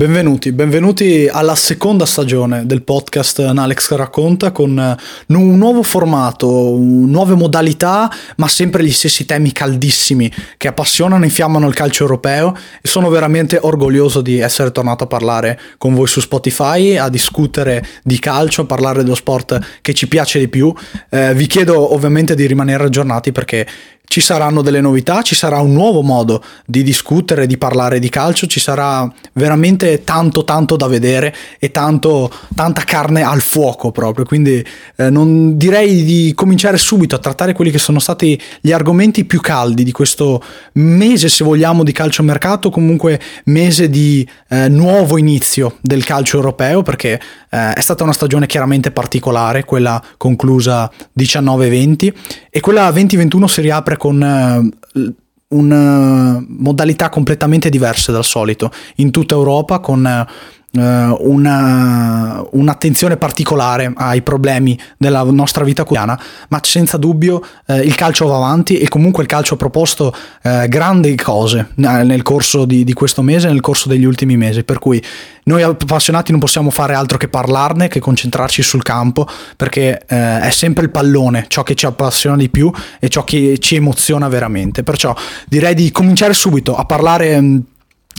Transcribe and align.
benvenuti, 0.00 0.50
benvenuti 0.52 1.28
alla 1.30 1.54
seconda 1.54 2.06
stagione 2.06 2.64
del 2.64 2.80
podcast 2.80 3.40
Alex 3.40 3.90
racconta 3.96 4.50
con 4.50 4.96
un 5.26 5.58
nuovo 5.58 5.82
formato, 5.82 6.48
nuove 6.78 7.34
modalità, 7.34 8.10
ma 8.36 8.48
sempre 8.48 8.82
gli 8.82 8.92
stessi 8.92 9.26
temi 9.26 9.52
caldissimi 9.52 10.32
che 10.56 10.68
appassionano 10.68 11.22
e 11.22 11.26
infiammano 11.26 11.68
il 11.68 11.74
calcio 11.74 12.04
europeo 12.04 12.56
e 12.80 12.88
sono 12.88 13.10
veramente 13.10 13.58
orgoglioso 13.60 14.22
di 14.22 14.38
essere 14.38 14.72
tornato 14.72 15.04
a 15.04 15.06
parlare 15.06 15.60
con 15.76 15.92
voi 15.92 16.06
su 16.06 16.20
Spotify, 16.20 16.96
a 16.96 17.10
discutere 17.10 17.86
di 18.02 18.18
calcio, 18.18 18.62
a 18.62 18.64
parlare 18.64 19.02
dello 19.02 19.14
sport 19.14 19.80
che 19.82 19.92
ci 19.92 20.08
piace 20.08 20.38
di 20.38 20.48
più. 20.48 20.72
Eh, 21.10 21.34
vi 21.34 21.46
chiedo 21.46 21.92
ovviamente 21.92 22.34
di 22.34 22.46
rimanere 22.46 22.84
aggiornati 22.84 23.32
perché 23.32 23.66
ci 24.10 24.20
saranno 24.20 24.60
delle 24.60 24.80
novità, 24.80 25.22
ci 25.22 25.36
sarà 25.36 25.60
un 25.60 25.72
nuovo 25.72 26.02
modo 26.02 26.42
di 26.66 26.82
discutere, 26.82 27.46
di 27.46 27.56
parlare 27.56 28.00
di 28.00 28.08
calcio, 28.08 28.48
ci 28.48 28.58
sarà 28.58 29.08
veramente 29.34 30.02
tanto 30.02 30.42
tanto 30.42 30.74
da 30.74 30.88
vedere 30.88 31.32
e 31.60 31.70
tanto, 31.70 32.28
tanta 32.52 32.82
carne 32.82 33.22
al 33.22 33.40
fuoco 33.40 33.92
proprio, 33.92 34.24
quindi 34.24 34.66
eh, 34.96 35.10
non 35.10 35.56
direi 35.56 36.02
di 36.02 36.32
cominciare 36.34 36.76
subito 36.76 37.14
a 37.14 37.20
trattare 37.20 37.52
quelli 37.52 37.70
che 37.70 37.78
sono 37.78 38.00
stati 38.00 38.40
gli 38.60 38.72
argomenti 38.72 39.24
più 39.24 39.40
caldi 39.40 39.84
di 39.84 39.92
questo 39.92 40.42
mese 40.72 41.28
se 41.28 41.44
vogliamo 41.44 41.84
di 41.84 41.92
calciomercato, 41.92 42.68
comunque 42.68 43.20
mese 43.44 43.88
di 43.88 44.28
eh, 44.48 44.68
nuovo 44.68 45.18
inizio 45.18 45.76
del 45.82 46.02
calcio 46.02 46.38
europeo 46.38 46.82
perché 46.82 47.20
eh, 47.48 47.72
è 47.74 47.80
stata 47.80 48.02
una 48.02 48.12
stagione 48.12 48.46
chiaramente 48.46 48.90
particolare, 48.90 49.64
quella 49.64 50.02
conclusa 50.16 50.90
19-20 51.16 52.12
e 52.50 52.58
quella 52.58 52.90
20-21 52.90 53.44
si 53.44 53.60
riapre 53.60 53.98
con 54.00 54.72
uh, 54.94 55.14
una 55.48 56.42
modalità 56.48 57.10
completamente 57.10 57.68
diversa 57.68 58.12
dal 58.12 58.24
solito 58.24 58.70
in 58.96 59.10
tutta 59.10 59.34
Europa 59.34 59.78
con 59.80 60.02
uh, 60.02 60.59
una, 60.72 62.44
un'attenzione 62.52 63.16
particolare 63.16 63.92
ai 63.94 64.22
problemi 64.22 64.78
della 64.96 65.22
nostra 65.24 65.64
vita 65.64 65.84
quotidiana, 65.84 66.20
ma 66.48 66.60
senza 66.62 66.96
dubbio 66.96 67.44
uh, 67.66 67.74
il 67.78 67.94
calcio 67.94 68.26
va 68.26 68.36
avanti 68.36 68.78
e 68.78 68.88
comunque 68.88 69.22
il 69.22 69.28
calcio 69.28 69.54
ha 69.54 69.56
proposto 69.56 70.14
uh, 70.42 70.66
grandi 70.68 71.16
cose 71.16 71.70
nel 71.74 72.22
corso 72.22 72.64
di, 72.64 72.84
di 72.84 72.92
questo 72.92 73.22
mese, 73.22 73.48
nel 73.48 73.60
corso 73.60 73.88
degli 73.88 74.04
ultimi 74.04 74.36
mesi, 74.36 74.62
per 74.62 74.78
cui 74.78 75.02
noi 75.44 75.62
appassionati 75.62 76.30
non 76.30 76.40
possiamo 76.40 76.70
fare 76.70 76.94
altro 76.94 77.18
che 77.18 77.28
parlarne, 77.28 77.88
che 77.88 77.98
concentrarci 77.98 78.62
sul 78.62 78.82
campo, 78.82 79.26
perché 79.56 80.02
eh, 80.06 80.40
è 80.40 80.50
sempre 80.50 80.84
il 80.84 80.90
pallone 80.90 81.46
ciò 81.48 81.62
che 81.62 81.74
ci 81.74 81.86
appassiona 81.86 82.36
di 82.36 82.48
più 82.48 82.70
e 83.00 83.08
ciò 83.08 83.24
che 83.24 83.58
ci 83.58 83.74
emoziona 83.74 84.28
veramente. 84.28 84.84
Perciò 84.84 85.14
direi 85.48 85.74
di 85.74 85.90
cominciare 85.90 86.34
subito 86.34 86.76
a 86.76 86.84
parlare 86.84 87.62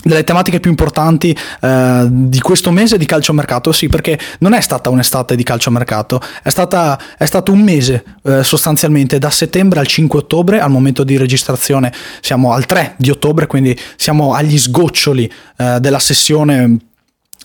delle 0.04 0.24
tematiche 0.24 0.60
più 0.60 0.70
importanti 0.70 1.36
eh, 1.62 2.08
di 2.10 2.40
questo 2.40 2.72
mese 2.72 2.98
di 2.98 3.06
calciomercato, 3.06 3.72
sì, 3.72 3.88
perché 3.88 4.20
non 4.40 4.54
è 4.54 4.62
stata 4.62 4.90
un'estate 4.90 5.36
di 5.36 5.44
calciomercato, 5.44 6.22
è, 6.42 6.50
stata, 6.50 7.00
è 7.18 7.26
stato 7.26 7.52
un 7.52 7.62
mese 7.62 8.04
eh, 8.24 8.44
sostanzialmente 8.44 9.20
da 9.20 9.30
settembre 9.30 9.80
al 9.80 9.88
5 9.88 10.20
ottobre, 10.20 10.60
al 10.60 10.72
momento 10.72 11.04
di 11.04 11.18
registrazione 11.18 11.94
siamo 12.22 12.54
al 12.54 12.66
3 12.66 12.96
di 12.98 13.10
ottobre, 13.10 13.48
quindi 13.48 13.78
siamo 13.96 14.34
agli 14.34 14.58
sgoccioli 14.58 15.32
eh, 15.58 15.80
della 15.80 16.00
sessione 16.00 16.78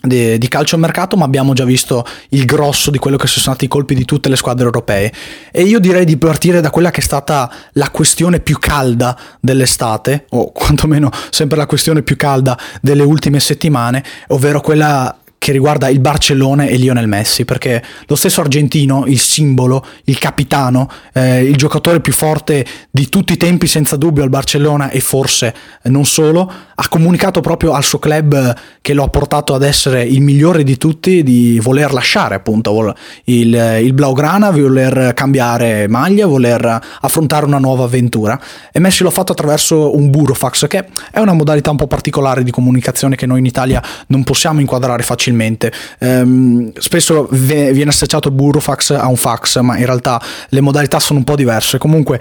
di, 0.02 0.38
di 0.38 0.48
calcio 0.48 0.76
mercato, 0.76 1.16
ma 1.16 1.24
abbiamo 1.24 1.52
già 1.52 1.64
visto 1.64 2.04
il 2.30 2.44
grosso 2.44 2.90
di 2.90 2.98
quello 2.98 3.16
che 3.16 3.26
sono 3.26 3.42
stati 3.42 3.64
i 3.64 3.68
colpi 3.68 3.94
di 3.94 4.04
tutte 4.04 4.28
le 4.28 4.36
squadre 4.36 4.64
europee. 4.64 5.12
E 5.50 5.62
io 5.62 5.78
direi 5.78 6.04
di 6.04 6.16
partire 6.16 6.60
da 6.60 6.70
quella 6.70 6.90
che 6.90 7.00
è 7.00 7.04
stata 7.04 7.50
la 7.72 7.90
questione 7.90 8.40
più 8.40 8.58
calda 8.58 9.18
dell'estate, 9.40 10.26
o 10.30 10.52
quantomeno 10.52 11.10
sempre 11.30 11.56
la 11.56 11.66
questione 11.66 12.02
più 12.02 12.16
calda 12.16 12.58
delle 12.80 13.02
ultime 13.02 13.40
settimane, 13.40 14.02
ovvero 14.28 14.60
quella 14.60 15.16
che 15.46 15.52
riguarda 15.52 15.88
il 15.88 16.00
Barcellona 16.00 16.64
e 16.64 16.74
Lionel 16.74 17.06
Messi, 17.06 17.44
perché 17.44 17.80
lo 18.08 18.16
stesso 18.16 18.40
argentino, 18.40 19.04
il 19.06 19.20
simbolo, 19.20 19.86
il 20.06 20.18
capitano, 20.18 20.90
eh, 21.12 21.44
il 21.44 21.54
giocatore 21.54 22.00
più 22.00 22.12
forte 22.12 22.66
di 22.90 23.08
tutti 23.08 23.34
i 23.34 23.36
tempi 23.36 23.68
senza 23.68 23.94
dubbio 23.94 24.24
al 24.24 24.28
Barcellona 24.28 24.90
e 24.90 24.98
forse 24.98 25.54
non 25.82 26.04
solo, 26.04 26.52
ha 26.74 26.88
comunicato 26.88 27.40
proprio 27.42 27.74
al 27.74 27.84
suo 27.84 28.00
club 28.00 28.56
che 28.80 28.92
lo 28.92 29.04
ha 29.04 29.08
portato 29.08 29.54
ad 29.54 29.62
essere 29.62 30.02
il 30.02 30.20
migliore 30.20 30.64
di 30.64 30.76
tutti 30.78 31.22
di 31.22 31.60
voler 31.62 31.92
lasciare 31.92 32.34
appunto 32.34 32.96
il, 33.26 33.80
il 33.84 33.92
Blaugrana, 33.92 34.50
voler 34.50 35.14
cambiare 35.14 35.86
maglia, 35.86 36.26
voler 36.26 36.80
affrontare 37.02 37.46
una 37.46 37.58
nuova 37.58 37.84
avventura. 37.84 38.40
E 38.72 38.80
Messi 38.80 39.04
l'ha 39.04 39.10
fatto 39.10 39.30
attraverso 39.30 39.96
un 39.96 40.10
burofax 40.10 40.66
che 40.66 40.88
è 41.12 41.20
una 41.20 41.34
modalità 41.34 41.70
un 41.70 41.76
po' 41.76 41.86
particolare 41.86 42.42
di 42.42 42.50
comunicazione 42.50 43.14
che 43.14 43.26
noi 43.26 43.38
in 43.38 43.46
Italia 43.46 43.80
non 44.08 44.24
possiamo 44.24 44.58
inquadrare 44.58 45.04
facilmente 45.04 45.34
facilmente. 45.36 45.72
Um, 45.98 46.72
spesso 46.78 47.28
viene 47.30 47.90
associato 47.90 48.28
il 48.28 48.34
burofax 48.34 48.90
a 48.90 49.06
un 49.06 49.16
fax, 49.16 49.60
ma 49.60 49.76
in 49.76 49.84
realtà 49.84 50.20
le 50.48 50.60
modalità 50.60 50.98
sono 50.98 51.18
un 51.18 51.24
po' 51.24 51.36
diverse. 51.36 51.78
Comunque, 51.78 52.18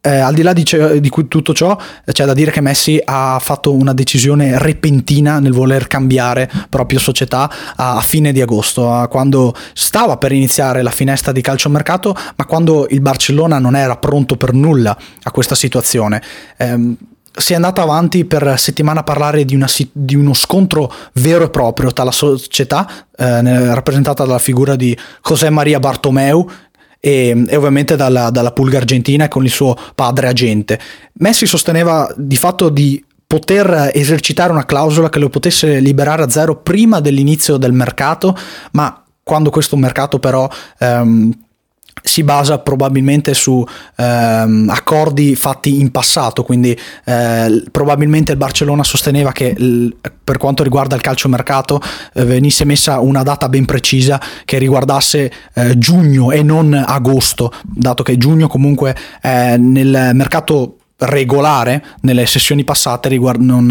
eh, 0.00 0.10
al 0.10 0.34
di 0.34 0.42
là 0.42 0.52
di, 0.52 0.64
di, 1.00 1.10
tutto 1.28 1.54
ciò, 1.54 1.76
c'è 2.04 2.24
da 2.24 2.34
dire 2.34 2.50
che 2.50 2.60
Messi 2.60 3.00
ha 3.02 3.38
fatto 3.40 3.74
una 3.74 3.94
decisione 3.94 4.58
repentina 4.58 5.38
nel 5.40 5.52
voler 5.52 5.86
cambiare 5.86 6.50
proprio 6.68 6.98
società 6.98 7.50
a, 7.76 7.96
a 7.96 8.00
fine 8.00 8.32
di 8.32 8.40
agosto, 8.40 9.06
quando 9.10 9.54
stava 9.72 10.16
per 10.18 10.32
iniziare 10.32 10.82
la 10.82 10.90
finestra 10.90 11.32
di 11.32 11.40
calciomercato, 11.40 12.14
ma 12.36 12.44
quando 12.44 12.86
il 12.90 13.00
Barcellona 13.00 13.58
non 13.58 13.74
era 13.74 13.96
pronto 13.96 14.36
per 14.36 14.52
nulla 14.52 14.96
a 15.22 15.30
questa 15.30 15.54
situazione. 15.54 16.22
Um, 16.58 16.96
si 17.36 17.52
è 17.52 17.56
andata 17.56 17.82
avanti 17.82 18.24
per 18.24 18.54
settimana 18.58 19.00
a 19.00 19.02
parlare 19.02 19.44
di, 19.44 19.54
una, 19.54 19.68
di, 19.92 20.14
uno 20.14 20.34
scontro 20.34 20.92
vero 21.14 21.44
e 21.44 21.50
proprio 21.50 21.92
tra 21.92 22.04
la 22.04 22.12
società, 22.12 22.88
eh, 23.16 23.74
rappresentata 23.74 24.24
dalla 24.24 24.38
figura 24.38 24.76
di 24.76 24.96
José 25.22 25.50
Maria 25.50 25.80
Bartomeu, 25.80 26.48
e, 27.00 27.44
e, 27.46 27.56
ovviamente 27.56 27.96
dalla, 27.96 28.30
dalla 28.30 28.52
pulga 28.52 28.78
argentina 28.78 29.28
con 29.28 29.44
il 29.44 29.50
suo 29.50 29.76
padre 29.94 30.28
agente. 30.28 30.78
Messi 31.14 31.44
sosteneva 31.44 32.10
di 32.16 32.36
fatto 32.36 32.68
di 32.68 33.04
poter 33.26 33.90
esercitare 33.92 34.52
una 34.52 34.64
clausola 34.64 35.08
che 35.08 35.18
lo 35.18 35.28
potesse 35.28 35.80
liberare 35.80 36.22
a 36.22 36.30
zero 36.30 36.56
prima 36.56 37.00
dell'inizio 37.00 37.56
del 37.56 37.72
mercato, 37.72 38.36
ma 38.72 39.02
quando 39.22 39.50
questo 39.50 39.76
mercato 39.76 40.18
però 40.18 40.48
ehm, 40.78 41.43
si 42.06 42.22
basa 42.22 42.58
probabilmente 42.58 43.32
su 43.32 43.64
ehm, 43.96 44.68
accordi 44.68 45.34
fatti 45.34 45.80
in 45.80 45.90
passato, 45.90 46.42
quindi 46.42 46.78
eh, 47.04 47.64
probabilmente 47.70 48.32
il 48.32 48.36
Barcellona 48.36 48.84
sosteneva 48.84 49.32
che 49.32 49.54
l- 49.58 49.88
per 50.22 50.36
quanto 50.36 50.62
riguarda 50.62 50.96
il 50.96 51.00
calciomercato 51.00 51.80
eh, 52.12 52.24
venisse 52.26 52.64
messa 52.64 53.00
una 53.00 53.22
data 53.22 53.48
ben 53.48 53.64
precisa 53.64 54.20
che 54.44 54.58
riguardasse 54.58 55.32
eh, 55.54 55.78
giugno 55.78 56.30
e 56.30 56.42
non 56.42 56.74
agosto, 56.74 57.50
dato 57.62 58.02
che 58.02 58.18
giugno 58.18 58.48
comunque 58.48 58.94
nel 59.22 60.10
mercato 60.12 60.76
regolare 60.96 61.84
nelle 62.02 62.24
sessioni 62.26 62.64
passate 62.64 63.08
riguard- 63.08 63.40
non, 63.40 63.70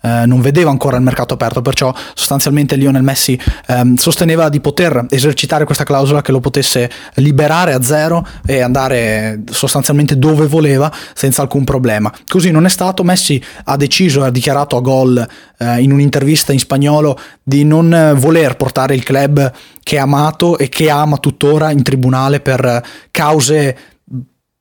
eh, 0.00 0.26
non, 0.26 0.40
vedeva 0.40 0.70
ancora 0.70 0.96
il 0.96 1.02
mercato 1.02 1.34
aperto, 1.34 1.60
perciò 1.60 1.94
sostanzialmente 2.14 2.76
Lionel 2.76 3.02
Messi 3.02 3.38
ehm, 3.66 3.96
sosteneva 3.96 4.48
di 4.48 4.60
poter 4.60 5.06
esercitare 5.10 5.64
questa 5.64 5.84
clausola 5.84 6.22
che 6.22 6.32
lo 6.32 6.40
potesse 6.40 6.90
liberare 7.16 7.74
a 7.74 7.82
zero 7.82 8.26
e 8.46 8.60
andare 8.60 9.42
sostanzialmente 9.50 10.18
dove 10.18 10.46
voleva 10.46 10.90
senza 11.14 11.42
alcun 11.42 11.64
problema. 11.64 12.12
Così 12.26 12.50
non 12.50 12.64
è 12.64 12.70
stato, 12.70 13.04
Messi 13.04 13.42
ha 13.64 13.76
deciso, 13.76 14.22
ha 14.22 14.30
dichiarato 14.30 14.76
a 14.76 14.80
gol 14.80 15.26
eh, 15.58 15.80
in 15.82 15.92
un'intervista 15.92 16.52
in 16.52 16.58
spagnolo 16.58 17.18
di 17.42 17.64
non 17.64 18.14
voler 18.16 18.56
portare 18.56 18.94
il 18.94 19.02
club 19.02 19.52
che 19.82 19.98
ha 19.98 20.02
amato 20.02 20.56
e 20.58 20.68
che 20.68 20.88
ama 20.88 21.18
tuttora 21.18 21.70
in 21.70 21.82
tribunale 21.82 22.40
per 22.40 22.82
cause 23.10 23.76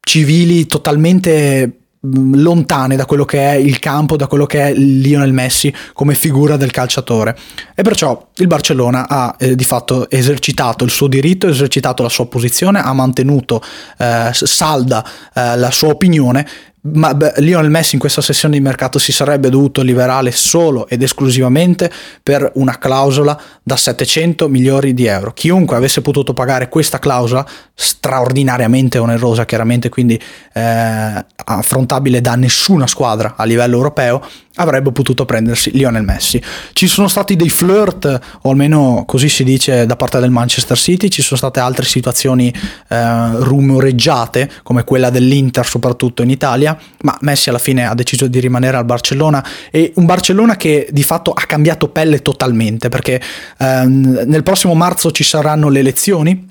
civili 0.04 0.66
totalmente 0.66 1.81
lontane 2.02 2.96
da 2.96 3.06
quello 3.06 3.26
che 3.26 3.40
è 3.40 3.54
il 3.54 3.80
campo, 3.80 4.16
da 4.16 4.28
quello 4.28 4.46
che 4.46 4.70
è 4.70 4.74
Lionel 4.74 5.34
Messi 5.34 5.74
come 5.94 6.16
figura 6.16 6.58
del 6.58 6.72
calciatore. 6.72 7.38
E 7.76 7.84
perciò 7.84 8.30
il 8.42 8.48
Barcellona 8.48 9.08
ha 9.08 9.36
eh, 9.38 9.56
di 9.56 9.64
fatto 9.64 10.10
esercitato 10.10 10.84
il 10.84 10.90
suo 10.90 11.08
diritto, 11.08 11.48
esercitato 11.48 12.02
la 12.02 12.10
sua 12.10 12.26
posizione, 12.26 12.82
ha 12.82 12.92
mantenuto 12.94 13.62
eh, 13.98 14.30
salda 14.34 15.06
eh, 15.34 15.58
la 15.58 15.72
sua 15.72 15.90
opinione 15.90 16.70
ma 16.84 17.14
beh, 17.14 17.34
Lionel 17.38 17.70
Messi 17.70 17.94
in 17.94 18.00
questa 18.00 18.22
sessione 18.22 18.58
di 18.58 18.64
mercato 18.64 18.98
si 18.98 19.12
sarebbe 19.12 19.50
dovuto 19.50 19.84
liberare 19.84 20.32
solo 20.32 20.88
ed 20.88 21.04
esclusivamente 21.04 21.92
per 22.24 22.50
una 22.56 22.80
clausola 22.80 23.40
da 23.62 23.76
700 23.76 24.48
milioni 24.50 24.94
di 24.96 25.06
euro. 25.06 25.32
Chiunque 25.32 25.76
avesse 25.76 26.02
potuto 26.02 26.34
pagare 26.34 26.70
questa 26.70 26.98
clausola, 26.98 27.46
straordinariamente 27.76 28.98
onerosa 28.98 29.46
chiaramente, 29.46 29.90
quindi 29.90 30.20
eh, 30.54 31.26
affrontabile 31.46 32.20
da 32.20 32.36
nessuna 32.36 32.88
squadra 32.88 33.36
a 33.38 33.44
livello 33.44 33.76
europeo, 33.76 34.26
avrebbe 34.56 34.92
potuto 34.92 35.26
prendersi 35.26 35.72
Lionel 35.72 36.04
Messi. 36.04 36.42
Ci 36.74 36.88
sono 36.88 37.08
stati 37.08 37.36
dei 37.36 37.50
flirt, 37.50 38.20
o 38.42 38.50
almeno 38.50 39.04
così 39.06 39.30
si 39.30 39.44
dice 39.44 39.86
da 39.86 39.96
parte 39.96 40.20
del 40.20 40.30
Manchester 40.30 40.78
City, 40.78 41.10
ci 41.10 41.22
sono 41.22 41.38
state 41.38 41.60
altre 41.60 41.86
situazioni 41.86 42.54
eh, 42.90 43.30
rumoreggiate, 43.34 44.52
come 44.64 44.84
quella 44.84 45.10
dell'Inter 45.10 45.66
soprattutto 45.66 46.22
in 46.22 46.30
Italia, 46.30 46.78
ma 47.02 47.18
Messi 47.22 47.50
alla 47.50 47.60
fine 47.60 47.86
ha 47.86 47.94
deciso 47.94 48.28
di 48.28 48.40
rimanere 48.40 48.78
al 48.78 48.86
Barcellona. 48.86 49.46
E 49.72 49.94
un 49.96 50.06
Barcellona 50.06 50.58
che 50.58 50.88
di 50.92 51.04
fatto 51.04 51.32
ha 51.32 51.46
cambiato 51.46 51.88
pelle 51.90 52.22
totalmente, 52.22 52.90
perché 52.90 53.22
ehm, 53.58 54.24
nel 54.26 54.44
prossimo 54.44 54.74
marzo 54.74 55.12
ci 55.12 55.24
saranno 55.24 55.70
le 55.70 55.80
elezioni 55.80 56.50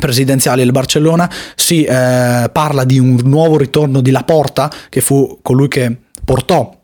presidenziali 0.00 0.62
del 0.62 0.72
Barcellona, 0.72 1.30
si 1.54 1.84
eh, 1.84 2.50
parla 2.52 2.84
di 2.84 2.98
un 2.98 3.20
nuovo 3.24 3.56
ritorno 3.56 4.00
di 4.00 4.10
Laporta, 4.10 4.70
che 4.88 5.00
fu 5.00 5.38
colui 5.40 5.68
che 5.68 5.94
portò 6.24 6.82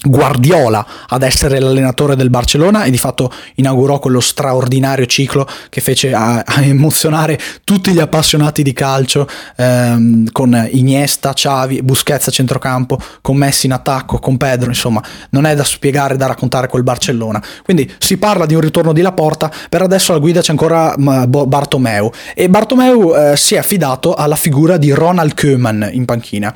Guardiola 0.00 0.86
ad 1.08 1.22
essere 1.22 1.58
l'allenatore 1.58 2.14
del 2.14 2.30
Barcellona 2.30 2.84
e 2.84 2.90
di 2.90 2.98
fatto 2.98 3.32
inaugurò 3.56 3.98
quello 3.98 4.20
straordinario 4.20 5.06
ciclo 5.06 5.46
che 5.68 5.80
fece 5.80 6.12
a, 6.12 6.36
a 6.46 6.62
emozionare 6.62 7.36
tutti 7.64 7.90
gli 7.90 7.98
appassionati 7.98 8.62
di 8.62 8.72
calcio 8.72 9.28
ehm, 9.56 10.30
con 10.30 10.68
Iniesta, 10.70 11.32
Xavi, 11.32 11.82
Busquets 11.82 12.28
a 12.28 12.30
centrocampo, 12.30 13.00
con 13.20 13.36
Messi 13.36 13.66
in 13.66 13.72
attacco, 13.72 14.20
con 14.20 14.36
Pedro, 14.36 14.68
insomma 14.68 15.02
non 15.30 15.46
è 15.46 15.56
da 15.56 15.64
spiegare, 15.64 16.16
da 16.16 16.26
raccontare 16.26 16.68
quel 16.68 16.84
Barcellona. 16.84 17.42
Quindi 17.64 17.92
si 17.98 18.18
parla 18.18 18.46
di 18.46 18.54
un 18.54 18.60
ritorno 18.60 18.92
di 18.92 19.02
Laporta, 19.02 19.50
per 19.68 19.82
adesso 19.82 20.12
alla 20.12 20.20
guida 20.20 20.40
c'è 20.40 20.52
ancora 20.52 20.94
Bartomeu 20.96 22.12
e 22.34 22.48
Bartomeu 22.48 23.14
eh, 23.14 23.36
si 23.36 23.56
è 23.56 23.58
affidato 23.58 24.14
alla 24.14 24.36
figura 24.36 24.76
di 24.76 24.92
Ronald 24.92 25.34
Koeman 25.34 25.88
in 25.92 26.04
panchina 26.04 26.54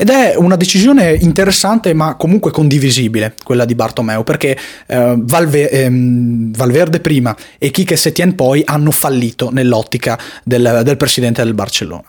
ed 0.00 0.08
è 0.08 0.34
una 0.34 0.56
decisione 0.56 1.12
interessante 1.12 1.92
ma 1.92 2.14
comunque 2.14 2.50
condivisibile 2.50 3.34
quella 3.44 3.66
di 3.66 3.74
Bartomeu 3.74 4.24
perché 4.24 4.56
eh, 4.86 5.14
Valve- 5.18 5.68
ehm, 5.68 6.54
Valverde 6.54 7.00
prima 7.00 7.36
e 7.58 7.70
Kike 7.70 7.96
Setien 7.96 8.34
poi 8.34 8.62
hanno 8.64 8.92
fallito 8.92 9.50
nell'ottica 9.50 10.18
del, 10.42 10.80
del 10.84 10.96
presidente 10.96 11.44
del 11.44 11.52
Barcellona. 11.52 12.04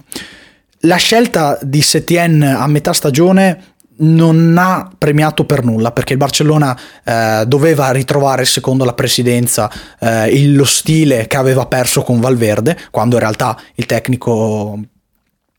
La 0.83 0.95
scelta 0.95 1.59
di 1.61 1.81
Setien 1.81 2.41
a 2.41 2.65
metà 2.67 2.93
stagione 2.93 3.61
non 3.97 4.55
ha 4.57 4.89
premiato 4.97 5.43
per 5.43 5.65
nulla 5.65 5.91
perché 5.91 6.13
il 6.13 6.19
Barcellona 6.19 6.79
eh, 7.03 7.43
doveva 7.45 7.91
ritrovare 7.91 8.45
secondo 8.45 8.85
la 8.85 8.93
presidenza 8.93 9.69
eh, 9.99 10.47
lo 10.47 10.63
stile 10.63 11.27
che 11.27 11.35
aveva 11.35 11.65
perso 11.65 12.03
con 12.03 12.21
Valverde 12.21 12.77
quando 12.89 13.15
in 13.15 13.21
realtà 13.21 13.59
il 13.75 13.85
tecnico 13.85 14.79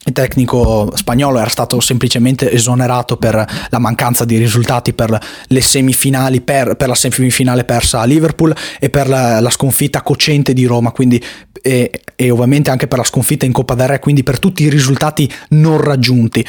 il 0.05 0.13
tecnico 0.13 0.91
spagnolo 0.95 1.39
era 1.39 1.49
stato 1.49 1.79
semplicemente 1.81 2.51
esonerato 2.51 3.17
per 3.17 3.47
la 3.69 3.79
mancanza 3.79 4.25
di 4.25 4.37
risultati 4.37 4.93
per 4.93 5.19
le 5.47 5.61
semifinali, 5.61 6.41
per, 6.41 6.75
per 6.75 6.89
la 6.89 6.95
semifinale 6.95 7.65
persa 7.65 8.01
a 8.01 8.05
Liverpool 8.05 8.55
e 8.81 8.91
per 8.91 9.09
la, 9.09 9.41
la 9.41 9.51
sconfitta 9.51 10.03
cocente 10.03 10.53
di 10.53 10.65
Roma, 10.65 10.91
quindi, 10.91 11.23
e, 11.61 12.01
e, 12.17 12.31
ovviamente 12.31 12.71
anche 12.71 12.89
per 12.89 12.99
la 12.99 13.05
sconfitta 13.05 13.47
in 13.47 13.53
Coppa 13.53 13.75
del 13.75 13.89
Re, 13.89 13.99
quindi 14.01 14.25
per 14.25 14.39
tutti 14.39 14.65
i 14.65 14.69
risultati 14.69 15.31
non 15.51 15.81
raggiunti. 15.81 16.45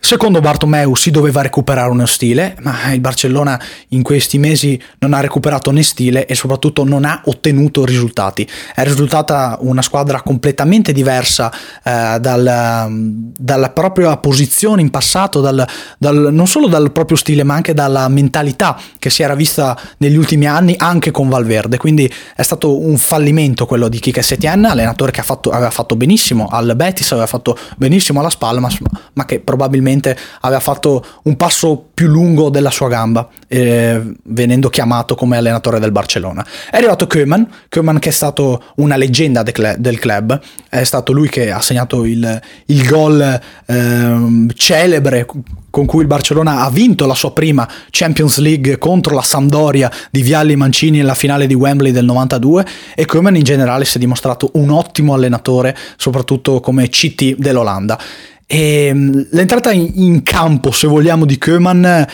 Secondo 0.00 0.40
Bartomeu 0.40 0.94
si 0.94 1.10
doveva 1.10 1.42
recuperare 1.42 1.90
uno 1.90 2.06
stile, 2.06 2.56
ma 2.60 2.92
il 2.92 3.00
Barcellona 3.00 3.60
in 3.88 4.02
questi 4.02 4.38
mesi 4.38 4.80
non 5.00 5.12
ha 5.12 5.20
recuperato 5.20 5.70
né 5.70 5.82
stile 5.82 6.26
e 6.26 6.34
soprattutto 6.34 6.84
non 6.84 7.04
ha 7.04 7.20
ottenuto 7.24 7.84
risultati. 7.84 8.48
È 8.74 8.82
risultata 8.84 9.58
una 9.60 9.82
squadra 9.82 10.22
completamente 10.22 10.92
diversa 10.92 11.52
eh, 11.82 12.18
dal, 12.20 12.88
dalla 13.36 13.70
propria 13.70 14.16
posizione 14.16 14.80
in 14.80 14.90
passato, 14.90 15.40
dal, 15.40 15.66
dal, 15.98 16.28
non 16.32 16.46
solo 16.46 16.68
dal 16.68 16.92
proprio 16.92 17.16
stile 17.16 17.42
ma 17.42 17.54
anche 17.54 17.74
dalla 17.74 18.08
mentalità 18.08 18.80
che 18.98 19.10
si 19.10 19.22
era 19.22 19.34
vista 19.34 19.78
negli 19.98 20.16
ultimi 20.16 20.46
anni 20.46 20.74
anche 20.78 21.10
con 21.10 21.28
Valverde. 21.28 21.76
Quindi 21.76 22.10
è 22.34 22.42
stato 22.42 22.80
un 22.80 22.96
fallimento 22.96 23.66
quello 23.66 23.88
di 23.88 23.98
Kike 23.98 24.22
Setien, 24.22 24.64
allenatore 24.64 25.10
che 25.10 25.22
fatto, 25.22 25.50
aveva 25.50 25.70
fatto 25.70 25.96
benissimo 25.96 26.46
al 26.46 26.72
Betis, 26.76 27.10
aveva 27.12 27.26
fatto 27.26 27.58
benissimo 27.76 28.20
alla 28.20 28.30
Spalmas, 28.30 28.78
ma 29.12 29.24
che 29.24 29.40
probabilmente 29.40 29.87
probabilmente 29.88 30.16
aveva 30.40 30.60
fatto 30.60 31.04
un 31.22 31.36
passo 31.36 31.88
più 31.94 32.06
lungo 32.08 32.50
della 32.50 32.70
sua 32.70 32.88
gamba, 32.88 33.28
eh, 33.48 34.00
venendo 34.24 34.68
chiamato 34.68 35.14
come 35.14 35.36
allenatore 35.36 35.80
del 35.80 35.90
Barcellona. 35.90 36.44
È 36.70 36.76
arrivato 36.76 37.06
Koeman, 37.06 37.48
Koeman 37.68 37.98
che 37.98 38.10
è 38.10 38.12
stato 38.12 38.62
una 38.76 38.96
leggenda 38.96 39.42
de 39.42 39.52
cl- 39.52 39.76
del 39.78 39.98
club, 39.98 40.38
è 40.68 40.84
stato 40.84 41.12
lui 41.12 41.28
che 41.28 41.50
ha 41.50 41.60
segnato 41.60 42.04
il, 42.04 42.40
il 42.66 42.86
gol 42.86 43.40
eh, 43.66 44.46
celebre 44.54 45.26
con 45.70 45.86
cui 45.86 46.00
il 46.00 46.06
Barcellona 46.06 46.62
ha 46.62 46.70
vinto 46.70 47.06
la 47.06 47.14
sua 47.14 47.32
prima 47.32 47.68
Champions 47.90 48.38
League 48.38 48.78
contro 48.78 49.14
la 49.14 49.22
Sampdoria 49.22 49.90
di 50.10 50.22
Vialli 50.22 50.56
Mancini 50.56 50.98
nella 50.98 51.14
finale 51.14 51.46
di 51.46 51.54
Wembley 51.54 51.92
del 51.92 52.04
92 52.04 52.66
e 52.94 53.04
Koeman 53.04 53.36
in 53.36 53.44
generale 53.44 53.84
si 53.84 53.96
è 53.96 54.00
dimostrato 54.00 54.50
un 54.54 54.70
ottimo 54.70 55.14
allenatore, 55.14 55.76
soprattutto 55.96 56.60
come 56.60 56.88
CT 56.88 57.36
dell'Olanda. 57.36 57.98
E 58.50 58.86
ehm, 58.86 59.28
l'entrata 59.32 59.72
in, 59.72 60.22
campo, 60.22 60.70
se 60.70 60.86
vogliamo, 60.86 61.26
di 61.26 61.36
Koeman 61.36 61.84
eh, 61.84 62.06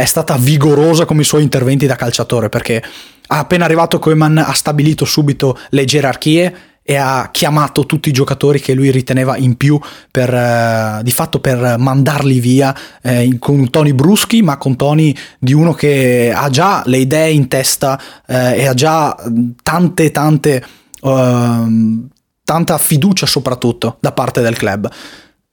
è 0.00 0.04
stata 0.06 0.34
vigorosa 0.38 1.04
come 1.04 1.20
i 1.20 1.24
suoi 1.24 1.42
interventi 1.42 1.84
da 1.84 1.96
calciatore, 1.96 2.48
perché 2.48 2.82
appena 3.26 3.66
arrivato 3.66 3.98
Koeman 3.98 4.38
ha 4.38 4.54
stabilito 4.54 5.04
subito 5.04 5.58
le 5.70 5.84
gerarchie 5.84 6.54
e 6.82 6.96
ha 6.96 7.28
chiamato 7.30 7.84
tutti 7.84 8.08
i 8.08 8.12
giocatori 8.12 8.58
che 8.58 8.72
lui 8.72 8.90
riteneva 8.90 9.36
in 9.36 9.58
più 9.58 9.78
per, 10.10 10.32
eh, 10.32 11.00
di 11.02 11.10
fatto 11.10 11.40
per 11.40 11.76
mandarli 11.78 12.40
via 12.40 12.74
eh, 13.02 13.36
con 13.38 13.68
toni 13.68 13.92
bruschi 13.92 14.40
ma 14.40 14.56
con 14.56 14.76
toni 14.76 15.14
di 15.38 15.52
uno 15.52 15.74
che 15.74 16.32
ha 16.34 16.48
già 16.48 16.84
le 16.86 16.98
idee 16.98 17.32
in 17.32 17.48
testa 17.48 18.00
eh, 18.24 18.60
e 18.60 18.66
ha 18.66 18.74
già 18.74 19.16
tante 19.64 20.12
tante 20.12 20.64
uh, 21.00 22.06
tanta 22.44 22.78
fiducia 22.78 23.26
soprattutto 23.26 23.96
da 23.98 24.12
parte 24.12 24.40
del 24.40 24.56
club 24.56 24.88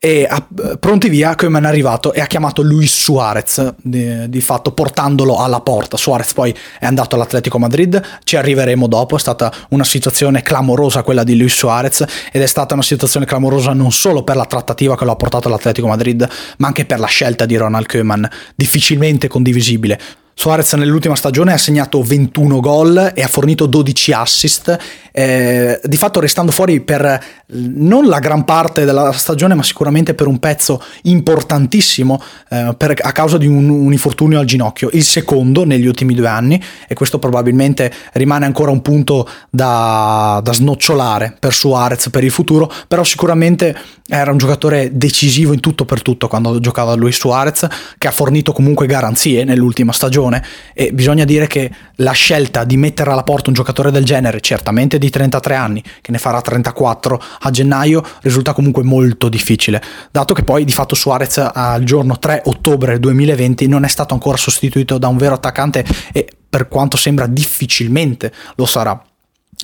e 0.06 0.28
a, 0.30 0.46
pronti 0.82 1.08
via 1.08 1.34
Koeman 1.34 1.64
è 1.64 1.68
arrivato 1.68 2.12
e 2.12 2.20
ha 2.20 2.26
chiamato 2.26 2.62
Luis 2.62 2.94
Suarez 2.94 3.76
di, 3.78 4.30
di, 4.30 4.42
fatto 4.42 4.74
portandolo 4.74 5.38
alla 5.38 5.62
porta. 5.62 5.96
Suarez 5.96 6.34
poi 6.34 6.54
è 6.78 6.86
andato 6.86 7.16
all'Atletico 7.16 7.58
Madrid 7.58 8.02
ci 8.26 8.36
arriveremo 8.36 8.88
dopo 8.88 9.16
è 9.16 9.20
stata 9.20 9.50
una 9.70 9.86
situazione 9.86 10.42
clamorosa 10.42 11.04
quella 11.04 11.24
di 11.24 11.38
Luis 11.38 11.56
Suarez 11.56 12.04
ed 12.34 12.42
è 12.42 12.48
stata 12.48 12.74
una 12.74 12.84
situazione 12.84 13.26
clamorosa 13.26 13.72
non 13.72 13.94
solo 13.94 14.24
per 14.24 14.36
la 14.36 14.46
trattativa 14.46 14.98
che 14.98 15.06
lo 15.06 15.12
ha 15.12 15.16
portato 15.16 15.48
all'Atletico 15.48 15.88
Madrid 15.88 16.28
ma 16.58 16.68
anche 16.68 16.84
per 16.84 17.00
la 17.00 17.08
scelta 17.08 17.46
di 17.46 17.56
Ronald 17.56 17.86
Koeman 17.86 18.30
difficilmente 18.58 19.30
condivisibile 19.30 19.98
Suarez 20.36 20.74
nell'ultima 20.74 21.16
stagione 21.16 21.54
ha 21.54 21.58
segnato 21.58 22.02
21 22.02 22.60
gol 22.60 23.12
e 23.14 23.22
ha 23.22 23.28
fornito 23.28 23.66
12 23.66 24.12
assist, 24.14 24.78
eh, 25.12 25.80
di 25.84 25.98
fatto 25.98 26.20
restando 26.20 26.52
fuori 26.52 26.82
per 26.82 27.24
non 27.48 28.08
la 28.08 28.20
gran 28.20 28.44
parte 28.44 28.84
della 28.84 29.12
stagione, 29.12 29.54
ma 29.54 29.64
sicuramente 29.64 30.16
per 30.16 30.28
un 30.28 30.40
pezzo 30.40 30.82
importantissimo 31.04 32.22
eh, 32.50 32.74
per, 32.76 32.96
a 33.00 33.12
causa 33.12 33.38
di 33.38 33.48
un, 33.48 33.70
un, 33.70 33.92
infortunio 33.92 34.40
al 34.40 34.46
ginocchio, 34.46 34.90
il 34.94 35.04
secondo 35.04 35.66
negli 35.66 35.86
ultimi 35.86 36.16
due 36.16 36.28
anni, 36.28 36.62
e 36.88 36.96
questo 36.96 37.20
probabilmente 37.20 37.92
rimane 38.14 38.46
ancora 38.46 38.72
un 38.72 38.82
punto 38.82 39.30
da, 39.50 40.42
da 40.44 40.52
snocciolare 40.52 41.36
per 41.40 41.54
Suarez 41.54 42.10
per 42.10 42.24
il 42.24 42.32
futuro, 42.32 42.72
però 42.88 43.04
sicuramente 43.04 43.76
era 44.16 44.30
un 44.30 44.38
giocatore 44.38 44.96
decisivo 44.96 45.54
in 45.54 45.60
tutto 45.60 45.86
per 45.86 46.04
tutto 46.04 46.28
quando 46.28 46.60
giocava 46.60 46.94
lui 46.94 47.12
Suarez, 47.12 47.68
che 47.98 48.08
ha 48.08 48.12
fornito 48.12 48.52
comunque 48.52 48.86
garanzie 48.86 49.44
nell'ultima 49.44 49.92
stagione 49.92 50.44
e 50.76 50.94
bisogna 50.94 51.26
dire 51.26 51.48
che 51.48 51.72
la 51.96 52.12
scelta 52.12 52.64
di 52.64 52.78
mettere 52.78 53.10
alla 53.10 53.24
porta 53.24 53.50
un 53.50 53.56
giocatore 53.56 53.90
del 53.90 54.06
genere, 54.06 54.40
certamente 54.40 55.00
di 55.00 55.10
33 55.10 55.56
anni, 55.56 55.84
che 56.00 56.12
ne 56.12 56.20
farà 56.20 56.42
34 56.42 57.24
a 57.40 57.50
gennaio, 57.50 58.04
risulta 58.22 58.54
comunque 58.54 58.84
molto 58.84 59.30
difficile, 59.30 59.82
dato 60.12 60.36
che 60.36 60.44
poi 60.44 60.64
di 60.64 60.74
fatto 60.74 60.94
Suarez 60.94 61.50
al 61.52 61.84
giorno 61.84 62.20
3 62.20 62.44
ottobre 62.46 63.00
2020 63.00 63.68
non 63.68 63.84
è 63.84 63.88
stato 63.88 64.14
ancora 64.14 64.38
sostituito 64.38 65.00
da 65.00 65.08
un 65.08 65.18
vero 65.18 65.34
attaccante 65.34 65.84
e 66.12 66.28
per 66.48 66.68
quanto 66.68 66.98
sembra 66.98 67.26
difficilmente 67.26 68.32
lo 68.58 68.68
sarà. 68.68 69.04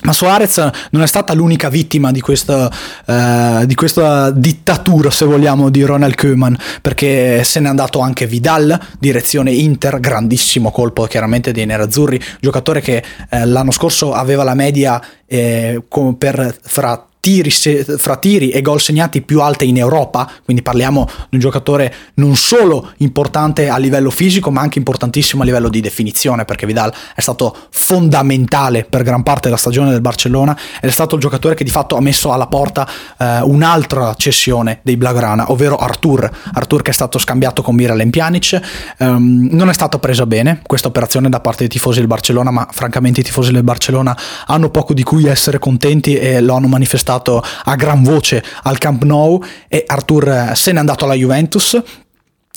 Ma 0.02 0.12
Suarez 0.12 0.70
non 0.90 1.02
è 1.02 1.06
stata 1.06 1.34
l'unica 1.34 1.68
vittima 1.68 2.10
di 2.10 2.20
questa, 2.20 2.70
eh, 3.04 3.66
di 3.66 3.74
questa, 3.74 4.30
dittatura, 4.30 5.10
se 5.10 5.24
vogliamo, 5.24 5.68
di 5.68 5.82
Ronald 5.82 6.14
Koeman, 6.14 6.56
perché 6.80 7.44
se 7.44 7.60
n'è 7.60 7.68
andato 7.68 8.00
anche 8.00 8.26
Vidal, 8.26 8.78
direzione 8.98 9.52
Inter, 9.52 10.00
grandissimo 10.00 10.70
colpo 10.70 11.04
chiaramente 11.04 11.52
dei 11.52 11.66
nerazzurri, 11.66 12.20
giocatore 12.40 12.80
che 12.80 13.04
eh, 13.28 13.46
l'anno 13.46 13.70
scorso 13.70 14.14
aveva 14.14 14.42
la 14.42 14.54
media 14.54 15.02
eh, 15.26 15.82
per, 16.16 16.56
fra 16.62 17.04
tiri, 17.20 17.50
fra 17.50 18.16
tiri 18.16 18.48
e 18.48 18.62
gol 18.62 18.80
segnati 18.80 19.20
più 19.20 19.42
alte 19.42 19.66
in 19.66 19.76
Europa, 19.76 20.28
quindi 20.44 20.62
parliamo 20.62 21.06
di 21.28 21.36
un 21.36 21.40
giocatore 21.40 21.94
non 22.14 22.34
solo 22.34 22.92
importante 22.98 23.68
a 23.68 23.76
livello 23.76 24.10
fisico, 24.10 24.50
ma 24.50 24.62
anche 24.62 24.78
importantissimo 24.78 25.42
a 25.42 25.44
livello 25.44 25.68
di 25.68 25.80
definizione, 25.80 26.46
perché 26.46 26.66
Vidal 26.66 26.92
è 27.14 27.20
stato 27.20 27.54
fondamentale 27.70 28.84
per 28.84 29.02
gran 29.02 29.22
parte 29.22 29.42
della 29.44 29.58
stagione 29.58 29.90
del 29.90 30.00
Barcellona 30.00 30.56
ed 30.80 30.88
è 30.88 30.92
stato 30.92 31.14
il 31.14 31.20
giocatore 31.20 31.54
che 31.54 31.62
di 31.62 31.70
fatto 31.70 31.96
ha 31.96 32.00
messo 32.00 32.32
alla 32.32 32.46
porta 32.46 32.88
eh, 33.18 33.40
un'altra 33.42 34.14
cessione 34.14 34.80
dei 34.82 34.96
Blaugrana, 34.96 35.52
ovvero 35.52 35.76
Artur. 35.76 36.30
Artur 36.54 36.82
che 36.82 36.90
è 36.90 36.94
stato 36.94 37.18
scambiato 37.18 37.60
con 37.60 37.74
Miralem 37.74 38.10
Pjanic, 38.10 38.60
um, 38.98 39.48
non 39.50 39.68
è 39.68 39.74
stata 39.74 39.98
presa 39.98 40.24
bene 40.24 40.62
questa 40.66 40.88
operazione 40.88 41.28
da 41.28 41.40
parte 41.40 41.60
dei 41.60 41.68
tifosi 41.68 41.98
del 41.98 42.08
Barcellona, 42.08 42.50
ma 42.50 42.66
francamente 42.70 43.20
i 43.20 43.24
tifosi 43.24 43.52
del 43.52 43.62
Barcellona 43.62 44.16
hanno 44.46 44.70
poco 44.70 44.94
di 44.94 45.02
cui 45.02 45.26
essere 45.26 45.58
contenti 45.58 46.16
e 46.16 46.40
lo 46.40 46.54
hanno 46.54 46.66
manifestato 46.66 47.09
manifestato 47.10 47.42
a 47.64 47.74
gran 47.74 48.02
voce 48.02 48.42
al 48.62 48.78
Camp 48.78 49.02
Nou 49.02 49.42
e 49.68 49.82
Artur 49.86 50.28
eh, 50.28 50.50
se 50.54 50.72
n'è 50.72 50.78
andato 50.78 51.04
alla 51.04 51.14
Juventus 51.14 51.82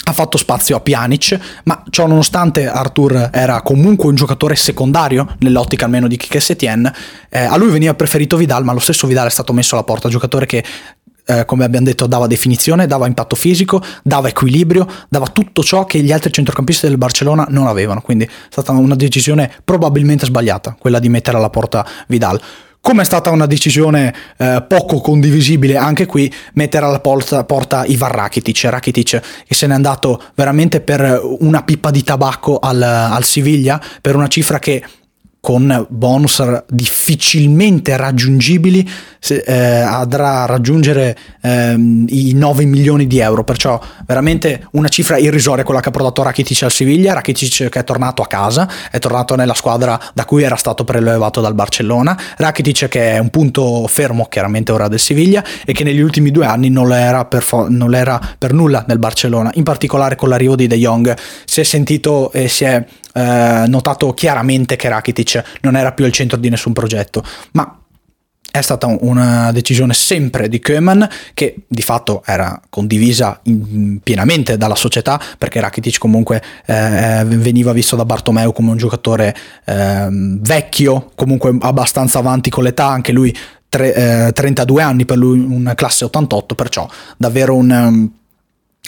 ha 0.05 0.11
fatto 0.11 0.37
spazio 0.37 0.75
a 0.75 0.81
Pjanic, 0.81 1.39
ma 1.63 1.81
ciò 1.89 2.07
nonostante 2.07 2.67
Artur 2.67 3.29
era 3.31 3.61
comunque 3.61 4.09
un 4.09 4.15
giocatore 4.15 4.53
secondario, 4.55 5.35
nell'ottica 5.39 5.85
almeno 5.85 6.07
di 6.07 6.17
Kike 6.17 6.41
Setien, 6.41 6.91
eh, 7.29 7.39
a 7.39 7.55
lui 7.55 7.71
veniva 7.71 7.93
preferito 7.93 8.35
Vidal, 8.35 8.65
ma 8.65 8.73
lo 8.73 8.79
stesso 8.79 9.07
Vidal 9.07 9.27
è 9.27 9.29
stato 9.29 9.53
messo 9.53 9.75
alla 9.75 9.85
porta, 9.85 10.09
giocatore 10.09 10.45
che 10.45 10.61
eh, 11.25 11.45
come 11.45 11.63
abbiamo 11.63 11.85
detto 11.85 12.05
dava 12.05 12.27
definizione, 12.27 12.85
dava 12.85 13.07
impatto 13.07 13.37
fisico, 13.37 13.81
dava 14.03 14.27
equilibrio, 14.27 14.85
dava 15.07 15.27
tutto 15.27 15.63
ciò 15.63 15.85
che 15.85 16.01
gli 16.01 16.11
altri 16.11 16.33
centrocampisti 16.33 16.85
del 16.85 16.97
Barcellona 16.97 17.45
non 17.49 17.67
avevano, 17.67 18.01
quindi 18.01 18.25
è 18.25 18.29
stata 18.49 18.73
una 18.73 18.95
decisione 18.95 19.49
probabilmente 19.63 20.25
sbagliata, 20.25 20.75
quella 20.77 20.99
di 20.99 21.07
mettere 21.07 21.37
alla 21.37 21.49
porta 21.49 21.87
Vidal. 22.07 22.41
Come 22.85 23.03
è 23.03 23.05
stata 23.05 23.29
una 23.29 23.45
decisione 23.45 24.13
eh, 24.35 24.61
poco 24.67 24.99
condivisibile 24.99 25.77
anche 25.77 26.05
qui 26.05 26.29
mettere 26.55 26.85
alla 26.85 26.99
porta, 26.99 27.45
porta 27.45 27.85
Ivan 27.85 28.11
Rakitic, 28.11 28.65
Rakitic 28.65 29.21
che 29.47 29.55
se 29.55 29.67
n'è 29.67 29.73
andato 29.73 30.21
veramente 30.35 30.81
per 30.81 31.21
una 31.39 31.63
pippa 31.63 31.91
di 31.91 32.03
tabacco 32.03 32.59
al, 32.59 32.81
al 32.81 33.23
Siviglia, 33.23 33.81
per 34.01 34.17
una 34.17 34.27
cifra 34.27 34.59
che 34.59 34.83
con 35.39 35.85
bonus 35.89 36.43
difficilmente 36.67 37.95
raggiungibili 37.95 38.89
eh, 39.29 39.53
andrà 39.53 40.43
a 40.43 40.45
raggiungere 40.45 41.17
eh, 41.41 41.73
i 41.73 42.33
9 42.33 42.65
milioni 42.65 43.07
di 43.07 43.19
euro. 43.19 43.43
Perciò 43.43 43.79
veramente 44.05 44.67
una 44.71 44.89
cifra 44.89 45.17
irrisoria 45.17 45.63
quella 45.63 45.79
che 45.79 45.89
ha 45.89 45.91
portato 45.91 46.23
Rakitic 46.23 46.63
al 46.63 46.71
Siviglia. 46.71 47.13
Rakitic 47.13 47.69
che 47.69 47.79
è 47.79 47.83
tornato 47.83 48.21
a 48.21 48.27
casa 48.27 48.69
è 48.91 48.99
tornato 48.99 49.35
nella 49.35 49.53
squadra 49.53 49.99
da 50.13 50.25
cui 50.25 50.43
era 50.43 50.55
stato 50.55 50.83
prelevato 50.83 51.41
dal 51.41 51.53
Barcellona. 51.53 52.19
Rakitic 52.37 52.87
che 52.87 53.11
è 53.13 53.17
un 53.19 53.29
punto 53.29 53.87
fermo 53.87 54.27
chiaramente 54.27 54.71
ora 54.71 54.87
del 54.87 54.99
Siviglia 54.99 55.43
e 55.65 55.73
che 55.73 55.83
negli 55.83 56.01
ultimi 56.01 56.31
due 56.31 56.45
anni 56.45 56.69
non 56.69 56.91
era 56.91 57.25
per, 57.25 57.43
fo- 57.43 57.67
non 57.69 57.95
era 57.95 58.19
per 58.37 58.53
nulla 58.53 58.83
nel 58.87 58.99
Barcellona. 58.99 59.51
In 59.53 59.63
particolare 59.63 60.15
con 60.15 60.29
l'arrivo 60.29 60.55
di 60.55 60.67
De 60.67 60.77
Jong. 60.77 61.15
Si 61.45 61.61
è 61.61 61.63
sentito 61.63 62.31
e 62.31 62.47
si 62.47 62.63
è 62.63 62.85
eh, 63.13 63.63
notato 63.67 64.13
chiaramente 64.13 64.75
che 64.75 64.89
Rakitic 64.89 65.43
non 65.61 65.75
era 65.75 65.91
più 65.91 66.05
al 66.05 66.11
centro 66.11 66.37
di 66.37 66.49
nessun 66.49 66.73
progetto, 66.73 67.23
ma 67.51 67.77
è 68.55 68.61
stata 68.61 68.85
una 68.85 69.51
decisione 69.51 69.95
sempre 69.95 70.47
di 70.47 70.59
Koeman 70.59 71.09
che 71.33 71.55
di 71.67 71.81
fatto 71.81 72.21
era 72.23 72.61
condivisa 72.69 73.39
in, 73.45 73.97
pienamente 74.03 74.57
dalla 74.57 74.75
società 74.75 75.19
perché 75.39 75.59
Rakitic 75.59 75.97
comunque 75.97 76.39
eh, 76.67 77.23
veniva 77.25 77.73
visto 77.73 77.95
da 77.95 78.05
Bartomeu 78.05 78.53
come 78.53 78.69
un 78.69 78.77
giocatore 78.77 79.35
eh, 79.65 80.07
vecchio, 80.11 81.09
comunque 81.15 81.57
abbastanza 81.61 82.19
avanti 82.19 82.51
con 82.51 82.63
l'età, 82.63 82.85
anche 82.85 83.11
lui 83.11 83.35
tre, 83.67 84.27
eh, 84.27 84.31
32 84.33 84.83
anni 84.83 85.05
per 85.05 85.17
lui, 85.17 85.39
una 85.39 85.73
classe 85.73 86.05
88, 86.05 86.53
perciò 86.53 86.87
davvero 87.17 87.55
un 87.55 88.11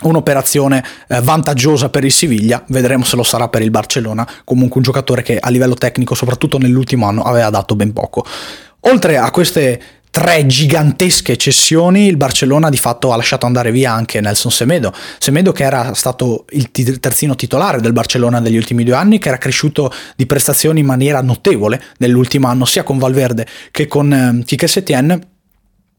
un'operazione 0.01 0.83
eh, 1.07 1.21
vantaggiosa 1.21 1.89
per 1.89 2.03
il 2.03 2.11
Siviglia, 2.11 2.61
vedremo 2.67 3.05
se 3.05 3.15
lo 3.15 3.23
sarà 3.23 3.47
per 3.47 3.61
il 3.61 3.71
Barcellona, 3.71 4.27
comunque 4.43 4.77
un 4.77 4.83
giocatore 4.83 5.23
che 5.23 5.39
a 5.39 5.49
livello 5.49 5.73
tecnico, 5.73 6.13
soprattutto 6.15 6.57
nell'ultimo 6.57 7.07
anno, 7.07 7.23
aveva 7.23 7.49
dato 7.49 7.75
ben 7.77 7.93
poco. 7.93 8.25
Oltre 8.87 9.17
a 9.17 9.31
queste 9.31 9.81
tre 10.11 10.45
gigantesche 10.45 11.35
cessioni, 11.37 12.07
il 12.07 12.17
Barcellona 12.17 12.69
di 12.69 12.77
fatto 12.77 13.11
ha 13.11 13.15
lasciato 13.15 13.45
andare 13.45 13.71
via 13.71 13.91
anche 13.91 14.21
Nelson 14.21 14.51
Semedo. 14.51 14.93
Semedo 15.17 15.51
che 15.51 15.63
era 15.63 15.93
stato 15.93 16.45
il 16.51 16.69
terzino 16.71 17.35
titolare 17.35 17.81
del 17.81 17.93
Barcellona 17.93 18.39
negli 18.39 18.55
ultimi 18.55 18.83
due 18.83 18.93
anni, 18.93 19.17
che 19.17 19.27
era 19.27 19.37
cresciuto 19.37 19.91
di 20.15 20.25
prestazioni 20.25 20.81
in 20.81 20.85
maniera 20.85 21.21
notevole 21.21 21.81
nell'ultimo 21.97 22.47
anno, 22.47 22.65
sia 22.65 22.83
con 22.83 22.97
Valverde 22.99 23.47
che 23.71 23.87
con 23.87 24.13
eh, 24.13 24.43
Quique 24.45 24.67
Setien 24.67 25.19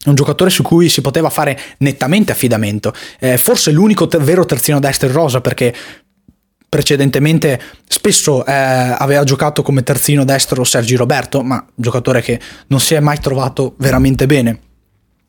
un 0.05 0.15
giocatore 0.15 0.49
su 0.49 0.63
cui 0.63 0.87
si 0.87 1.01
poteva 1.01 1.29
fare 1.29 1.59
nettamente 1.79 2.31
affidamento. 2.31 2.93
Eh, 3.19 3.37
forse 3.37 3.71
l'unico 3.71 4.07
te- 4.07 4.17
vero 4.17 4.45
terzino 4.45 4.79
destro 4.79 5.07
in 5.07 5.13
rosa 5.13 5.41
perché 5.41 5.75
precedentemente 6.69 7.59
spesso 7.87 8.45
eh, 8.45 8.51
aveva 8.51 9.23
giocato 9.23 9.61
come 9.61 9.83
terzino 9.83 10.25
destro 10.25 10.63
Sergi 10.63 10.95
Roberto, 10.95 11.43
ma 11.43 11.65
giocatore 11.73 12.21
che 12.21 12.39
non 12.67 12.79
si 12.79 12.93
è 12.93 12.99
mai 12.99 13.19
trovato 13.19 13.75
veramente 13.77 14.25
bene 14.25 14.59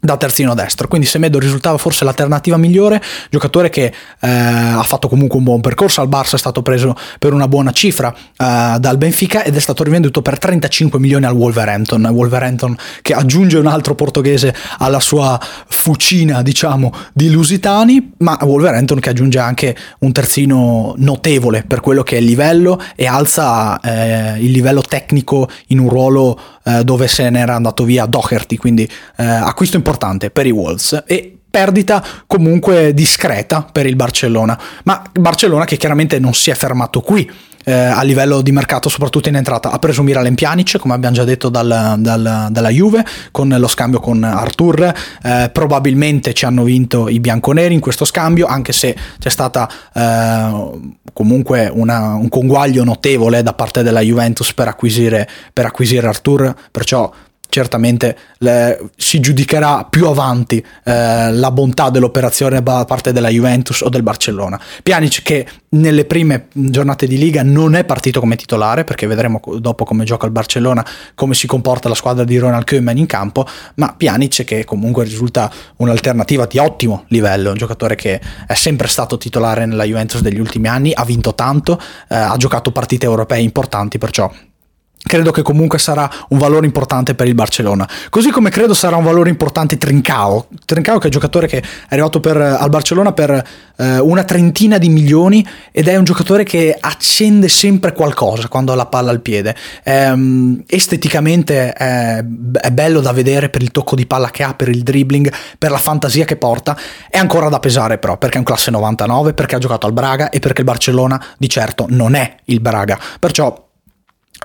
da 0.00 0.16
terzino 0.16 0.54
destro, 0.54 0.86
quindi 0.86 1.08
Semedo 1.08 1.40
risultava 1.40 1.76
forse 1.76 2.04
l'alternativa 2.04 2.56
migliore, 2.56 3.02
giocatore 3.30 3.68
che 3.68 3.92
eh, 4.20 4.28
ha 4.28 4.82
fatto 4.84 5.08
comunque 5.08 5.38
un 5.38 5.44
buon 5.44 5.60
percorso. 5.60 6.00
Al 6.00 6.08
Barça, 6.08 6.34
è 6.34 6.38
stato 6.38 6.62
preso 6.62 6.94
per 7.18 7.32
una 7.32 7.48
buona 7.48 7.72
cifra 7.72 8.14
eh, 8.14 8.76
dal 8.78 8.96
Benfica 8.96 9.42
ed 9.42 9.56
è 9.56 9.58
stato 9.58 9.82
rivenduto 9.82 10.22
per 10.22 10.38
35 10.38 11.00
milioni 11.00 11.24
al 11.24 11.34
Wolverhampton, 11.34 12.06
Wolverhampton 12.06 12.76
che 13.02 13.12
aggiunge 13.12 13.58
un 13.58 13.66
altro 13.66 13.96
portoghese 13.96 14.54
alla 14.78 15.00
sua 15.00 15.38
fucina 15.66 16.42
diciamo 16.42 16.92
di 17.12 17.30
lusitani, 17.30 18.12
ma 18.18 18.38
Wolverhampton 18.40 19.00
che 19.00 19.10
aggiunge 19.10 19.40
anche 19.40 19.76
un 20.00 20.12
terzino 20.12 20.94
notevole 20.96 21.64
per 21.66 21.80
quello 21.80 22.04
che 22.04 22.16
è 22.16 22.18
il 22.20 22.26
livello 22.26 22.80
e 22.94 23.06
alza 23.06 23.80
eh, 23.80 24.38
il 24.38 24.52
livello 24.52 24.80
tecnico 24.80 25.48
in 25.68 25.80
un 25.80 25.88
ruolo 25.88 26.40
eh, 26.68 26.84
dove 26.84 27.08
se 27.08 27.30
n'era 27.30 27.54
andato 27.54 27.84
via 27.84 28.04
Doherty, 28.04 28.56
quindi 28.56 28.88
eh, 29.16 29.24
acquisto 29.24 29.76
importante 29.76 30.30
per 30.30 30.46
i 30.46 30.50
Wolves 30.50 31.04
e 31.06 31.38
perdita 31.50 32.04
comunque 32.26 32.92
discreta 32.92 33.66
per 33.70 33.86
il 33.86 33.96
Barcellona, 33.96 34.58
ma 34.84 35.02
Barcellona 35.12 35.64
che 35.64 35.76
chiaramente 35.76 36.18
non 36.18 36.34
si 36.34 36.50
è 36.50 36.54
fermato 36.54 37.00
qui 37.00 37.30
eh, 37.68 37.72
a 37.72 38.02
livello 38.02 38.40
di 38.40 38.50
mercato, 38.50 38.88
soprattutto 38.88 39.28
in 39.28 39.36
entrata. 39.36 39.70
Ha 39.70 39.78
preso 39.78 40.02
Miralem 40.02 40.34
Pjanic, 40.34 40.78
come 40.78 40.94
abbiamo 40.94 41.14
già 41.14 41.24
detto 41.24 41.50
dal, 41.50 41.96
dal, 41.98 42.48
dalla 42.50 42.68
Juve, 42.70 43.04
con 43.30 43.48
lo 43.48 43.68
scambio 43.68 44.00
con 44.00 44.24
Artur. 44.24 44.94
Eh, 45.22 45.50
probabilmente 45.52 46.32
ci 46.32 46.46
hanno 46.46 46.62
vinto 46.62 47.08
i 47.08 47.20
bianconeri 47.20 47.74
in 47.74 47.80
questo 47.80 48.06
scambio, 48.06 48.46
anche 48.46 48.72
se 48.72 48.96
c'è 49.18 49.28
stata 49.28 49.68
eh, 49.92 50.70
comunque 51.12 51.70
una, 51.70 52.14
un 52.14 52.30
conguaglio 52.30 52.84
notevole 52.84 53.42
da 53.42 53.52
parte 53.52 53.82
della 53.82 54.00
Juventus 54.00 54.54
per 54.54 54.68
acquisire, 54.68 55.28
per 55.52 55.66
acquisire 55.66 56.06
Artur, 56.06 56.54
perciò 56.70 57.12
certamente 57.48 58.16
le, 58.38 58.90
si 58.96 59.20
giudicherà 59.20 59.86
più 59.88 60.06
avanti 60.06 60.64
eh, 60.84 61.32
la 61.32 61.50
bontà 61.50 61.90
dell'operazione 61.90 62.62
da 62.62 62.84
parte 62.84 63.12
della 63.12 63.28
Juventus 63.28 63.80
o 63.80 63.88
del 63.88 64.02
Barcellona. 64.02 64.60
Pjanic 64.82 65.22
che 65.22 65.46
nelle 65.70 66.04
prime 66.04 66.46
giornate 66.52 67.06
di 67.06 67.18
Liga 67.18 67.42
non 67.42 67.74
è 67.74 67.84
partito 67.84 68.20
come 68.20 68.36
titolare 68.36 68.84
perché 68.84 69.06
vedremo 69.06 69.40
dopo 69.58 69.84
come 69.84 70.04
gioca 70.04 70.26
il 70.26 70.32
Barcellona, 70.32 70.84
come 71.14 71.34
si 71.34 71.46
comporta 71.46 71.88
la 71.88 71.94
squadra 71.94 72.24
di 72.24 72.38
Ronald 72.38 72.64
Koeman 72.64 72.96
in 72.96 73.06
campo, 73.06 73.46
ma 73.74 73.94
Pjanic 73.96 74.44
che 74.44 74.64
comunque 74.64 75.04
risulta 75.04 75.50
un'alternativa 75.76 76.46
di 76.46 76.58
ottimo 76.58 77.04
livello, 77.08 77.50
un 77.50 77.56
giocatore 77.56 77.94
che 77.96 78.20
è 78.46 78.54
sempre 78.54 78.88
stato 78.88 79.18
titolare 79.18 79.66
nella 79.66 79.84
Juventus 79.84 80.20
degli 80.20 80.38
ultimi 80.38 80.68
anni, 80.68 80.92
ha 80.94 81.04
vinto 81.04 81.34
tanto, 81.34 81.80
eh, 82.08 82.14
ha 82.14 82.36
giocato 82.36 82.72
partite 82.72 83.06
europee 83.06 83.40
importanti, 83.40 83.98
perciò 83.98 84.30
credo 85.08 85.32
che 85.32 85.42
comunque 85.42 85.80
sarà 85.80 86.08
un 86.28 86.38
valore 86.38 86.66
importante 86.66 87.16
per 87.16 87.26
il 87.26 87.34
Barcellona. 87.34 87.88
Così 88.10 88.30
come 88.30 88.50
credo 88.50 88.74
sarà 88.74 88.94
un 88.94 89.02
valore 89.02 89.30
importante 89.30 89.76
Trincao. 89.76 90.46
Trincao 90.64 90.98
che 90.98 91.02
è 91.02 91.06
un 91.06 91.10
giocatore 91.10 91.48
che 91.48 91.58
è 91.58 91.62
arrivato 91.88 92.20
per, 92.20 92.36
al 92.36 92.68
Barcellona 92.68 93.12
per 93.12 93.44
eh, 93.76 93.98
una 93.98 94.22
trentina 94.22 94.78
di 94.78 94.88
milioni 94.88 95.44
ed 95.72 95.88
è 95.88 95.96
un 95.96 96.04
giocatore 96.04 96.44
che 96.44 96.76
accende 96.78 97.48
sempre 97.48 97.92
qualcosa 97.92 98.48
quando 98.48 98.72
ha 98.72 98.76
la 98.76 98.86
palla 98.86 99.10
al 99.10 99.20
piede. 99.20 99.56
Ehm, 99.82 100.62
esteticamente 100.66 101.72
è, 101.72 102.24
è, 102.60 102.70
bello 102.70 103.00
da 103.00 103.12
vedere 103.12 103.48
per 103.48 103.62
il 103.62 103.70
tocco 103.70 103.96
di 103.96 104.06
palla 104.06 104.30
che 104.30 104.42
ha, 104.42 104.54
per 104.54 104.68
il 104.68 104.82
dribbling, 104.82 105.32
per 105.58 105.70
la 105.70 105.78
fantasia 105.78 106.24
che 106.24 106.36
porta. 106.36 106.76
È 107.08 107.18
ancora 107.18 107.48
da 107.48 107.58
pesare 107.58 107.98
però 107.98 108.16
perché 108.18 108.36
è 108.36 108.38
un 108.38 108.44
classe 108.44 108.70
99, 108.70 109.32
perché 109.32 109.56
ha 109.56 109.58
giocato 109.58 109.86
al 109.86 109.92
Braga 109.92 110.28
e 110.30 110.38
perché 110.38 110.60
il 110.60 110.66
Barcellona 110.66 111.24
di 111.38 111.48
certo 111.48 111.86
non 111.88 112.14
è 112.14 112.36
il 112.44 112.60
Braga. 112.60 112.98
Perciò 113.18 113.67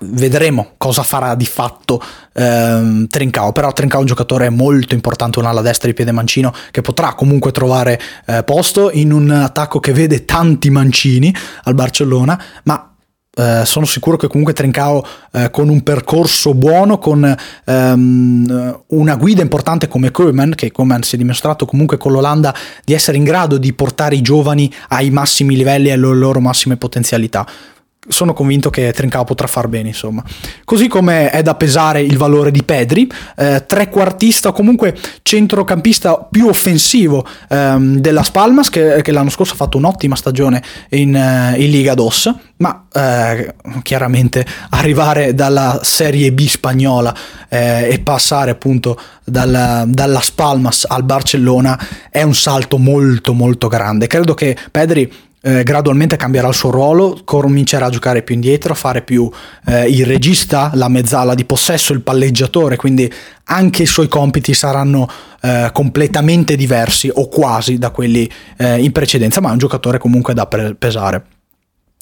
vedremo 0.01 0.73
cosa 0.77 1.03
farà 1.03 1.35
di 1.35 1.45
fatto 1.45 2.01
ehm, 2.33 3.07
Trincao. 3.07 3.51
Però 3.51 3.71
Trincao 3.71 3.99
è 3.99 4.01
un 4.01 4.07
giocatore 4.07 4.49
molto 4.49 4.93
importante 4.93 5.39
un'ala 5.39 5.61
destra 5.61 5.87
di 5.87 5.93
piede 5.93 6.11
mancino 6.11 6.53
che 6.71 6.81
potrà 6.81 7.13
comunque 7.13 7.51
trovare 7.51 7.99
eh, 8.25 8.43
posto 8.43 8.91
in 8.91 9.11
un 9.11 9.29
attacco 9.29 9.79
che 9.79 9.93
vede 9.93 10.25
tanti 10.25 10.69
mancini 10.69 11.33
al 11.63 11.73
Barcellona 11.73 12.41
ma 12.63 12.87
eh, 13.35 13.63
sono 13.65 13.87
sicuro 13.87 14.15
che 14.15 14.27
comunque 14.27 14.53
Trincao 14.53 15.03
eh, 15.31 15.49
con 15.49 15.67
un 15.67 15.81
percorso 15.81 16.53
buono, 16.53 16.99
con 16.99 17.35
ehm, 17.65 18.83
una 18.87 19.15
guida 19.15 19.41
importante 19.41 19.87
come 19.87 20.11
Koeman, 20.11 20.53
che 20.53 20.71
Koeman 20.71 21.01
si 21.01 21.15
è 21.15 21.17
dimostrato 21.17 21.65
comunque 21.65 21.97
con 21.97 22.11
l'Olanda 22.11 22.53
di 22.83 22.93
essere 22.93 23.17
in 23.17 23.23
grado 23.23 23.57
di 23.57 23.73
portare 23.73 24.15
i 24.15 24.21
giovani 24.21 24.71
ai 24.89 25.09
massimi 25.09 25.55
livelli 25.55 25.87
e 25.87 25.93
alle 25.93 26.13
loro 26.13 26.39
massime 26.41 26.77
potenzialità 26.77 27.43
sono 28.07 28.33
convinto 28.33 28.69
che 28.69 28.91
Trincao 28.91 29.23
potrà 29.23 29.47
far 29.47 29.67
bene, 29.67 29.89
insomma. 29.89 30.23
Così 30.65 30.87
come 30.87 31.29
è 31.29 31.41
da 31.41 31.55
pesare 31.55 32.01
il 32.01 32.17
valore 32.17 32.51
di 32.51 32.63
Pedri, 32.63 33.09
eh, 33.37 33.63
trequartista 33.65 34.49
o 34.49 34.51
comunque 34.51 34.95
centrocampista 35.21 36.27
più 36.29 36.47
offensivo 36.47 37.25
ehm, 37.49 37.97
della 37.97 38.23
Spalmas, 38.23 38.69
che, 38.69 39.01
che, 39.01 39.11
l'anno 39.11 39.29
scorso 39.29 39.53
ha 39.53 39.57
fatto 39.57 39.77
un'ottima 39.77 40.15
stagione 40.15 40.61
in, 40.89 41.15
uh, 41.15 41.59
in 41.59 41.69
Liga 41.69 41.93
DOS, 41.93 42.33
ma 42.57 42.85
eh, 42.93 43.55
chiaramente 43.81 44.45
arrivare 44.71 45.33
dalla 45.33 45.79
Serie 45.83 46.31
B 46.31 46.47
spagnola 46.47 47.13
eh, 47.49 47.89
e 47.89 47.99
passare 47.99 48.51
appunto 48.51 48.99
dalla, 49.23 49.83
dalla 49.87 50.21
Spalmas 50.21 50.85
al 50.87 51.03
Barcellona 51.03 51.79
è 52.09 52.21
un 52.21 52.35
salto 52.35 52.77
molto 52.77 53.33
molto 53.33 53.67
grande. 53.67 54.07
Credo 54.07 54.33
che 54.33 54.57
Pedri 54.71 55.11
eh, 55.45 55.63
gradualmente 55.63 56.15
cambierà 56.15 56.47
il 56.47 56.53
suo 56.53 56.71
ruolo, 56.71 57.19
comincerà 57.25 57.87
a 57.87 57.89
giocare 57.89 58.21
più 58.21 58.33
indietro, 58.33 58.71
a 58.71 58.75
fare 58.75 59.01
più 59.01 59.29
eh, 59.65 59.89
il 59.89 60.05
regista, 60.05 60.71
la 60.75 60.87
mezzala 60.87 61.35
di 61.35 61.43
possesso, 61.43 61.91
il 61.91 62.01
palleggiatore, 62.01 62.77
quindi 62.77 63.11
anche 63.45 63.83
i 63.83 63.87
suoi 63.87 64.07
compiti 64.07 64.53
saranno 64.53 65.05
eh, 65.41 65.69
completamente 65.73 66.55
diversi 66.55 67.11
o 67.13 67.27
quasi 67.27 67.77
da 67.77 67.89
quelli 67.89 68.29
eh, 68.55 68.81
in 68.81 68.93
precedenza, 68.93 69.41
ma 69.41 69.49
è 69.49 69.51
un 69.51 69.57
giocatore 69.57 69.97
comunque 69.97 70.33
da 70.33 70.47
pesare. 70.47 71.32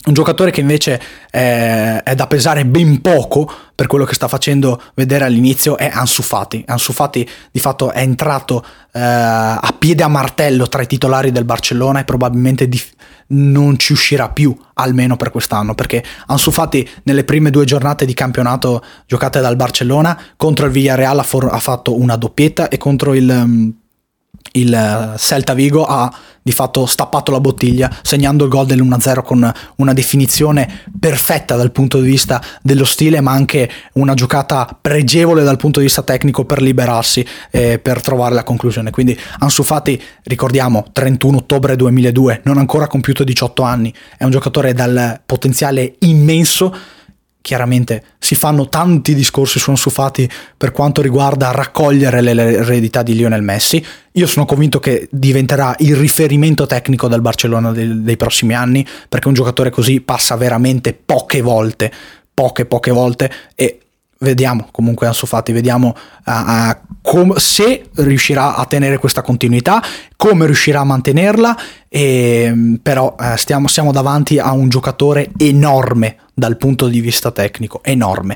Un 0.04 0.14
giocatore 0.14 0.50
che 0.50 0.62
invece 0.62 1.00
è, 1.30 2.02
è, 2.04 2.16
da 2.16 2.26
pesare 2.26 2.66
ben 2.66 3.02
poco 3.02 3.48
per 3.76 3.86
quello 3.86 4.04
che 4.04 4.16
sta 4.16 4.28
facendo 4.28 4.82
vedere 4.96 5.26
all'inizio 5.26 5.78
è 5.78 5.92
Ansu 5.94 6.24
Fati. 6.24 6.64
Ansu 6.66 6.92
Fati 6.92 7.28
di 7.52 7.60
fatto 7.60 7.92
è 7.92 8.00
entrato 8.00 8.66
eh, 8.94 9.00
a 9.00 9.76
piede 9.78 10.02
a 10.02 10.08
martello 10.08 10.68
tra 10.68 10.82
i 10.82 10.88
titolari 10.88 11.32
del 11.32 11.46
Barcellona 11.46 12.00
e 12.00 12.04
probabilmente 12.04 12.68
di, 12.68 12.82
non 13.28 13.78
ci 13.78 13.92
uscirà 13.92 14.30
più, 14.30 14.58
almeno 14.74 15.18
per 15.18 15.30
quest'anno, 15.30 15.76
perché 15.76 16.04
Ansu 16.26 16.50
Fati 16.50 16.88
nelle 17.04 17.24
prime 17.24 17.52
due 17.52 17.66
giornate 17.66 18.06
di 18.06 18.16
campionato 18.16 18.84
giocate 19.06 19.40
dal 19.40 19.56
Barcellona 19.56 20.20
contro 20.36 20.66
il 20.66 20.72
Villarreal 20.72 21.20
ha, 21.20 21.24
for- 21.24 21.54
ha 21.54 21.60
fatto 21.60 21.96
una 21.96 22.16
doppietta 22.16 22.70
e 22.70 22.78
contro 22.78 23.14
il... 23.14 23.76
Il 24.54 24.74
eh, 24.74 25.18
Celta 25.18 25.54
Vigo 25.54 25.86
ha 25.86 26.12
di 26.42 26.52
fatto 26.52 26.86
stappato 26.86 27.32
la 27.32 27.40
bottiglia 27.40 27.90
segnando 28.02 28.46
il 28.46 28.50
gol 28.50 28.66
dell'1-0 28.66 29.24
con 29.24 29.54
una 29.76 29.94
definizione 29.94 30.86
perfetta 31.00 31.56
dal 31.56 31.72
punto 31.72 32.00
di 32.00 32.08
vista 32.08 32.42
dello 32.62 32.86
stile 32.86 33.22
ma 33.22 33.32
anche 33.32 33.70
una 33.94 34.14
giocata 34.14 34.78
pregevole 34.80 35.44
dal 35.44 35.58
punto 35.58 35.80
di 35.80 35.86
vista 35.86 36.02
tecnico 36.02 36.46
per 36.46 36.62
liberarsi 36.62 37.26
e 37.50 37.80
per 37.80 38.02
trovare 38.02 38.34
la 38.34 38.44
conclusione. 38.44 38.90
Quindi 38.92 39.18
Ansu 39.40 39.64
Fati 39.64 40.02
ricordiamo 40.24 40.86
31 40.92 41.38
ottobre 41.38 41.76
2002 41.76 42.42
non 42.44 42.58
ancora 42.58 42.88
compiuto 42.88 43.24
18 43.24 43.62
anni 43.62 43.94
è 44.18 44.24
un 44.24 44.32
giocatore 44.32 44.74
dal 44.74 45.22
potenziale 45.26 45.96
immenso 46.00 46.76
chiaramente 47.42 48.04
si 48.20 48.36
fanno 48.36 48.70
tanti 48.70 49.14
discorsi 49.16 49.60
su 49.60 49.72
Ansu 49.72 49.90
Fati 49.90 50.30
per 50.56 50.72
quanto 50.72 51.02
riguarda 51.02 51.52
raccogliere 51.52 52.22
l'eredità 52.22 53.04
di 53.04 53.16
Lionel 53.16 53.42
Messi. 53.42 53.84
Io 54.14 54.28
sono 54.28 54.46
convinto 54.46 54.80
che 54.80 55.08
diventerà 55.12 55.76
il 55.80 55.96
riferimento 55.96 56.66
tecnico 56.66 57.08
del 57.08 57.22
Barcellona 57.22 57.72
dei, 57.72 58.04
dei 58.04 58.18
prossimi 58.18 58.54
anni, 58.54 58.86
perché 59.10 59.28
un 59.28 59.34
giocatore 59.34 59.70
così 59.70 60.02
passa 60.02 60.36
veramente 60.36 60.94
poche 60.94 61.42
volte, 61.42 61.92
poche 62.34 62.66
poche 62.66 62.92
volte 62.92 63.32
e 63.56 63.80
vediamo 64.22 64.68
comunque 64.72 65.08
Ansu 65.08 65.26
Fati, 65.26 65.52
vediamo 65.52 65.96
a, 66.24 66.68
a 66.68 66.82
com- 67.02 67.36
se 67.36 67.90
riuscirà 67.96 68.56
a 68.56 68.66
tenere 68.66 68.98
questa 68.98 69.22
continuità, 69.22 69.82
come 70.16 70.46
riuscirà 70.46 70.82
a 70.82 70.86
mantenerla, 70.86 71.58
e, 71.88 72.78
però 72.82 73.16
eh, 73.20 73.38
stiamo, 73.38 73.68
siamo 73.68 73.92
davanti 73.92 74.40
a 74.40 74.52
un 74.52 74.70
giocatore 74.70 75.32
enorme 75.38 76.18
dal 76.42 76.58
punto 76.58 76.88
di 76.88 77.02
vista 77.02 77.30
tecnico, 77.30 77.82
enorme. 77.84 78.36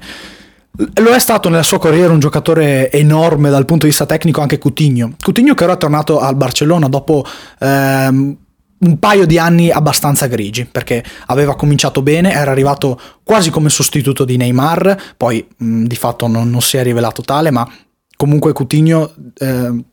Lo 1.02 1.12
è 1.12 1.20
stato 1.20 1.50
nella 1.50 1.64
sua 1.64 1.80
carriera 1.80 2.14
un 2.14 2.20
giocatore 2.20 2.92
enorme 2.92 3.50
dal 3.50 3.66
punto 3.66 3.86
di 3.86 3.90
vista 3.90 4.06
tecnico 4.06 4.42
anche 4.42 4.60
Coutinho. 4.60 5.16
Coutinho 5.20 5.56
che 5.56 5.64
ora 5.64 5.74
è 5.74 5.78
tornato 5.78 6.20
al 6.20 6.36
Barcellona 6.36 6.88
dopo 6.88 7.26
ehm, 7.60 8.38
un 8.78 9.00
paio 9.00 9.26
di 9.26 9.40
anni 9.40 9.72
abbastanza 9.72 10.28
grigi, 10.28 10.66
perché 10.66 11.04
aveva 11.28 11.56
cominciato 11.56 12.04
bene, 12.04 12.32
era 12.32 12.52
arrivato 12.52 13.00
quasi 13.24 13.50
come 13.50 13.70
sostituto 13.70 14.24
di 14.24 14.38
Neymar, 14.38 15.16
poi 15.18 15.48
mh, 15.58 15.86
di 15.86 15.96
fatto 15.96 16.28
non, 16.28 16.48
non, 16.52 16.62
si 16.62 16.78
è 16.78 16.84
rivelato 16.84 17.24
tale, 17.24 17.50
ma 17.50 17.68
comunque 18.16 18.54
Coutinho 18.54 19.14
eh, 19.40 19.84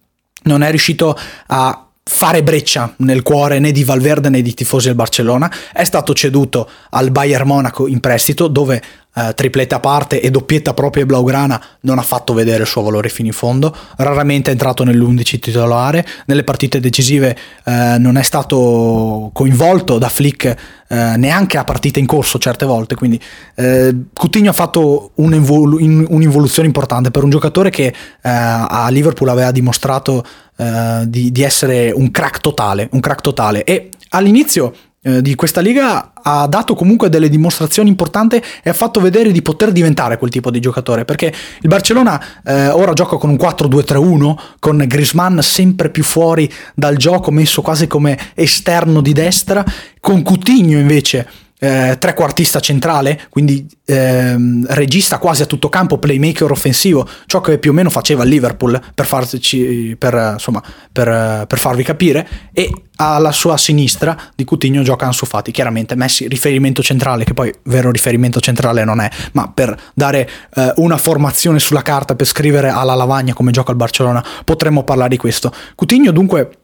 non 0.43 0.63
è 0.63 0.69
riuscito 0.69 1.17
a 1.47 1.87
fare 2.05 2.43
breccia 2.43 2.95
nel 2.99 3.23
cuore 3.23 3.59
né 3.59 3.73
di 3.73 3.85
Valverde 3.85 4.29
né 4.29 4.43
di 4.43 4.55
tifosi 4.55 4.87
del 4.87 4.97
Barcellona, 4.97 5.51
è 5.73 5.85
stato 5.85 6.13
ceduto 6.15 6.69
al 6.91 7.11
Bayern 7.11 7.47
Monaco 7.47 7.87
in 7.87 8.01
prestito 8.01 8.49
dove 8.49 8.83
eh, 9.15 9.35
tripletta 9.35 9.77
a 9.77 9.81
parte 9.81 10.21
e 10.21 10.31
doppietta 10.31 10.75
propria 10.75 11.05
blaugrana 11.05 11.63
non 11.81 11.99
ha 11.99 12.03
fatto 12.03 12.33
vedere 12.33 12.63
il 12.63 12.69
suo 12.69 12.83
valore 12.83 13.09
fino 13.09 13.29
in 13.29 13.35
fondo, 13.35 13.75
raramente 13.97 14.51
è 14.51 14.53
entrato 14.53 14.85
nell'11 14.85 15.39
titolare, 15.39 16.07
nelle 16.27 16.45
partite 16.45 16.81
decisive 16.81 17.37
eh, 17.65 17.97
non 17.99 18.17
è 18.17 18.23
stato 18.23 19.31
coinvolto 19.33 19.99
da 19.99 20.09
Flick 20.09 20.45
eh, 20.45 21.17
neanche 21.17 21.59
a 21.59 21.65
partite 21.65 21.99
in 21.99 22.07
corso 22.07 22.39
certe 22.39 22.65
volte, 22.65 22.95
quindi 22.95 23.21
eh, 23.55 23.95
Coutinho 24.13 24.51
ha 24.51 24.55
fatto 24.55 25.13
un'evolu- 25.15 25.81
un'involuzione 25.81 26.67
importante 26.67 27.11
per 27.11 27.25
un 27.25 27.31
giocatore 27.31 27.71
che 27.71 27.87
eh, 27.87 27.95
a 28.23 28.89
Liverpool 28.91 29.29
aveva 29.29 29.51
dimostrato 29.51 30.25
eh, 30.57 31.03
di, 31.07 31.33
di, 31.33 31.43
essere 31.43 31.91
un 31.91 32.11
crack 32.11 32.41
totale, 32.41 32.89
un 32.93 33.01
crack 33.01 33.21
totale. 33.21 33.65
E 33.65 33.89
all'inizio 34.11 34.75
di 35.21 35.35
questa 35.35 35.61
liga 35.61 36.13
ha 36.15 36.47
dato 36.47 36.75
comunque 36.75 37.09
delle 37.09 37.29
dimostrazioni 37.29 37.89
importanti 37.89 38.41
e 38.63 38.71
ha 38.71 38.73
fatto 38.73 39.01
vedere 39.01 39.33
di 39.33 39.43
poter 39.43 39.73
diventare 39.73 40.17
quel 40.17 40.31
tipo 40.31 40.49
di 40.49 40.61
giocatore 40.61 41.05
perché 41.05 41.27
il 41.27 41.69
Barcellona 41.69 42.25
eh, 42.45 42.69
ora 42.69 42.93
gioca 42.93 43.17
con 43.17 43.31
un 43.31 43.37
4-2-3-1 43.37 44.35
con 44.61 44.85
Grisman 44.87 45.43
sempre 45.43 45.91
più 45.91 46.05
fuori 46.05 46.49
dal 46.75 46.97
gioco 46.97 47.33
messo 47.33 47.63
quasi 47.63 47.89
come 47.89 48.17
esterno 48.35 49.01
di 49.01 49.13
destra 49.13 49.65
con 49.99 50.23
Coutinho 50.23 50.79
invece 50.79 51.27
eh, 51.63 51.97
trequartista 51.97 52.59
centrale, 52.59 53.21
quindi 53.29 53.65
ehm, 53.85 54.67
regista 54.71 55.19
quasi 55.19 55.43
a 55.43 55.47
tutto 55.47 55.69
campo, 55.69 55.97
playmaker 55.97 56.51
offensivo, 56.51 57.09
ciò 57.27 57.41
che 57.41 57.59
più 57.59 57.71
o 57.71 57.75
meno 57.75 57.89
faceva 57.89 58.25
il 58.25 58.31
Liverpool 58.31 58.81
per, 58.93 59.07
farci, 59.07 59.95
per, 59.97 60.31
insomma, 60.33 60.61
per, 60.91 61.47
per 61.47 61.59
farvi 61.59 61.85
capire, 61.85 62.29
e 62.53 62.69
alla 62.97 63.31
sua 63.31 63.57
sinistra 63.57 64.17
di 64.35 64.43
Coutinho 64.43 64.83
gioca 64.83 65.07
Ansu 65.07 65.25
Fati, 65.25 65.53
chiaramente 65.53 65.95
Messi 65.95 66.27
riferimento 66.27 66.83
centrale, 66.83 67.23
che 67.23 67.33
poi 67.33 67.53
vero 67.65 67.93
riferimento 67.93 68.41
centrale 68.41 68.83
non 68.83 69.01
è, 69.01 69.09
ma 69.33 69.49
per 69.49 69.77
dare 69.95 70.29
eh, 70.57 70.73
una 70.77 70.97
formazione 70.97 71.61
sulla 71.61 71.83
carta, 71.83 72.17
per 72.17 72.27
scrivere 72.27 72.71
alla 72.71 72.95
lavagna 72.95 73.35
come 73.35 73.53
gioca 73.53 73.71
il 73.71 73.77
Barcellona, 73.77 74.25
potremmo 74.45 74.83
parlare 74.83 75.11
di 75.11 75.17
questo. 75.17 75.53
Coutinho 75.77 76.11
dunque 76.11 76.57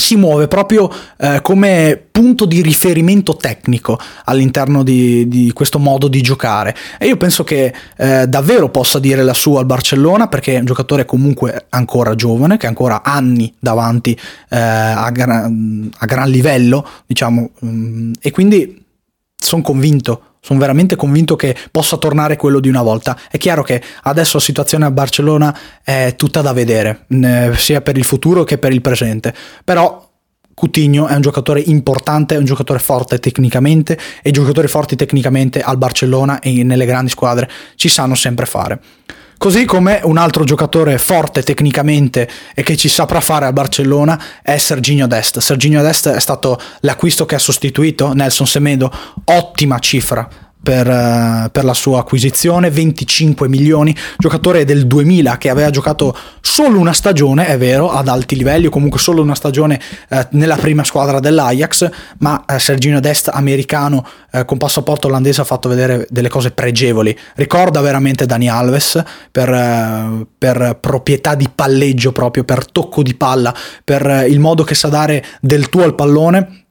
si 0.00 0.16
muove 0.16 0.48
proprio 0.48 0.90
eh, 1.18 1.40
come 1.42 2.02
punto 2.10 2.44
di 2.44 2.60
riferimento 2.60 3.36
tecnico 3.36 3.98
all'interno 4.24 4.82
di, 4.82 5.28
di, 5.28 5.52
questo 5.52 5.78
modo 5.78 6.08
di 6.08 6.20
giocare. 6.20 6.74
E 6.98 7.06
io 7.06 7.16
penso 7.16 7.44
che 7.44 7.72
eh, 7.96 8.26
davvero 8.26 8.68
possa 8.68 8.98
dire 8.98 9.22
la 9.22 9.34
sua 9.34 9.60
al 9.60 9.66
Barcellona 9.66 10.28
perché 10.28 10.54
è 10.54 10.58
un 10.58 10.64
giocatore 10.64 11.04
comunque 11.04 11.66
ancora 11.70 12.14
giovane 12.14 12.56
che 12.56 12.66
ha 12.66 12.68
ancora 12.68 13.02
anni 13.02 13.52
davanti 13.58 14.18
eh, 14.48 14.58
a, 14.58 15.10
gran, 15.10 15.90
a, 15.96 16.06
gran, 16.06 16.28
livello 16.28 16.86
diciamo 17.06 17.50
mm, 17.64 18.12
e 18.20 18.30
quindi 18.30 18.79
sono 19.40 19.62
convinto 19.62 20.22
sono 20.42 20.58
veramente 20.58 20.96
convinto 20.96 21.36
che 21.36 21.54
possa 21.70 21.98
tornare 21.98 22.36
quello 22.36 22.60
di 22.60 22.68
una 22.68 22.82
volta. 22.82 23.18
È 23.30 23.36
chiaro 23.36 23.62
che 23.62 23.82
adesso 24.04 24.38
la 24.38 24.42
situazione 24.42 24.86
a 24.86 24.90
Barcellona 24.90 25.56
è 25.84 26.14
tutta 26.16 26.40
da 26.40 26.54
vedere, 26.54 27.04
sia 27.56 27.82
per 27.82 27.98
il 27.98 28.04
futuro 28.04 28.42
che 28.44 28.56
per 28.56 28.72
il 28.72 28.80
presente. 28.80 29.34
Però 29.62 30.08
Coutinho 30.54 31.06
è 31.06 31.14
un 31.14 31.20
giocatore 31.20 31.60
importante, 31.60 32.34
è 32.34 32.38
un 32.38 32.44
giocatore 32.44 32.78
forte 32.78 33.18
tecnicamente 33.18 33.98
e 34.22 34.30
i 34.30 34.32
giocatori 34.32 34.66
forti 34.66 34.96
tecnicamente 34.96 35.60
al 35.60 35.76
Barcellona 35.76 36.40
e 36.40 36.64
nelle 36.64 36.86
grandi 36.86 37.10
squadre 37.10 37.48
ci 37.76 37.88
sanno 37.88 38.14
sempre 38.14 38.46
fare. 38.46 38.80
Così 39.40 39.64
come 39.64 40.02
un 40.04 40.18
altro 40.18 40.44
giocatore 40.44 40.98
forte 40.98 41.42
tecnicamente 41.42 42.28
e 42.54 42.62
che 42.62 42.76
ci 42.76 42.90
saprà 42.90 43.22
fare 43.22 43.46
a 43.46 43.52
Barcellona 43.54 44.22
è 44.42 44.58
Serginho 44.58 45.06
Dest. 45.06 45.38
Serginho 45.38 45.80
Dest 45.80 46.10
è 46.10 46.20
stato 46.20 46.60
l'acquisto 46.80 47.24
che 47.24 47.36
ha 47.36 47.38
sostituito 47.38 48.12
Nelson 48.12 48.46
Semedo, 48.46 48.92
ottima 49.24 49.78
cifra 49.78 50.49
per, 50.62 50.86
uh, 50.86 51.50
per, 51.50 51.64
la 51.64 51.74
sua 51.74 52.00
acquisizione, 52.00 52.70
25 52.70 53.48
milioni, 53.48 53.94
giocatore 54.18 54.64
del 54.64 54.86
2000 54.86 55.38
che 55.38 55.48
aveva 55.48 55.70
giocato 55.70 56.16
solo 56.40 56.78
una 56.78 56.92
stagione, 56.92 57.46
è 57.46 57.56
vero, 57.58 57.90
ad 57.90 58.08
alti 58.08 58.36
livelli 58.36 58.66
o 58.66 58.70
comunque 58.70 59.00
solo 59.00 59.22
una 59.22 59.34
stagione 59.34 59.80
uh, 60.08 60.18
nella 60.30 60.56
prima 60.56 60.84
squadra 60.84 61.20
dell'Ajax, 61.20 61.90
ma 62.18 62.44
uh, 62.46 62.58
Sergino 62.58 63.00
Dest 63.00 63.30
americano 63.32 64.06
con 64.46 64.58
passaporto 64.58 65.08
olandese 65.08 65.40
ha 65.40 65.44
fatto 65.44 65.68
vedere 65.68 66.06
delle 66.08 66.28
cose 66.28 66.52
pregevoli, 66.52 67.18
ricorda 67.34 67.80
veramente 67.80 68.26
Dani 68.26 68.48
Alves 68.48 69.02
per, 69.32 70.24
per 70.38 70.78
proprietà 70.80 71.34
di 71.34 71.48
palleggio 71.52 72.12
proprio, 72.12 72.44
per 72.44 72.64
tocco 72.70 73.02
di 73.02 73.16
palla, 73.16 73.52
per 73.82 74.26
il 74.28 74.38
modo 74.38 74.62
che 74.62 74.76
sa 74.76 74.86
dare 74.86 75.24
del 75.40 75.68
tuo 75.68 75.82
al 75.82 75.96
pallone 75.96 76.66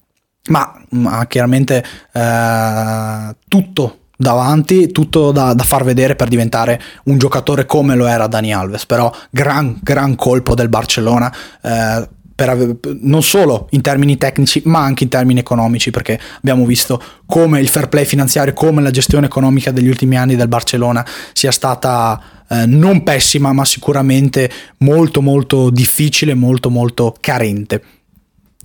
ma, 0.47 0.82
ma 0.89 1.25
chiaramente 1.28 1.84
eh, 2.13 3.36
tutto 3.47 3.99
davanti, 4.15 4.91
tutto 4.91 5.32
da, 5.32 5.54
da, 5.54 5.63
far 5.63 5.86
vedere 5.86 6.15
per 6.15 6.28
diventare 6.28 6.82
un 7.06 7.17
giocatore 7.17 7.65
come 7.65 7.95
lo 7.95 8.06
era 8.06 8.28
Dani 8.28 8.54
Alves, 8.54 8.86
però 8.86 9.13
gran, 9.30 9.80
gran 9.82 10.15
colpo 10.15 10.56
del 10.56 10.67
Barcellona. 10.67 11.34
Eh, 11.62 12.08
per, 12.39 12.78
non 13.02 13.21
solo 13.21 13.67
in 13.71 13.82
termini 13.82 14.17
tecnici 14.17 14.62
ma 14.63 14.80
anche 14.80 15.04
in 15.04 15.10
termini 15.10 15.41
economici 15.41 15.91
perché 15.91 16.17
abbiamo 16.38 16.65
visto 16.65 17.02
come 17.25 17.60
il 17.60 17.67
fair 17.67 17.89
play 17.89 18.06
finanziario 18.06 18.54
come 18.54 18.82
la 18.82 18.91
gestione 18.91 19.25
economica 19.25 19.71
degli 19.71 19.89
ultimi 19.89 20.15
anni 20.17 20.38
del 20.38 20.47
Barcellona 20.47 21.06
sia 21.34 21.52
stata 21.52 22.21
eh, 22.47 22.65
non 22.65 23.04
pessima 23.04 23.52
ma 23.52 23.65
sicuramente 23.65 24.49
molto 24.78 25.21
molto 25.21 25.69
difficile 25.69 26.34
molto 26.34 26.69
molto 26.69 27.13
carente 27.19 27.84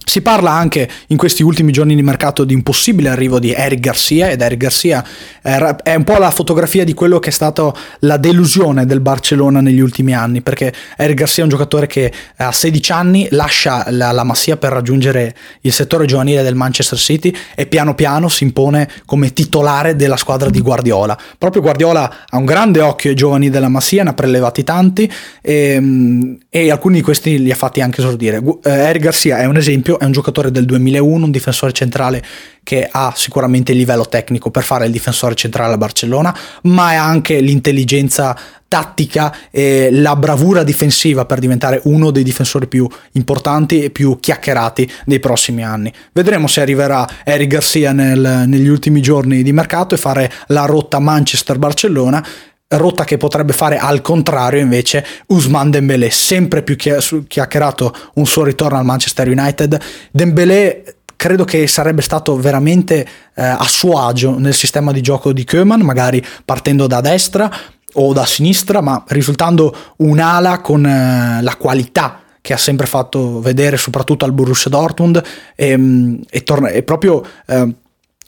si 0.05 0.21
parla 0.21 0.53
anche 0.53 0.89
in 1.09 1.17
questi 1.17 1.43
ultimi 1.43 1.73
giorni 1.73 1.95
di 1.95 2.03
mercato 2.03 2.45
di 2.45 2.55
un 2.55 2.63
possibile 2.63 3.09
arrivo 3.09 3.39
di 3.39 3.53
Eric 3.53 3.81
Garcia 3.81 4.31
ed 4.31 4.41
Eric 4.41 4.59
Garcia 4.59 5.05
è 5.41 5.95
un 5.95 6.05
po' 6.05 6.19
la 6.19 6.31
fotografia 6.31 6.85
di 6.85 6.95
quello 6.95 7.19
che 7.19 7.31
è 7.31 7.33
stata 7.33 7.73
la 8.01 8.17
delusione 8.17 8.87
del 8.87 9.01
Barcellona 9.01 9.61
negli 9.61 9.81
ultimi 9.81 10.15
anni 10.15 10.43
perché 10.43 10.73
Eric 10.97 11.17
Garcia 11.17 11.41
è 11.41 11.45
un 11.45 11.51
giocatore 11.51 11.87
che 11.87 12.13
a 12.37 12.53
16 12.53 12.93
anni 12.93 13.29
lascia 13.31 13.85
la, 13.91 14.13
la 14.13 14.25
Massia 14.25 14.57
per 14.57 14.73
raggiungere 14.73 15.35
il 15.63 15.73
settore 15.73 16.07
giovanile 16.07 16.43
del 16.43 16.55
Manchester 16.55 16.99
City 16.99 17.35
e 17.55 17.67
piano 17.67 17.95
piano 17.95 18.29
si 18.29 18.45
impone 18.45 18.89
come 19.07 19.33
titolare 19.33 19.97
della 19.97 20.17
squadra 20.17 20.51
di 20.51 20.61
Guardiola. 20.61 21.19
Proprio 21.39 21.63
Guardiola 21.63 22.27
ha 22.29 22.37
un 22.37 22.45
grande 22.45 22.81
occhio 22.81 23.11
ai 23.11 23.17
giovani 23.17 23.51
della 23.51 23.69
Massia, 23.69 24.03
ne 24.03 24.11
ha 24.11 24.15
prelevati 24.15 24.65
tanti 24.65 25.11
e, 25.41 26.39
e 26.49 26.71
alcuni 26.71 26.97
di 26.97 27.03
questi 27.03 27.39
li 27.39 27.51
ha 27.51 27.57
fatti 27.57 27.81
anche 27.81 28.01
esordire. 28.01 28.43
Eh, 28.63 28.71
Eric 28.71 29.03
Garcia 29.03 29.39
è 29.39 29.45
un 29.47 29.57
esempio 29.57 29.94
è 29.99 30.05
un 30.05 30.13
giocatore 30.13 30.51
del 30.51 30.65
2001, 30.65 31.25
un 31.25 31.31
difensore 31.31 31.73
centrale 31.73 32.23
che 32.63 32.89
ha 32.91 33.13
sicuramente 33.15 33.73
il 33.73 33.79
livello 33.79 34.07
tecnico 34.07 34.51
per 34.51 34.63
fare 34.63 34.87
il 34.87 34.93
difensore 34.93 35.35
centrale 35.35 35.75
a 35.75 35.79
Barcellona, 35.79 36.37
ma 36.63 36.89
ha 36.89 37.05
anche 37.05 37.41
l'intelligenza 37.41 38.37
tattica 38.67 39.33
e 39.51 39.91
la 39.93 40.17
bravura 40.17 40.65
difensiva 40.65 41.27
per 41.27 41.39
diventare 41.39 41.81
uno 41.85 42.11
dei 42.11 42.25
difensori 42.25 42.67
più 42.67 42.89
importanti 43.13 43.85
e 43.85 43.91
più 43.91 44.19
chiacchierati 44.19 44.91
dei 45.05 45.21
prossimi 45.21 45.63
anni. 45.63 45.93
Vedremo 46.13 46.49
se 46.49 46.61
arriverà 46.61 47.09
Eric 47.23 47.49
Garcia 47.49 47.93
nel, 47.93 48.45
negli 48.47 48.67
ultimi 48.67 49.01
giorni 49.01 49.45
di 49.45 49.53
mercato 49.53 49.95
e 49.95 49.99
fare 49.99 50.33
la 50.49 50.65
rotta 50.65 50.99
Manchester-Barcellona 50.99 52.27
rotta 52.69 53.05
che 53.05 53.17
potrebbe 53.17 53.53
fare 53.53 53.79
al 53.79 54.01
contrario 54.01 54.61
invece 54.61 55.05
Usman 55.27 55.71
Dembélé, 55.71 56.11
sempre 56.11 56.63
più 56.63 56.77
chiacchierato 56.77 57.95
un 58.15 58.27
suo 58.27 58.45
ritorno 58.45 58.79
al 58.79 58.85
Manchester 58.85 59.29
United. 59.29 59.81
Dembélé 60.11 60.97
credo 61.17 61.45
che 61.45 61.67
sarebbe 61.67 62.03
stato 62.03 62.37
veramente 62.37 63.07
eh, 63.35 63.43
a 63.43 63.65
suo 63.65 63.99
agio 63.99 64.39
nel 64.39 64.55
sistema 64.55 64.93
di 64.93 65.01
gioco 65.01 65.33
di 65.33 65.45
Koeman, 65.45 65.81
magari 65.81 66.25
partendo 66.45 66.87
da 66.87 67.01
destra 67.01 67.51
o 67.95 68.13
da 68.13 68.27
sinistra, 68.27 68.81
ma 68.81 69.03
risultando 69.09 69.75
un'ala 69.99 70.61
con 70.61 70.85
eh, 70.85 71.41
la 71.43 71.57
qualità 71.57 72.21
che 72.41 72.53
ha 72.53 72.59
sempre 72.59 72.87
fatto 72.87 73.41
vedere 73.41 73.79
soprattutto 73.79 74.27
al 74.27 74.33
Borussia 74.33 74.69
Dortmund 74.69 75.23
e, 75.55 75.77
mm, 75.77 76.17
e, 76.29 76.43
torna, 76.43 76.69
e 76.69 76.83
proprio 76.83 77.25
eh, 77.47 77.75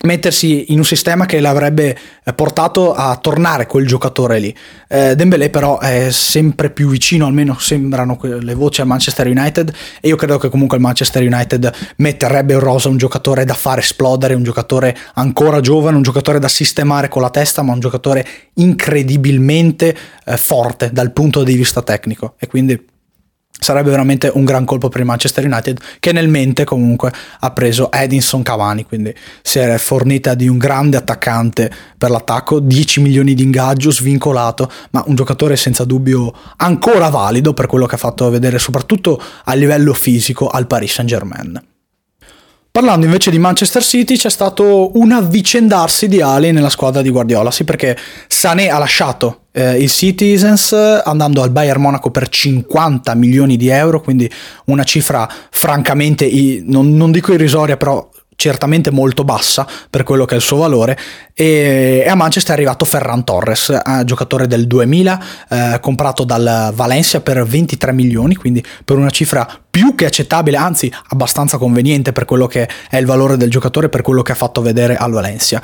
mettersi 0.02 0.72
in 0.72 0.78
un 0.78 0.84
sistema 0.84 1.26
che 1.26 1.40
l'avrebbe 1.40 1.96
eh, 2.22 2.32
portato 2.34 2.92
a 2.92 3.16
tornare 3.16 3.66
quel 3.66 3.86
giocatore 3.86 4.38
lì. 4.38 4.54
Eh, 4.88 5.16
Dembélé 5.16 5.50
però 5.50 5.78
è 5.78 6.10
sempre 6.10 6.70
più 6.70 6.88
vicino, 6.88 7.26
almeno 7.26 7.58
sembrano 7.58 8.18
le 8.22 8.54
voci 8.54 8.80
al 8.80 8.86
Manchester 8.86 9.26
United 9.26 9.72
e 10.00 10.08
io 10.08 10.16
credo 10.16 10.38
che 10.38 10.48
comunque 10.48 10.76
il 10.76 10.82
Manchester 10.82 11.22
United 11.22 11.72
metterebbe 11.96 12.52
in 12.52 12.60
rosa 12.60 12.88
un 12.88 12.96
giocatore 12.96 13.44
da 13.44 13.54
far 13.54 13.78
esplodere, 13.78 14.34
un 14.34 14.42
giocatore 14.42 14.96
ancora 15.14 15.60
giovane, 15.60 15.96
un 15.96 16.02
giocatore 16.02 16.38
da 16.38 16.48
sistemare 16.48 17.08
con 17.08 17.22
la 17.22 17.30
testa, 17.30 17.62
ma 17.62 17.72
un 17.72 17.80
giocatore 17.80 18.26
incredibilmente 18.54 19.96
eh, 20.24 20.36
forte 20.36 20.90
dal 20.92 21.12
punto 21.12 21.42
di 21.42 21.54
vista 21.54 21.82
tecnico 21.82 22.34
e 22.38 22.46
quindi 22.46 22.94
sarebbe 23.58 23.90
veramente 23.90 24.30
un 24.32 24.44
gran 24.44 24.64
colpo 24.64 24.88
per 24.88 25.00
il 25.00 25.06
Manchester 25.06 25.44
United 25.44 25.78
che 25.98 26.12
nel 26.12 26.28
mente 26.28 26.64
comunque 26.64 27.12
ha 27.40 27.50
preso 27.52 27.90
Edinson 27.90 28.42
Cavani 28.42 28.84
quindi 28.84 29.14
si 29.42 29.58
è 29.58 29.78
fornita 29.78 30.34
di 30.34 30.48
un 30.48 30.58
grande 30.58 30.96
attaccante 30.96 31.70
per 31.96 32.10
l'attacco 32.10 32.60
10 32.60 33.00
milioni 33.00 33.34
di 33.34 33.42
ingaggio 33.42 33.90
svincolato 33.90 34.70
ma 34.90 35.02
un 35.06 35.14
giocatore 35.14 35.56
senza 35.56 35.84
dubbio 35.84 36.32
ancora 36.56 37.08
valido 37.08 37.54
per 37.54 37.66
quello 37.66 37.86
che 37.86 37.94
ha 37.94 37.98
fatto 37.98 38.28
vedere 38.30 38.58
soprattutto 38.58 39.20
a 39.44 39.54
livello 39.54 39.94
fisico 39.94 40.48
al 40.48 40.66
Paris 40.66 40.92
Saint 40.92 41.10
Germain 41.10 41.74
Parlando 42.76 43.06
invece 43.06 43.30
di 43.30 43.38
Manchester 43.38 43.82
City 43.82 44.18
c'è 44.18 44.28
stato 44.28 44.98
un 44.98 45.10
avvicendarsi 45.10 46.08
di 46.08 46.20
ali 46.20 46.52
nella 46.52 46.68
squadra 46.68 47.00
di 47.00 47.08
Guardiola, 47.08 47.50
sì 47.50 47.64
perché 47.64 47.96
Sané 48.26 48.68
ha 48.68 48.76
lasciato 48.76 49.44
eh, 49.52 49.78
il 49.78 49.90
Citizens 49.90 50.74
andando 50.74 51.40
al 51.40 51.48
Bayern 51.48 51.80
Monaco 51.80 52.10
per 52.10 52.28
50 52.28 53.14
milioni 53.14 53.56
di 53.56 53.68
euro, 53.68 54.02
quindi 54.02 54.30
una 54.66 54.84
cifra 54.84 55.26
francamente, 55.48 56.30
non, 56.66 56.94
non 56.94 57.12
dico 57.12 57.32
irrisoria, 57.32 57.78
però 57.78 58.10
certamente 58.36 58.90
molto 58.90 59.24
bassa 59.24 59.66
per 59.90 60.02
quello 60.04 60.24
che 60.24 60.34
è 60.34 60.36
il 60.36 60.42
suo 60.42 60.58
valore 60.58 60.96
e, 61.38 62.04
a 62.08 62.14
Manchester 62.14 62.54
è 62.54 62.56
arrivato 62.56 62.84
Ferran 62.84 63.24
Torres, 63.24 63.68
eh, 63.68 64.04
giocatore 64.04 64.46
del 64.46 64.66
2000 64.66 65.24
eh, 65.48 65.78
comprato 65.80 66.24
dal 66.24 66.72
Valencia 66.74 67.20
per 67.20 67.44
23 67.44 67.92
milioni, 67.92 68.34
quindi 68.36 68.64
per 68.84 68.96
una 68.96 69.10
cifra 69.10 69.46
più 69.68 69.94
che 69.94 70.06
accettabile, 70.06 70.56
anzi 70.56 70.90
abbastanza 71.08 71.58
conveniente 71.58 72.12
per 72.12 72.24
quello 72.24 72.46
che 72.46 72.68
è 72.88 72.96
il 72.96 73.04
valore 73.04 73.36
del 73.36 73.50
giocatore, 73.50 73.90
per 73.90 74.00
quello 74.00 74.22
che 74.22 74.32
ha 74.32 74.36
fatto 74.36 74.62
vedere 74.62 74.96
al 74.96 75.10
Valencia. 75.10 75.60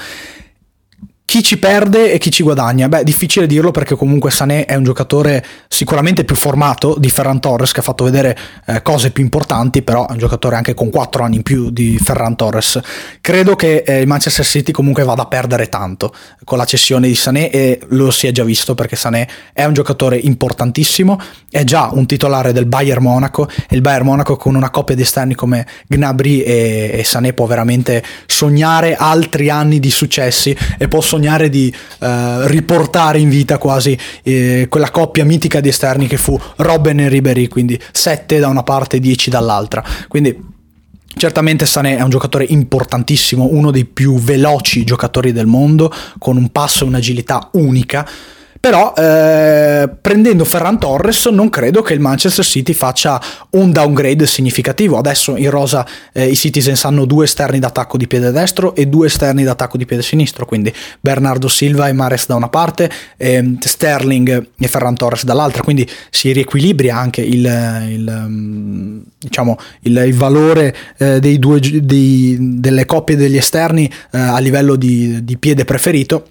Chi 1.32 1.42
ci 1.42 1.56
perde 1.56 2.12
e 2.12 2.18
chi 2.18 2.30
ci 2.30 2.42
guadagna? 2.42 2.88
Beh, 2.88 3.04
difficile 3.04 3.46
dirlo 3.46 3.70
perché 3.70 3.96
comunque 3.96 4.30
Sané 4.30 4.66
è 4.66 4.74
un 4.74 4.84
giocatore 4.84 5.42
sicuramente 5.66 6.24
più 6.24 6.36
formato 6.36 6.94
di 6.98 7.08
Ferran 7.08 7.40
Torres 7.40 7.72
che 7.72 7.80
ha 7.80 7.82
fatto 7.82 8.04
vedere 8.04 8.36
eh, 8.66 8.82
cose 8.82 9.12
più 9.12 9.22
importanti, 9.22 9.80
però 9.80 10.06
è 10.06 10.12
un 10.12 10.18
giocatore 10.18 10.56
anche 10.56 10.74
con 10.74 10.90
4 10.90 11.24
anni 11.24 11.36
in 11.36 11.42
più 11.42 11.70
di 11.70 11.98
Ferran 11.98 12.36
Torres. 12.36 12.78
Credo 13.22 13.56
che 13.56 13.82
eh, 13.86 14.00
il 14.00 14.06
Manchester 14.06 14.44
City 14.44 14.72
comunque 14.72 15.04
vada 15.04 15.22
a 15.22 15.26
perdere 15.26 15.70
tanto 15.70 16.12
con 16.44 16.58
la 16.58 16.66
cessione 16.66 17.08
di 17.08 17.14
Sané 17.14 17.48
e 17.48 17.80
lo 17.88 18.10
si 18.10 18.26
è 18.26 18.30
già 18.30 18.44
visto 18.44 18.74
perché 18.74 18.96
Sané 18.96 19.26
è 19.54 19.64
un 19.64 19.72
giocatore 19.72 20.18
importantissimo, 20.18 21.18
è 21.48 21.64
già 21.64 21.88
un 21.94 22.04
titolare 22.04 22.52
del 22.52 22.66
Bayern 22.66 23.02
Monaco 23.02 23.48
e 23.48 23.74
il 23.74 23.80
Bayern 23.80 24.04
Monaco 24.04 24.36
con 24.36 24.54
una 24.54 24.68
coppia 24.68 24.94
di 24.94 25.00
esterni 25.00 25.34
come 25.34 25.66
Gnabry 25.86 26.40
e, 26.40 26.90
e 26.92 27.04
Sané 27.04 27.32
può 27.32 27.46
veramente 27.46 28.04
sognare 28.26 28.96
altri 28.96 29.48
anni 29.48 29.80
di 29.80 29.90
successi 29.90 30.54
e 30.76 30.88
può 30.88 31.00
sognare 31.00 31.20
sognare 31.22 31.48
di 31.48 31.72
eh, 32.00 32.48
riportare 32.48 33.20
in 33.20 33.28
vita 33.28 33.58
quasi 33.58 33.96
eh, 34.24 34.66
quella 34.68 34.90
coppia 34.90 35.24
mitica 35.24 35.60
di 35.60 35.68
esterni 35.68 36.08
che 36.08 36.16
fu 36.16 36.38
Robben 36.56 36.98
e 36.98 37.08
Ribery, 37.08 37.46
quindi 37.46 37.80
7 37.92 38.40
da 38.40 38.48
una 38.48 38.64
parte 38.64 38.96
e 38.96 39.00
10 39.00 39.30
dall'altra. 39.30 39.84
Quindi 40.08 40.50
Certamente 41.14 41.66
Sané 41.66 41.98
è 41.98 42.00
un 42.00 42.08
giocatore 42.08 42.46
importantissimo, 42.48 43.46
uno 43.50 43.70
dei 43.70 43.84
più 43.84 44.18
veloci 44.18 44.82
giocatori 44.82 45.30
del 45.30 45.44
mondo, 45.44 45.92
con 46.18 46.38
un 46.38 46.48
passo 46.48 46.84
e 46.84 46.86
un'agilità 46.86 47.50
unica 47.52 48.08
però 48.62 48.94
eh, 48.96 49.90
prendendo 50.00 50.44
Ferran 50.44 50.78
Torres 50.78 51.26
non 51.26 51.50
credo 51.50 51.82
che 51.82 51.94
il 51.94 51.98
Manchester 51.98 52.44
City 52.44 52.72
faccia 52.74 53.20
un 53.50 53.72
downgrade 53.72 54.24
significativo. 54.24 54.98
Adesso 54.98 55.36
in 55.36 55.50
rosa 55.50 55.84
eh, 56.12 56.28
i 56.28 56.36
Citizens 56.36 56.84
hanno 56.84 57.04
due 57.04 57.24
esterni 57.24 57.58
d'attacco 57.58 57.96
di 57.96 58.06
piede 58.06 58.30
destro 58.30 58.76
e 58.76 58.86
due 58.86 59.08
esterni 59.08 59.42
d'attacco 59.42 59.76
di 59.76 59.84
piede 59.84 60.04
sinistro, 60.04 60.46
quindi 60.46 60.72
Bernardo 61.00 61.48
Silva 61.48 61.88
e 61.88 61.92
Mares 61.92 62.28
da 62.28 62.36
una 62.36 62.48
parte, 62.48 62.88
eh, 63.16 63.56
Sterling 63.58 64.50
e 64.56 64.68
Ferran 64.68 64.94
Torres 64.94 65.24
dall'altra, 65.24 65.64
quindi 65.64 65.84
si 66.08 66.30
riequilibria 66.30 66.96
anche 66.96 67.20
il, 67.20 67.44
il, 67.88 68.24
mm, 68.28 69.00
diciamo, 69.18 69.58
il, 69.80 70.04
il 70.06 70.14
valore 70.14 70.72
eh, 70.98 71.18
dei 71.18 71.40
due, 71.40 71.58
dei, 71.58 72.36
delle 72.38 72.86
coppie 72.86 73.16
degli 73.16 73.36
esterni 73.36 73.92
eh, 74.12 74.18
a 74.18 74.38
livello 74.38 74.76
di, 74.76 75.24
di 75.24 75.36
piede 75.36 75.64
preferito 75.64 76.26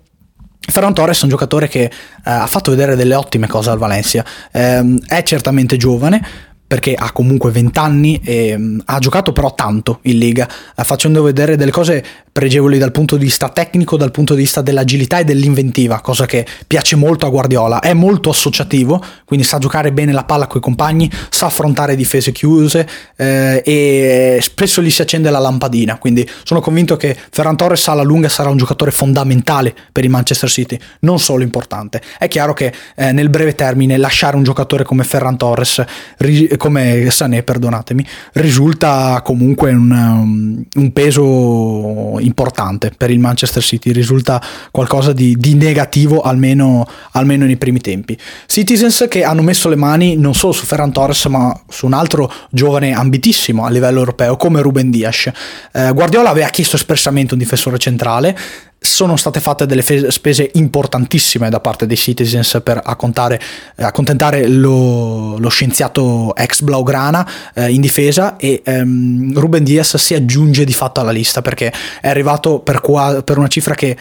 Ferran 0.69 0.93
Torres 0.93 1.19
è 1.19 1.23
un 1.23 1.29
giocatore 1.29 1.67
che 1.67 1.83
eh, 1.83 1.91
ha 2.23 2.47
fatto 2.47 2.71
vedere 2.71 2.95
delle 2.95 3.15
ottime 3.15 3.47
cose 3.47 3.69
al 3.71 3.77
Valencia, 3.77 4.23
eh, 4.51 4.99
è 5.07 5.23
certamente 5.23 5.75
giovane 5.77 6.49
perché 6.71 6.93
ha 6.93 7.11
comunque 7.11 7.51
20 7.51 7.79
anni 7.79 8.21
e 8.23 8.53
um, 8.53 8.81
ha 8.85 8.97
giocato 8.99 9.33
però 9.33 9.53
tanto 9.53 9.99
in 10.03 10.17
Liga, 10.17 10.47
uh, 10.77 10.83
facendo 10.83 11.21
vedere 11.21 11.57
delle 11.57 11.69
cose 11.69 12.01
pregevoli 12.31 12.77
dal 12.77 12.91
punto 12.91 13.17
di 13.17 13.25
vista 13.25 13.49
tecnico, 13.49 13.97
dal 13.97 14.11
punto 14.11 14.33
di 14.33 14.41
vista 14.41 14.61
dell'agilità 14.61 15.19
e 15.19 15.23
dell'inventiva, 15.23 15.99
cosa 16.01 16.25
che 16.25 16.45
piace 16.65 16.95
molto 16.95 17.25
a 17.25 17.29
Guardiola. 17.29 17.79
È 17.79 17.93
molto 17.93 18.29
associativo, 18.29 19.03
quindi 19.25 19.45
sa 19.45 19.57
giocare 19.57 19.91
bene 19.91 20.11
la 20.11 20.23
palla 20.23 20.47
con 20.47 20.59
i 20.59 20.63
compagni, 20.63 21.09
sa 21.29 21.47
affrontare 21.47 21.95
difese 21.95 22.31
chiuse 22.31 22.87
eh, 23.17 23.61
e 23.65 24.39
spesso 24.41 24.81
gli 24.81 24.89
si 24.89 25.01
accende 25.01 25.29
la 25.29 25.39
lampadina. 25.39 25.97
Quindi 25.97 26.27
sono 26.43 26.61
convinto 26.61 26.95
che 26.97 27.17
Ferran 27.29 27.57
Torres 27.57 27.87
alla 27.87 28.03
lunga 28.03 28.29
sarà 28.29 28.49
un 28.49 28.57
giocatore 28.57 28.91
fondamentale 28.91 29.75
per 29.91 30.03
il 30.03 30.09
Manchester 30.09 30.49
City, 30.49 30.79
non 31.01 31.19
solo 31.19 31.43
importante. 31.43 32.01
È 32.17 32.27
chiaro 32.27 32.53
che 32.53 32.73
eh, 32.95 33.11
nel 33.11 33.29
breve 33.29 33.55
termine 33.55 33.97
lasciare 33.97 34.35
un 34.35 34.43
giocatore 34.43 34.83
come 34.83 35.03
Ferran 35.03 35.37
Torres, 35.37 35.83
ri- 36.17 36.55
come 36.57 37.09
Sané, 37.09 37.43
perdonatemi, 37.43 38.05
risulta 38.33 39.21
comunque 39.23 39.71
un, 39.71 40.63
un 40.73 40.93
peso 40.93 42.19
importante 42.21 42.91
per 42.95 43.09
il 43.11 43.19
Manchester 43.19 43.61
City, 43.61 43.91
risulta 43.91 44.41
qualcosa 44.71 45.13
di, 45.13 45.35
di 45.37 45.55
negativo 45.55 46.21
almeno, 46.21 46.87
almeno, 47.11 47.45
nei 47.45 47.57
primi 47.57 47.81
tempi. 47.81 48.17
Citizens 48.45 49.05
che 49.09 49.23
hanno 49.23 49.41
messo 49.41 49.69
le 49.69 49.75
mani 49.75 50.15
non 50.15 50.33
solo 50.33 50.53
su 50.53 50.65
Ferran 50.65 50.91
Torres 50.91 51.25
ma 51.25 51.53
su 51.67 51.85
un 51.85 51.93
altro 51.93 52.31
giovane 52.49 52.93
ambitissimo 52.93 53.65
a 53.65 53.69
livello 53.69 53.99
europeo 53.99 54.37
come 54.37 54.61
Ruben 54.61 54.89
Dias. 54.89 55.29
Eh, 55.73 55.91
Guardiola 55.93 56.29
aveva 56.29 56.47
chiesto 56.47 56.75
espressamente 56.75 57.33
un 57.33 57.39
difensore 57.39 57.77
centrale, 57.77 58.37
sono 58.83 59.15
state 59.15 59.39
fatte 59.39 59.67
delle 59.67 59.83
spese 60.09 60.49
importantissime 60.53 61.51
da 61.51 61.59
parte 61.59 61.85
dei 61.85 61.95
Citizens 61.95 62.61
per 62.63 62.81
accontentare 62.83 64.47
lo, 64.47 65.37
lo, 65.37 65.49
scienziato 65.49 66.35
ex 66.35 66.61
Blaugrana 66.61 67.29
eh, 67.53 67.71
in 67.71 67.79
difesa 67.79 68.37
e 68.37 68.63
ehm, 68.65 69.37
Ruben 69.37 69.63
Diaz 69.63 69.97
si 69.97 70.15
aggiunge 70.15 70.65
di 70.65 70.73
fatto 70.73 70.99
alla 70.99 71.11
lista 71.11 71.43
perché 71.43 71.71
è 72.01 72.09
arrivato 72.09 72.57
per, 72.57 72.81
qua, 72.81 73.21
per 73.21 73.37
una 73.37 73.47
cifra 73.47 73.75
che 73.75 73.95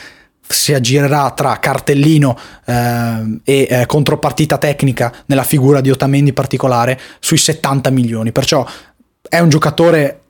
si 0.49 0.73
aggirerà 0.73 1.31
tra 1.33 1.59
cartellino 1.59 2.39
eh, 2.65 3.39
e 3.45 3.67
eh, 3.69 3.85
contropartita 3.85 4.57
tecnica 4.57 5.13
nella 5.27 5.45
figura 5.45 5.83
di 5.83 5.91
Otamendi 5.91 6.31
in 6.31 6.35
particolare 6.35 6.99
sui 7.19 7.37
70 7.37 7.91
milioni. 7.91 8.33
Perciò 8.33 8.67
è 9.29 9.41
un 9.41 9.51
giocatore 9.51 10.23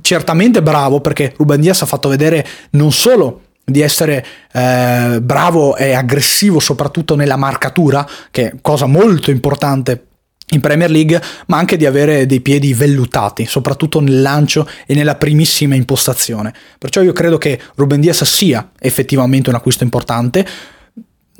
certamente 0.00 0.62
bravo 0.62 1.02
perché 1.02 1.34
Ruben 1.36 1.60
Diaz 1.60 1.82
ha 1.82 1.86
fatto 1.86 2.08
vedere 2.08 2.46
non 2.70 2.92
solo 2.92 3.42
di 3.68 3.80
essere 3.82 4.24
eh, 4.52 5.20
bravo 5.22 5.76
e 5.76 5.92
aggressivo 5.92 6.58
soprattutto 6.58 7.14
nella 7.14 7.36
marcatura, 7.36 8.08
che 8.30 8.50
è 8.50 8.54
cosa 8.60 8.86
molto 8.86 9.30
importante 9.30 10.04
in 10.50 10.60
Premier 10.60 10.90
League, 10.90 11.20
ma 11.46 11.58
anche 11.58 11.76
di 11.76 11.84
avere 11.84 12.24
dei 12.26 12.40
piedi 12.40 12.72
vellutati, 12.72 13.44
soprattutto 13.44 14.00
nel 14.00 14.22
lancio 14.22 14.66
e 14.86 14.94
nella 14.94 15.16
primissima 15.16 15.74
impostazione. 15.74 16.54
Perciò 16.78 17.02
io 17.02 17.12
credo 17.12 17.36
che 17.36 17.60
Ruben 17.74 18.00
Diaz 18.00 18.24
sia 18.24 18.70
effettivamente 18.78 19.50
un 19.50 19.56
acquisto 19.56 19.84
importante. 19.84 20.46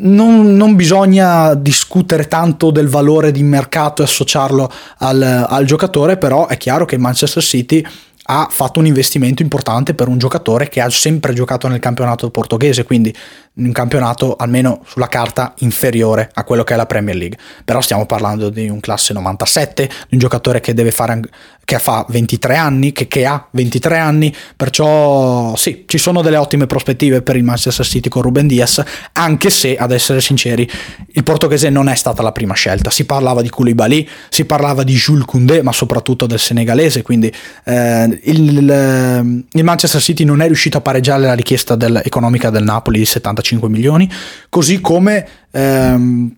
Non, 0.00 0.54
non, 0.54 0.76
bisogna 0.76 1.54
discutere 1.54 2.28
tanto 2.28 2.70
del 2.70 2.86
valore 2.86 3.32
di 3.32 3.42
mercato 3.42 4.02
e 4.02 4.04
associarlo 4.04 4.70
al, 4.98 5.46
al 5.48 5.64
giocatore, 5.64 6.18
però 6.18 6.46
è 6.46 6.56
chiaro 6.56 6.84
che 6.84 6.98
Manchester 6.98 7.42
City 7.42 7.84
ha 8.30 8.48
fatto 8.50 8.78
un 8.78 8.86
investimento 8.86 9.42
importante 9.42 9.94
per 9.94 10.06
un 10.06 10.18
giocatore 10.18 10.68
che 10.68 10.82
ha 10.82 10.90
sempre 10.90 11.32
giocato 11.32 11.66
nel 11.66 11.78
campionato 11.78 12.30
portoghese, 12.30 12.84
quindi 12.84 13.14
un 13.58 13.72
campionato 13.72 14.36
almeno 14.36 14.82
sulla 14.86 15.08
carta 15.08 15.54
inferiore 15.58 16.30
a 16.32 16.44
quello 16.44 16.64
che 16.64 16.74
è 16.74 16.76
la 16.76 16.86
Premier 16.86 17.16
League. 17.16 17.38
Però 17.64 17.80
stiamo 17.80 18.06
parlando 18.06 18.48
di 18.50 18.68
un 18.68 18.80
classe 18.80 19.12
97, 19.12 19.86
di 19.86 20.14
un 20.14 20.18
giocatore 20.18 20.60
che 20.60 20.74
deve 20.74 20.90
fare 20.90 21.20
che 21.68 21.78
fa 21.78 22.06
23 22.08 22.56
anni, 22.56 22.92
che, 22.92 23.08
che, 23.08 23.26
ha 23.26 23.46
23 23.50 23.98
anni, 23.98 24.34
perciò 24.56 25.54
sì, 25.54 25.84
ci 25.86 25.98
sono 25.98 26.22
delle 26.22 26.38
ottime 26.38 26.66
prospettive 26.66 27.20
per 27.20 27.36
il 27.36 27.44
Manchester 27.44 27.84
City 27.84 28.08
con 28.08 28.22
Ruben 28.22 28.46
Diaz, 28.46 28.82
anche 29.12 29.50
se, 29.50 29.76
ad 29.76 29.92
essere 29.92 30.22
sinceri, 30.22 30.66
il 31.08 31.22
portoghese 31.22 31.68
non 31.68 31.90
è 31.90 31.94
stata 31.94 32.22
la 32.22 32.32
prima 32.32 32.54
scelta. 32.54 32.88
Si 32.88 33.04
parlava 33.04 33.42
di 33.42 33.50
Koulibaly, 33.50 34.08
si 34.30 34.46
parlava 34.46 34.82
di 34.82 34.94
Jules 34.94 35.26
Koundé, 35.26 35.60
ma 35.60 35.72
soprattutto 35.72 36.24
del 36.24 36.38
senegalese, 36.38 37.02
quindi 37.02 37.30
eh, 37.64 38.18
il, 38.22 39.44
il, 39.52 39.64
Manchester 39.64 40.00
City 40.00 40.24
non 40.24 40.40
è 40.40 40.46
riuscito 40.46 40.78
a 40.78 40.80
pareggiare 40.80 41.20
la 41.24 41.34
richiesta 41.34 41.76
del, 41.76 42.00
economica 42.02 42.48
del 42.48 42.62
Napoli 42.62 43.00
di 43.00 43.04
75 43.04 43.47
milioni, 43.56 44.10
così 44.48 44.80
come... 44.80 45.26
Ehm, 45.52 46.36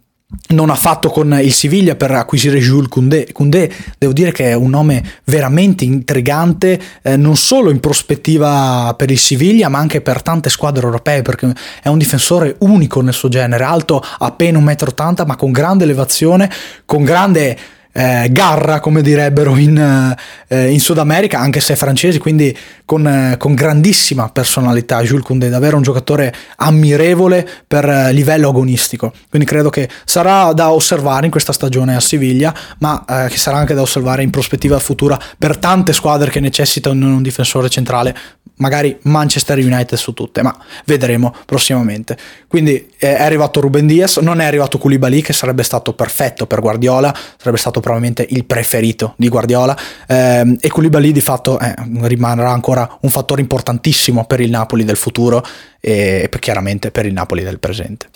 non 0.48 0.70
ha 0.70 0.76
fatto 0.76 1.10
con 1.10 1.38
il 1.42 1.52
Siviglia 1.52 1.96
per 1.96 2.12
acquisire 2.12 2.58
Jules 2.58 2.88
Koundé. 2.88 3.28
Koundé 3.32 3.72
devo 3.98 4.12
dire 4.12 4.30
che 4.30 4.50
è 4.50 4.54
un 4.54 4.70
nome 4.70 5.02
veramente 5.24 5.84
intrigante, 5.84 6.80
eh, 7.02 7.16
non 7.16 7.36
solo 7.36 7.70
in 7.70 7.80
prospettiva 7.80 8.94
per 8.96 9.10
il 9.10 9.18
Siviglia, 9.18 9.68
ma 9.68 9.78
anche 9.78 10.00
per 10.00 10.22
tante 10.22 10.48
squadre 10.48 10.84
europee, 10.84 11.22
perché 11.22 11.52
è 11.82 11.88
un 11.88 11.98
difensore 11.98 12.56
unico 12.60 13.00
nel 13.00 13.12
suo 13.14 13.28
genere, 13.28 13.64
alto 13.64 14.02
appena 14.18 14.58
1,80 14.58 15.24
m, 15.24 15.26
ma 15.26 15.36
con 15.36 15.50
grande 15.50 15.84
elevazione, 15.84 16.50
con 16.84 17.02
grande 17.02 17.58
eh, 17.92 18.28
garra, 18.30 18.80
come 18.80 19.02
direbbero 19.02 19.56
in, 19.56 20.16
eh, 20.48 20.70
in, 20.70 20.80
Sud 20.80 20.98
America, 20.98 21.38
anche 21.38 21.60
se 21.60 21.74
francesi, 21.76 22.18
quindi 22.18 22.56
con, 22.84 23.06
eh, 23.06 23.36
con, 23.36 23.54
grandissima 23.54 24.28
personalità. 24.28 25.02
Jules 25.02 25.24
Koundé, 25.24 25.48
davvero 25.48 25.76
un 25.76 25.82
giocatore 25.82 26.32
ammirevole 26.56 27.48
per 27.66 27.88
eh, 27.88 28.12
livello 28.12 28.48
agonistico. 28.48 29.12
Quindi 29.28 29.46
credo 29.46 29.70
che 29.70 29.88
sarà 30.04 30.52
da 30.52 30.70
osservare 30.72 31.24
in 31.24 31.30
questa 31.30 31.52
stagione 31.52 31.96
a 31.96 32.00
Siviglia, 32.00 32.54
ma 32.78 33.04
eh, 33.08 33.28
che 33.28 33.36
sarà 33.36 33.56
anche 33.58 33.74
da 33.74 33.82
osservare 33.82 34.22
in 34.22 34.30
prospettiva 34.30 34.78
futura 34.78 35.18
per 35.36 35.56
tante 35.56 35.92
squadre 35.92 36.30
che 36.30 36.40
necessitano 36.40 37.06
un 37.06 37.22
difensore 37.22 37.68
centrale, 37.68 38.14
magari 38.56 38.96
Manchester 39.02 39.58
United 39.58 39.98
su 39.98 40.12
tutte, 40.12 40.42
ma 40.42 40.56
vedremo 40.84 41.34
prossimamente. 41.44 42.16
Quindi 42.46 42.90
eh, 42.98 43.16
è 43.16 43.22
arrivato 43.22 43.60
Ruben 43.60 43.86
Diaz, 43.86 44.18
non 44.18 44.40
è 44.40 44.44
arrivato 44.44 44.78
Koulibaly 44.78 45.22
che 45.22 45.32
sarebbe 45.32 45.62
stato 45.62 45.92
perfetto 45.94 46.46
per 46.46 46.60
Guardiola, 46.60 47.14
sarebbe 47.36 47.58
stato 47.58 47.79
probabilmente 47.80 48.26
il 48.28 48.44
preferito 48.44 49.14
di 49.16 49.28
Guardiola 49.28 49.76
ehm, 50.06 50.56
e 50.60 50.68
Koulibaly 50.68 51.12
di 51.12 51.20
fatto 51.20 51.58
eh, 51.58 51.74
rimarrà 52.02 52.50
ancora 52.50 52.98
un 53.00 53.10
fattore 53.10 53.40
importantissimo 53.40 54.24
per 54.24 54.40
il 54.40 54.50
Napoli 54.50 54.84
del 54.84 54.96
futuro 54.96 55.44
e 55.80 56.28
chiaramente 56.38 56.90
per 56.90 57.06
il 57.06 57.12
Napoli 57.12 57.42
del 57.42 57.58
presente. 57.58 58.08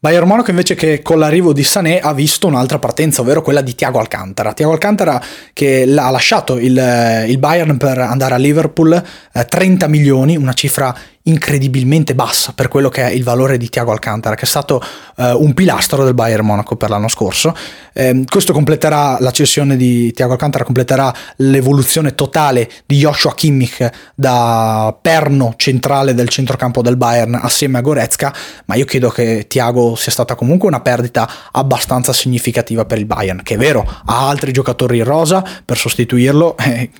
Bayern 0.00 0.28
Monaco 0.28 0.50
invece 0.50 0.76
che 0.76 1.02
con 1.02 1.18
l'arrivo 1.18 1.52
di 1.52 1.64
Sané 1.64 1.98
ha 1.98 2.14
visto 2.14 2.46
un'altra 2.46 2.78
partenza, 2.78 3.20
ovvero 3.20 3.42
quella 3.42 3.62
di 3.62 3.74
Tiago 3.74 3.98
Alcantara. 3.98 4.52
Tiago 4.52 4.70
Alcantara 4.70 5.20
che 5.52 5.82
ha 5.82 6.10
lasciato 6.10 6.56
il, 6.56 7.24
il 7.26 7.38
Bayern 7.38 7.76
per 7.78 7.98
andare 7.98 8.34
a 8.34 8.36
Liverpool, 8.36 8.92
eh, 9.32 9.44
30 9.44 9.88
milioni, 9.88 10.36
una 10.36 10.52
cifra 10.52 10.96
incredibilmente 11.28 12.14
bassa 12.14 12.52
per 12.54 12.68
quello 12.68 12.88
che 12.88 13.02
è 13.04 13.10
il 13.10 13.22
valore 13.22 13.56
di 13.56 13.68
Tiago 13.68 13.92
Alcantara, 13.92 14.34
che 14.34 14.42
è 14.42 14.46
stato 14.46 14.82
eh, 15.16 15.32
un 15.32 15.54
pilastro 15.54 16.04
del 16.04 16.14
Bayern 16.14 16.44
Monaco 16.44 16.76
per 16.76 16.90
l'anno 16.90 17.08
scorso. 17.08 17.54
Eh, 17.92 18.24
questo 18.28 18.52
completerà 18.52 19.18
la 19.20 19.30
cessione 19.30 19.76
di 19.76 20.12
Tiago 20.12 20.32
Alcantara, 20.32 20.64
completerà 20.64 21.14
l'evoluzione 21.36 22.14
totale 22.14 22.68
di 22.86 22.96
Joshua 22.98 23.34
Kimmich 23.34 23.88
da 24.14 24.96
perno 25.00 25.54
centrale 25.56 26.14
del 26.14 26.28
centrocampo 26.28 26.82
del 26.82 26.96
Bayern 26.96 27.38
assieme 27.40 27.78
a 27.78 27.80
Goretzka, 27.82 28.34
ma 28.64 28.74
io 28.74 28.84
credo 28.84 29.10
che 29.10 29.46
Tiago 29.48 29.94
sia 29.94 30.12
stata 30.12 30.34
comunque 30.34 30.68
una 30.68 30.80
perdita 30.80 31.28
abbastanza 31.52 32.12
significativa 32.12 32.84
per 32.84 32.98
il 32.98 33.06
Bayern, 33.06 33.42
che 33.42 33.54
è 33.54 33.58
vero, 33.58 33.86
ha 34.06 34.28
altri 34.28 34.52
giocatori 34.52 34.98
in 34.98 35.04
rosa 35.04 35.44
per 35.64 35.76
sostituirlo, 35.76 36.56
eh, 36.58 36.90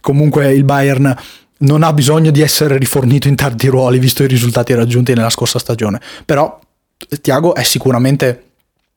comunque 0.00 0.52
il 0.52 0.64
Bayern 0.64 1.16
non 1.58 1.82
ha 1.82 1.92
bisogno 1.92 2.30
di 2.30 2.40
essere 2.40 2.78
rifornito 2.78 3.28
in 3.28 3.36
tardi 3.36 3.68
ruoli 3.68 3.98
visto 3.98 4.22
i 4.22 4.28
risultati 4.28 4.74
raggiunti 4.74 5.14
nella 5.14 5.30
scorsa 5.30 5.58
stagione. 5.58 6.00
Però 6.24 6.58
Tiago 7.20 7.54
è 7.54 7.62
sicuramente 7.62 8.42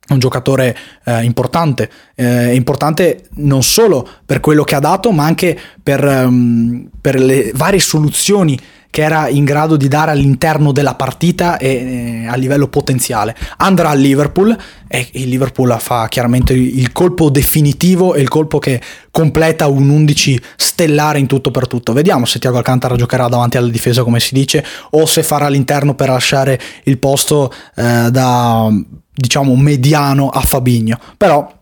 un 0.10 0.20
giocatore 0.20 0.76
eh, 1.04 1.24
importante, 1.24 1.90
eh, 2.16 2.56
importante 2.56 3.28
non 3.36 3.62
solo 3.62 4.08
per 4.26 4.40
quello 4.40 4.64
che 4.64 4.76
ha 4.76 4.80
dato, 4.80 5.12
ma 5.12 5.26
anche 5.26 5.58
per, 5.84 6.04
um, 6.04 6.90
per 7.02 7.20
le 7.20 7.52
varie 7.54 7.80
soluzioni 7.80 8.58
che 8.98 9.04
era 9.04 9.30
in 9.30 9.44
grado 9.44 9.78
di 9.78 9.88
dare 9.88 10.10
all'interno 10.10 10.72
della 10.72 10.96
partita 10.96 11.58
e 11.58 12.24
eh, 12.24 12.28
a 12.28 12.36
livello 12.36 12.68
potenziale. 12.68 13.36
Andrà 13.58 13.90
al 13.90 14.00
Liverpool 14.00 14.58
e 14.88 15.08
il 15.12 15.30
Liverpool 15.30 15.78
fa 15.80 16.08
chiaramente 16.08 16.54
il 16.54 16.92
colpo 16.92 17.30
definitivo 17.30 18.16
e 18.16 18.22
il 18.22 18.28
colpo 18.28 18.58
che 18.58 18.82
completa 19.12 19.68
un 19.68 19.88
11 19.88 20.42
stellare 20.56 21.20
in 21.20 21.28
tutto 21.28 21.52
per 21.52 21.68
tutto. 21.68 21.94
Vediamo 21.94 22.26
se 22.26 22.40
Tiago 22.40 22.58
Alcantara 22.58 22.96
giocherà 22.96 23.28
davanti 23.28 23.58
alla 23.58 23.70
difesa 23.70 24.02
come 24.02 24.20
si 24.20 24.34
dice 24.34 24.66
o 24.90 25.06
se 25.06 25.22
farà 25.22 25.48
l'interno 25.48 25.94
per 25.94 26.10
lasciare 26.10 26.60
il 26.86 26.98
posto 26.98 27.54
eh, 27.76 28.10
da 28.10 28.68
diciamo 29.14 29.56
mediano 29.56 30.30
a 30.30 30.42
Fabigno. 30.42 30.98
Però 31.18 31.57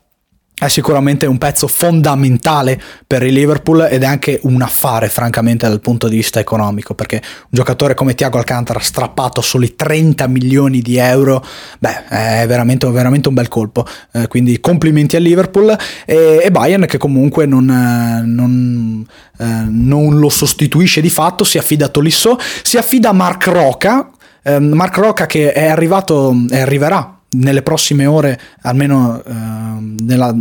è 0.58 0.70
sicuramente 0.70 1.26
un 1.26 1.38
pezzo 1.38 1.68
fondamentale 1.68 2.82
per 3.06 3.24
il 3.24 3.34
Liverpool 3.34 3.88
ed 3.90 4.04
è 4.04 4.06
anche 4.06 4.40
un 4.44 4.62
affare 4.62 5.10
francamente 5.10 5.68
dal 5.68 5.82
punto 5.82 6.08
di 6.08 6.16
vista 6.16 6.40
economico 6.40 6.94
perché 6.94 7.18
un 7.18 7.50
giocatore 7.50 7.94
come 7.94 8.16
Thiago 8.16 8.38
Alcantara 8.38 8.80
strappato 8.80 9.42
soli 9.42 9.76
30 9.76 10.28
milioni 10.28 10.80
di 10.80 10.96
euro 10.96 11.46
beh 11.80 12.08
è 12.08 12.46
veramente, 12.48 12.90
veramente 12.90 13.28
un 13.28 13.34
bel 13.34 13.50
colpo. 13.50 13.86
Eh, 14.14 14.28
quindi 14.28 14.62
complimenti 14.62 15.18
al 15.18 15.24
Liverpool 15.24 15.76
e, 16.06 16.40
e 16.42 16.52
Bayern 16.52 16.86
che 16.86 16.98
comunque 16.98 17.46
non, 17.46 17.66
non, 17.66 19.06
eh, 19.38 19.46
non, 19.68 20.18
lo 20.18 20.30
sostituisce 20.30 21.02
di 21.02 21.10
fatto 21.10 21.44
si 21.44 21.58
affida 21.58 21.86
a 21.86 21.90
Tolisso 21.90 22.38
si 22.64 22.78
affida 22.78 23.10
a 23.10 23.14
Mark 23.14 23.48
Roca 23.48 24.10
eh, 24.42 24.60
Mark 24.60 24.96
Roca 24.98 25.26
che 25.26 25.52
è 25.52 25.68
arrivato 25.68 26.34
e 26.50 26.60
arriverà 26.60 27.15
nelle 27.40 27.62
prossime 27.62 28.06
ore, 28.06 28.40
almeno 28.62 29.22
eh, 29.24 29.32
nella, 29.32 30.36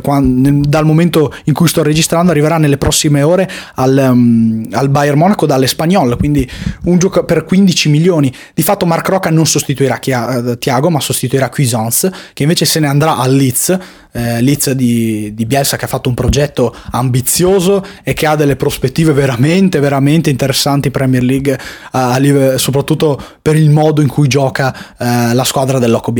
quando, 0.00 0.68
dal 0.68 0.84
momento 0.84 1.32
in 1.44 1.52
cui 1.52 1.68
sto 1.68 1.82
registrando, 1.82 2.30
arriverà 2.30 2.58
nelle 2.58 2.78
prossime 2.78 3.22
ore 3.22 3.48
al, 3.74 4.08
um, 4.10 4.66
al 4.72 4.88
Bayern 4.88 5.18
Monaco 5.18 5.46
dalle 5.46 5.66
Spagnol, 5.66 6.16
quindi 6.16 6.48
un 6.84 6.98
gioco 6.98 7.24
per 7.24 7.44
15 7.44 7.88
milioni. 7.88 8.32
Di 8.54 8.62
fatto 8.62 8.86
Mark 8.86 9.08
Rocca 9.08 9.30
non 9.30 9.46
sostituirà 9.46 9.98
Chia, 9.98 10.56
Thiago, 10.56 10.90
ma 10.90 11.00
sostituirà 11.00 11.48
Cuisance, 11.48 12.12
che 12.32 12.42
invece 12.42 12.64
se 12.64 12.80
ne 12.80 12.86
andrà 12.86 13.16
al 13.16 13.34
Leeds, 13.34 13.78
eh, 14.12 14.40
Leeds 14.40 14.70
di, 14.72 15.34
di, 15.34 15.44
Bielsa 15.44 15.76
che 15.76 15.86
ha 15.86 15.88
fatto 15.88 16.08
un 16.08 16.14
progetto 16.14 16.74
ambizioso 16.92 17.84
e 18.04 18.12
che 18.12 18.26
ha 18.26 18.36
delle 18.36 18.54
prospettive 18.54 19.12
veramente, 19.12 19.80
veramente 19.80 20.30
interessanti 20.30 20.86
in 20.86 20.92
Premier 20.92 21.22
League, 21.22 21.58
eh, 21.92 22.58
soprattutto 22.58 23.20
per 23.42 23.56
il 23.56 23.70
modo 23.70 24.00
in 24.00 24.08
cui 24.08 24.28
gioca 24.28 24.94
eh, 24.96 25.34
la 25.34 25.44
squadra 25.44 25.78
del 25.78 25.90
Loco. 25.90 26.12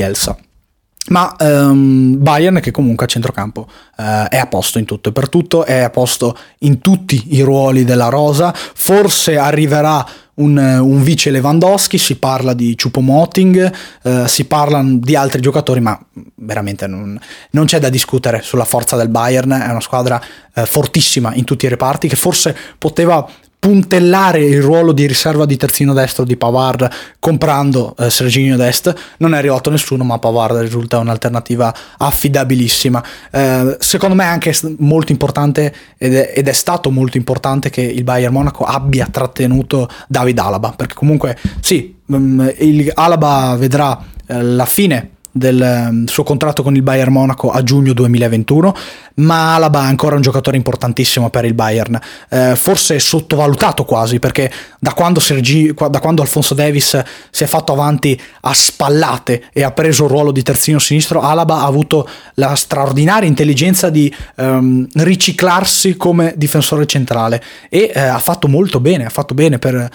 Ma 1.06 1.36
um, 1.38 2.16
Bayern 2.18 2.60
che 2.60 2.70
comunque 2.70 3.04
a 3.04 3.08
centrocampo 3.08 3.68
uh, 3.98 4.02
è 4.28 4.38
a 4.38 4.46
posto 4.46 4.78
in 4.78 4.86
tutto 4.86 5.10
e 5.10 5.12
per 5.12 5.28
tutto, 5.28 5.66
è 5.66 5.80
a 5.80 5.90
posto 5.90 6.34
in 6.60 6.80
tutti 6.80 7.36
i 7.36 7.42
ruoli 7.42 7.84
della 7.84 8.08
rosa, 8.08 8.54
forse 8.54 9.36
arriverà 9.36 10.06
un, 10.36 10.56
un 10.56 11.02
vice 11.02 11.30
Lewandowski, 11.30 11.98
si 11.98 12.16
parla 12.16 12.54
di 12.54 12.74
Chupomoting, 12.74 13.72
uh, 14.02 14.26
si 14.26 14.46
parla 14.46 14.82
di 14.82 15.14
altri 15.14 15.42
giocatori, 15.42 15.80
ma 15.80 15.98
veramente 16.36 16.86
non, 16.86 17.20
non, 17.50 17.66
c'è 17.66 17.78
da 17.78 17.90
discutere 17.90 18.40
sulla 18.40 18.64
forza 18.64 18.96
del 18.96 19.08
Bayern, 19.08 19.50
è 19.50 19.70
una 19.70 19.80
squadra 19.80 20.18
uh, 20.54 20.64
fortissima 20.64 21.34
in 21.34 21.44
tutti 21.44 21.66
i 21.66 21.68
reparti 21.68 22.08
che 22.08 22.16
forse 22.16 22.56
poteva 22.78 23.28
puntellare 23.64 24.44
il 24.44 24.60
ruolo 24.60 24.92
di 24.92 25.06
riserva 25.06 25.46
di 25.46 25.56
terzino 25.56 25.94
destro 25.94 26.24
di 26.24 26.36
Pavard 26.36 26.86
comprando 27.18 27.96
eh, 27.98 28.10
Serginio 28.10 28.58
Dest. 28.58 28.94
Non 29.16 29.32
è 29.32 29.38
arrivato 29.38 29.70
nessuno 29.70 30.04
ma 30.04 30.18
Pavard 30.18 30.58
risulta 30.58 30.98
un'alternativa 30.98 31.74
affidabilissima. 31.96 33.02
Eh, 33.30 33.76
secondo 33.78 34.16
me 34.16 34.24
è 34.24 34.26
anche 34.26 34.54
molto 34.80 35.12
importante 35.12 35.74
ed 35.96 36.14
è, 36.14 36.32
ed 36.36 36.46
è, 36.46 36.52
stato 36.52 36.90
molto 36.90 37.16
importante 37.16 37.70
che 37.70 37.80
il 37.80 38.04
Bayern 38.04 38.34
Monaco 38.34 38.64
abbia 38.64 39.08
trattenuto 39.10 39.88
David 40.08 40.38
Alaba 40.40 40.74
perché 40.76 40.92
comunque 40.92 41.34
sì 41.60 41.96
um, 42.08 42.52
il 42.58 42.90
Alaba 42.92 43.56
vedrà 43.56 43.98
eh, 44.26 44.42
la 44.42 44.66
fine 44.66 45.13
del 45.36 45.60
ehm, 45.60 46.06
suo 46.06 46.22
contratto 46.22 46.62
con 46.62 46.76
il 46.76 46.82
Bayern 46.82 47.10
Monaco 47.10 47.50
a 47.50 47.60
giugno 47.64 47.92
2021, 47.92 48.72
ma 49.14 49.56
Alaba 49.56 49.82
è 49.82 49.86
ancora 49.86 50.14
un 50.14 50.22
giocatore 50.22 50.56
importantissimo 50.56 51.28
per 51.28 51.44
il 51.44 51.54
Bayern, 51.54 51.98
eh, 52.28 52.54
forse 52.54 53.00
sottovalutato 53.00 53.84
quasi 53.84 54.20
perché 54.20 54.48
da 54.78 54.92
quando, 54.92 55.18
Sergi, 55.18 55.74
da 55.74 55.98
quando 55.98 56.22
Alfonso 56.22 56.54
Davis 56.54 57.02
si 57.30 57.42
è 57.42 57.46
fatto 57.48 57.72
avanti 57.72 58.18
a 58.42 58.54
spallate 58.54 59.46
e 59.52 59.64
ha 59.64 59.72
preso 59.72 60.04
il 60.04 60.10
ruolo 60.10 60.30
di 60.30 60.42
terzino 60.42 60.78
sinistro, 60.78 61.20
Alaba 61.20 61.62
ha 61.62 61.66
avuto 61.66 62.08
la 62.34 62.54
straordinaria 62.54 63.28
intelligenza 63.28 63.90
di 63.90 64.14
ehm, 64.36 64.86
riciclarsi 64.94 65.96
come 65.96 66.34
difensore 66.36 66.86
centrale 66.86 67.42
e 67.68 67.90
eh, 67.92 68.00
ha 68.00 68.20
fatto 68.20 68.46
molto 68.46 68.78
bene, 68.78 69.04
ha 69.04 69.10
fatto 69.10 69.34
bene 69.34 69.58
per 69.58 69.90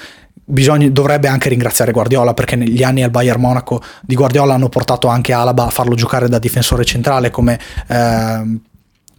bisogna, 0.50 0.90
dovrebbe 0.90 1.28
anche 1.28 1.50
ringraziare 1.50 1.92
Guardiola 1.92 2.34
perché 2.34 2.56
negli 2.56 2.84
anni 2.84 3.04
al 3.04 3.12
Bayern 3.12 3.40
Monaco 3.40 3.82
di 4.02 4.16
Guardiola 4.16 4.56
hanno 4.56 4.70
portato 4.70 5.08
anche 5.08 5.32
Alaba 5.32 5.66
a 5.66 5.70
farlo 5.70 5.96
giocare 5.96 6.28
da 6.28 6.40
difensore 6.40 6.84
centrale 6.84 7.30
come 7.30 7.60
eh, 7.88 8.60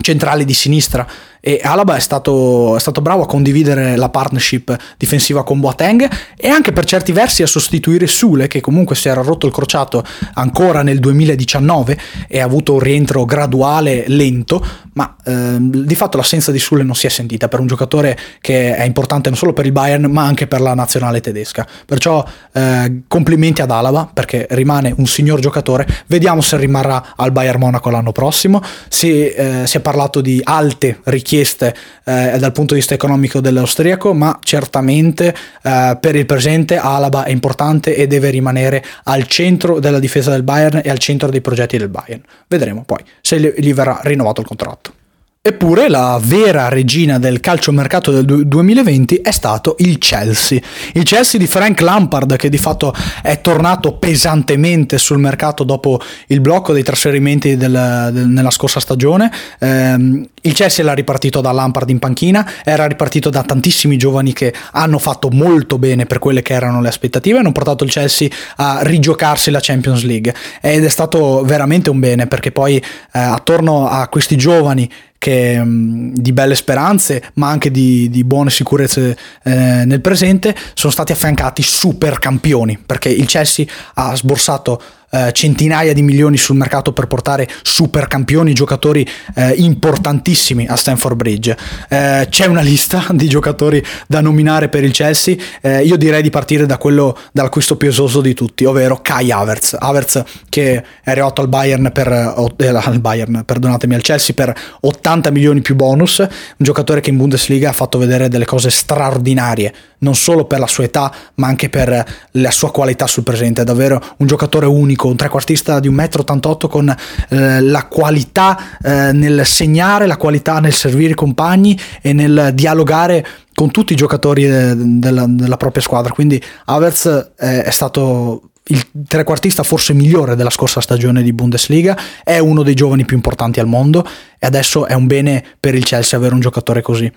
centrale 0.01 0.45
di 0.45 0.55
sinistra 0.55 1.07
e 1.41 1.59
Alaba 1.63 1.97
è 1.97 2.01
stato, 2.01 2.77
è 2.77 2.81
stato, 2.81 3.01
bravo 3.01 3.23
a 3.23 3.27
condividere 3.27 3.97
la 3.97 4.11
partnership 4.11 4.77
difensiva 4.99 5.43
con 5.43 5.59
Boateng 5.59 6.09
e 6.37 6.49
anche 6.49 6.73
per 6.73 6.85
certi 6.85 7.13
versi 7.13 7.43
a 7.43 7.47
sostituire 7.47 8.07
Sule 8.07 8.47
che 8.47 8.61
comunque 8.61 8.95
si 8.95 9.09
era 9.09 9.23
rotto 9.23 9.47
il 9.47 9.53
crociato 9.53 10.05
ancora 10.35 10.83
nel 10.83 10.99
2019 10.99 11.99
e 12.29 12.41
ha 12.41 12.45
avuto 12.45 12.75
un 12.75 12.81
rientro 12.81 13.25
graduale 13.25 14.05
lento 14.09 14.65
ma 14.93 15.17
ehm, 15.25 15.85
di 15.85 15.95
fatto 15.95 16.19
l'assenza 16.19 16.53
di 16.53 16.59
Sule 16.59 16.83
non 16.83 16.95
si 16.95 17.07
è 17.07 17.11
sentita 17.11 17.49
per 17.49 17.61
un 17.61 17.67
giocatore 17.67 18.19
che 18.43 18.75
è 18.75 18.85
importante 18.85 19.31
non 19.31 19.39
solo 19.39 19.55
per 19.55 19.65
il 19.65 19.73
Bayern 19.73 20.11
ma 20.11 20.25
anche 20.25 20.47
per 20.47 20.61
la 20.61 20.75
nazionale 20.75 21.21
tedesca. 21.21 21.67
Perciò 21.87 22.23
eh, 22.53 23.03
complimenti 23.09 23.63
ad 23.63 23.71
Alaba 23.71 24.11
perché 24.13 24.47
rimane 24.51 24.93
un 24.95 25.07
signor 25.07 25.41
giocatore. 25.41 25.87
Vediamo 26.07 26.43
se 26.43 26.59
rimarrà 26.59 27.15
al 27.17 27.33
Bayern 27.33 27.61
Monaco 27.61 27.89
l'anno 27.89 28.13
prossimo. 28.13 28.61
Si, 28.89 29.29
eh, 29.31 29.63
si 29.65 29.79
è 29.79 29.81
parlato 29.81 30.21
di 30.21 30.41
alte 30.45 31.01
richieste 31.05 31.30
richieste 31.31 31.75
eh, 32.05 32.37
dal 32.39 32.51
punto 32.51 32.75
di 32.75 32.81
vista 32.81 32.95
economico 32.95 33.41
dell'austriaco, 33.41 34.13
ma 34.13 34.37
certamente 34.43 35.35
eh, 35.63 35.97
per 36.01 36.17
il 36.17 36.27
presente 36.27 36.77
Alaba 36.77 37.25
è 37.25 37.31
importante 37.31 37.95
e 37.95 38.09
deve 38.09 38.31
rimanere 38.31 38.85
al 39.05 39.27
centro 39.29 39.79
della 39.79 40.01
difesa 40.01 40.31
del 40.31 40.43
Bayern 40.43 40.81
e 40.83 40.91
al 40.91 40.99
centro 40.99 41.31
dei 41.31 41.41
progetti 41.41 41.79
del 41.79 41.89
Bayern. 41.89 42.23
Vedremo 42.49 42.83
poi 42.85 43.05
se 43.21 43.39
gli 43.57 43.73
verrà 43.73 44.01
rinnovato 44.03 44.41
il 44.41 44.47
contratto. 44.47 45.00
Eppure 45.43 45.89
la 45.89 46.21
vera 46.23 46.69
regina 46.69 47.19
del 47.19 47.41
calciomercato 47.41 48.11
del 48.11 48.47
2020 48.47 49.23
è 49.23 49.31
stato 49.31 49.75
il 49.79 49.97
Chelsea. 49.97 50.61
Il 50.93 51.05
Chelsea 51.05 51.41
di 51.41 51.47
Frank 51.47 51.81
Lampard 51.81 52.37
che 52.37 52.51
di 52.51 52.59
fatto 52.59 52.93
è 53.23 53.41
tornato 53.41 53.95
pesantemente 53.95 54.99
sul 54.99 55.17
mercato 55.17 55.65
dopo 55.65 55.99
il 56.27 56.43
blocco 56.43 56.75
dei 56.75 56.83
trasferimenti 56.83 57.57
del, 57.57 58.11
del, 58.13 58.27
nella 58.27 58.51
scorsa 58.51 58.81
stagione. 58.81 59.33
Eh, 59.59 60.29
il 60.43 60.53
Chelsea 60.53 60.85
era 60.85 60.93
ripartito 60.93 61.41
da 61.41 61.53
Lampard 61.53 61.89
in 61.89 61.99
panchina, 61.99 62.47
era 62.63 62.87
ripartito 62.87 63.31
da 63.31 63.43
tantissimi 63.43 63.97
giovani 63.97 64.35
che 64.35 64.53
hanno 64.73 64.99
fatto 64.99 65.31
molto 65.31 65.79
bene 65.79 66.05
per 66.05 66.19
quelle 66.19 66.43
che 66.43 66.53
erano 66.53 66.83
le 66.83 66.89
aspettative, 66.89 67.39
hanno 67.39 67.53
portato 67.53 67.83
il 67.85 67.91
Chelsea 67.91 68.29
a 68.57 68.81
rigiocarsi 68.83 69.51
la 69.51 69.61
Champions 69.63 70.03
League 70.03 70.35
ed 70.61 70.85
è 70.85 70.89
stato 70.91 71.43
veramente 71.45 71.89
un 71.89 71.99
bene 71.99 72.27
perché 72.27 72.53
poi 72.53 72.77
eh, 72.77 72.83
attorno 73.19 73.89
a 73.89 74.07
questi 74.09 74.37
giovani 74.37 74.91
che, 75.21 75.63
mm, 75.63 76.15
di 76.15 76.33
belle 76.33 76.55
speranze, 76.55 77.31
ma 77.35 77.51
anche 77.51 77.71
di, 77.71 78.09
di 78.09 78.25
buone 78.25 78.49
sicurezze 78.49 79.19
eh, 79.45 79.85
nel 79.85 80.01
presente, 80.01 80.57
sono 80.73 80.91
stati 80.91 81.13
affiancati 81.13 81.63
super 81.63 82.19
campioni, 82.19 82.79
perché 82.79 83.11
il 83.11 83.27
Chelsea 83.27 83.67
ha 83.95 84.17
sborsato 84.17 84.83
eh, 85.11 85.33
centinaia 85.33 85.93
di 85.93 86.03
milioni 86.03 86.37
sul 86.37 86.57
mercato 86.57 86.93
per 86.93 87.07
portare 87.07 87.49
super 87.63 88.07
campioni, 88.07 88.53
giocatori 88.53 89.07
eh, 89.35 89.55
importantissimi 89.57 90.67
a 90.67 90.77
Stanford 90.77 91.17
Bridge. 91.17 91.57
Eh, 91.89 92.27
c'è 92.31 92.47
una 92.47 92.61
lista 92.61 93.07
di 93.13 93.29
giocatori 93.29 93.85
da 94.07 94.21
nominare 94.21 94.69
per 94.69 94.85
il 94.85 94.93
Chelsea, 94.93 95.37
eh, 95.61 95.83
io 95.83 95.97
direi 95.97 96.23
di 96.23 96.31
partire 96.31 96.67
da 96.67 96.79
quello 96.79 97.17
dall'acquisto 97.33 97.77
più 97.77 97.89
esoso 97.89 98.21
di 98.21 98.35
tutti, 98.35 98.65
ovvero 98.65 99.01
Kai 99.03 99.31
Havertz. 99.31 99.77
Havertz 99.79 100.23
che 100.49 100.85
è 101.03 101.11
arrivato 101.11 101.41
al 101.41 101.49
Bayern 101.49 101.91
per, 101.93 102.09
eh, 102.09 102.67
al 102.69 103.01
Bayern, 103.01 103.43
perdonatemi, 103.45 103.95
al 103.95 104.03
Chelsea 104.03 104.35
per 104.35 104.55
80 104.81 105.31
milioni 105.31 105.61
più 105.61 105.75
bonus, 105.75 106.19
un 106.19 106.29
giocatore 106.57 107.01
che 107.01 107.11
in 107.11 107.17
Bundesliga 107.17 107.71
ha 107.71 107.73
fatto 107.73 107.99
vedere 107.99 108.29
delle 108.29 108.45
cose 108.45 108.71
straordinarie, 108.71 109.73
non 109.99 110.15
solo 110.15 110.45
per 110.45 110.59
la 110.59 110.67
sua 110.67 110.85
età, 110.85 111.13
ma 111.35 111.49
anche 111.49 111.69
per 111.69 112.05
la 112.33 112.51
sua 112.51 112.71
qualità 112.71 113.07
sul 113.07 113.23
presente, 113.23 113.63
è 113.63 113.65
davvero 113.65 114.01
un 114.19 114.27
giocatore 114.27 114.67
unico 114.67 115.00
unico, 115.01 115.09
un 115.09 115.17
trequartista 115.17 115.81
di 115.81 115.91
1,88 115.91 116.67
m 116.67 116.69
con 116.69 116.95
eh, 117.29 117.61
la 117.61 117.87
qualità 117.87 118.79
eh, 118.83 119.13
nel 119.13 119.47
segnare, 119.47 120.07
la 120.07 120.17
qualità 120.17 120.61
nel 120.61 120.73
servire 120.73 121.13
i 121.13 121.15
compagni 121.15 121.79
e 122.03 122.13
nel 122.13 122.51
dialogare 122.55 123.27
con 123.55 123.71
tutti 123.71 123.93
i 123.93 123.97
giocatori 123.97 124.47
de- 124.47 124.75
della, 124.77 125.25
della, 125.27 125.57
propria 125.57 125.83
squadra. 125.83 126.13
Quindi 126.13 126.43
Havertz 126.67 127.33
è, 127.37 127.63
è 127.65 127.71
stato 127.71 128.43
il 128.65 128.87
trequartista 129.07 129.63
forse 129.63 129.95
migliore 129.95 130.37
della 130.37 130.51
scorsa 130.51 130.81
stagione 130.81 131.23
di 131.23 131.33
Bundesliga, 131.33 131.99
è 132.23 132.39
uno 132.39 132.63
dei 132.63 132.75
giovani 132.75 133.05
più 133.05 133.17
importanti 133.17 133.59
al 133.59 133.67
mondo 133.67 134.07
e 134.39 134.47
adesso 134.47 134.87
è 134.87 134.95
un 134.95 135.07
bene 135.07 135.45
per 135.59 135.75
il 135.75 135.85
Chelsea 135.85 136.19
avere 136.19 136.35
un 136.35 136.41
giocatore 136.41 136.83
così. 136.83 137.11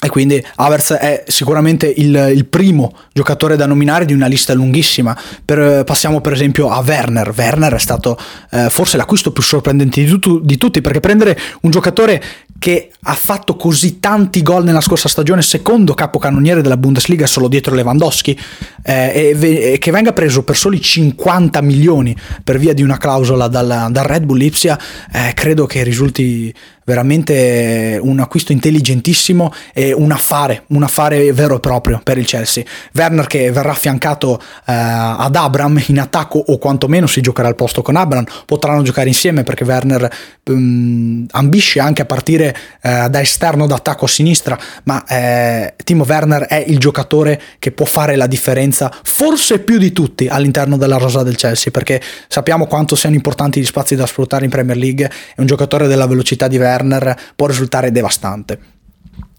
E 0.00 0.08
quindi 0.10 0.44
Havertz 0.56 0.92
è 0.92 1.24
sicuramente 1.28 1.86
il, 1.86 2.32
il, 2.34 2.44
primo 2.44 2.92
giocatore 3.14 3.56
da 3.56 3.64
nominare 3.64 4.04
di 4.04 4.12
una 4.12 4.26
lista 4.26 4.52
lunghissima. 4.52 5.16
Per, 5.42 5.82
passiamo 5.84 6.20
per 6.20 6.34
esempio 6.34 6.68
a 6.68 6.82
Werner. 6.86 7.32
Werner 7.34 7.72
è 7.72 7.78
stato 7.78 8.18
eh, 8.50 8.68
forse 8.68 8.98
l'acquisto 8.98 9.32
più 9.32 9.42
sorprendente 9.42 10.04
di, 10.04 10.18
tu, 10.18 10.40
di, 10.40 10.58
tutti 10.58 10.82
perché 10.82 11.00
prendere 11.00 11.38
un 11.62 11.70
giocatore 11.70 12.22
che 12.58 12.90
ha 13.02 13.14
fatto 13.14 13.56
così 13.56 14.00
tanti 14.00 14.42
gol 14.42 14.64
nella 14.64 14.80
scorsa 14.80 15.08
stagione, 15.08 15.42
secondo 15.42 15.94
capocannoniere 15.94 16.62
della 16.62 16.76
Bundesliga 16.76 17.26
solo 17.26 17.48
dietro 17.48 17.74
Lewandowski, 17.74 18.38
eh, 18.82 19.34
e, 19.38 19.72
e, 19.72 19.78
che 19.78 19.90
venga 19.90 20.12
preso 20.12 20.44
per 20.44 20.56
soli 20.56 20.80
50 20.80 21.60
milioni 21.60 22.16
per 22.42 22.58
via 22.58 22.72
di 22.72 22.82
una 22.82 22.96
clausola 22.96 23.48
dal, 23.48 23.88
dal 23.90 24.04
Red 24.04 24.24
Bull 24.24 24.38
Lipsia, 24.38 24.78
eh, 25.12 25.32
credo 25.34 25.66
che 25.66 25.82
risulti 25.82 26.54
veramente 26.84 27.98
un 28.00 28.20
acquisto 28.20 28.52
intelligentissimo 28.52 29.52
e 29.72 29.92
un 29.92 30.12
affare, 30.12 30.64
un 30.68 30.82
affare 30.82 31.32
vero 31.32 31.56
e 31.56 31.60
proprio 31.60 32.00
per 32.02 32.18
il 32.18 32.26
Chelsea. 32.26 32.64
Werner 32.94 33.26
che 33.26 33.50
verrà 33.50 33.70
affiancato 33.70 34.40
eh, 34.66 34.72
ad 34.72 35.34
Abram 35.34 35.82
in 35.86 35.98
attacco 35.98 36.38
o 36.38 36.58
quantomeno 36.58 37.06
si 37.06 37.20
giocherà 37.20 37.48
al 37.48 37.56
posto 37.56 37.82
con 37.82 37.96
Abram, 37.96 38.24
potranno 38.46 38.82
giocare 38.82 39.08
insieme 39.08 39.42
perché 39.42 39.64
Werner 39.64 40.10
um, 40.44 41.26
ambisce 41.30 41.80
anche 41.80 42.02
a 42.02 42.04
partire 42.04 42.54
eh, 42.82 43.08
da 43.08 43.20
esterno 43.20 43.66
d'attacco 43.66 44.04
a 44.04 44.08
sinistra, 44.08 44.58
ma 44.84 45.04
eh, 45.06 45.74
Timo 45.84 46.04
Werner 46.06 46.42
è 46.42 46.62
il 46.66 46.78
giocatore 46.78 47.40
che 47.58 47.72
può 47.72 47.86
fare 47.86 48.16
la 48.16 48.26
differenza 48.26 48.92
forse 49.02 49.60
più 49.60 49.78
di 49.78 49.92
tutti 49.92 50.28
all'interno 50.28 50.76
della 50.76 50.96
rosa 50.96 51.22
del 51.22 51.36
Chelsea 51.36 51.70
perché 51.70 52.00
sappiamo 52.28 52.66
quanto 52.66 52.96
siano 52.96 53.14
importanti 53.14 53.60
gli 53.60 53.64
spazi 53.64 53.96
da 53.96 54.06
sfruttare 54.06 54.44
in 54.44 54.50
Premier 54.50 54.76
League, 54.76 55.10
è 55.34 55.40
un 55.40 55.46
giocatore 55.46 55.86
della 55.86 56.06
velocità 56.06 56.48
di 56.48 56.58
Werner 56.74 57.16
può 57.36 57.46
risultare 57.46 57.92
devastante. 57.92 58.72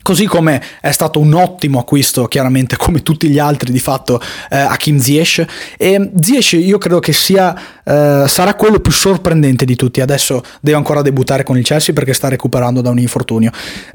Così 0.02 0.28
come 0.28 0.62
è 0.82 0.92
stato 0.92 1.20
un 1.20 1.34
ottimo 1.34 1.80
acquisto, 1.80 2.28
chiaramente 2.28 2.78
come 2.78 3.02
tutti 3.02 3.28
gli 3.28 3.40
altri 3.40 3.72
di 3.72 3.80
fatto, 3.80 4.22
eh, 4.52 4.56
Hakim 4.56 5.00
Ziyech. 5.00 5.46
E 5.80 6.12
Ziyech 6.22 6.52
io 6.54 6.78
credo 6.78 7.00
che 7.00 7.12
sia, 7.12 7.56
eh, 7.84 8.26
sarà 8.28 8.54
quello 8.54 8.80
più 8.80 8.92
sorprendente 8.92 9.66
di 9.66 9.76
tutti. 9.76 10.02
Adesso 10.02 10.44
deve 10.62 10.78
ancora 10.78 11.02
debuttare 11.02 11.42
con 11.42 11.58
il 11.58 11.64
Chelsea 11.64 11.96
perché 11.96 12.14
sta 12.14 12.28
recuperando 12.28 12.82
da 12.82 12.92
un 12.92 13.00
infortunio. 13.00 13.50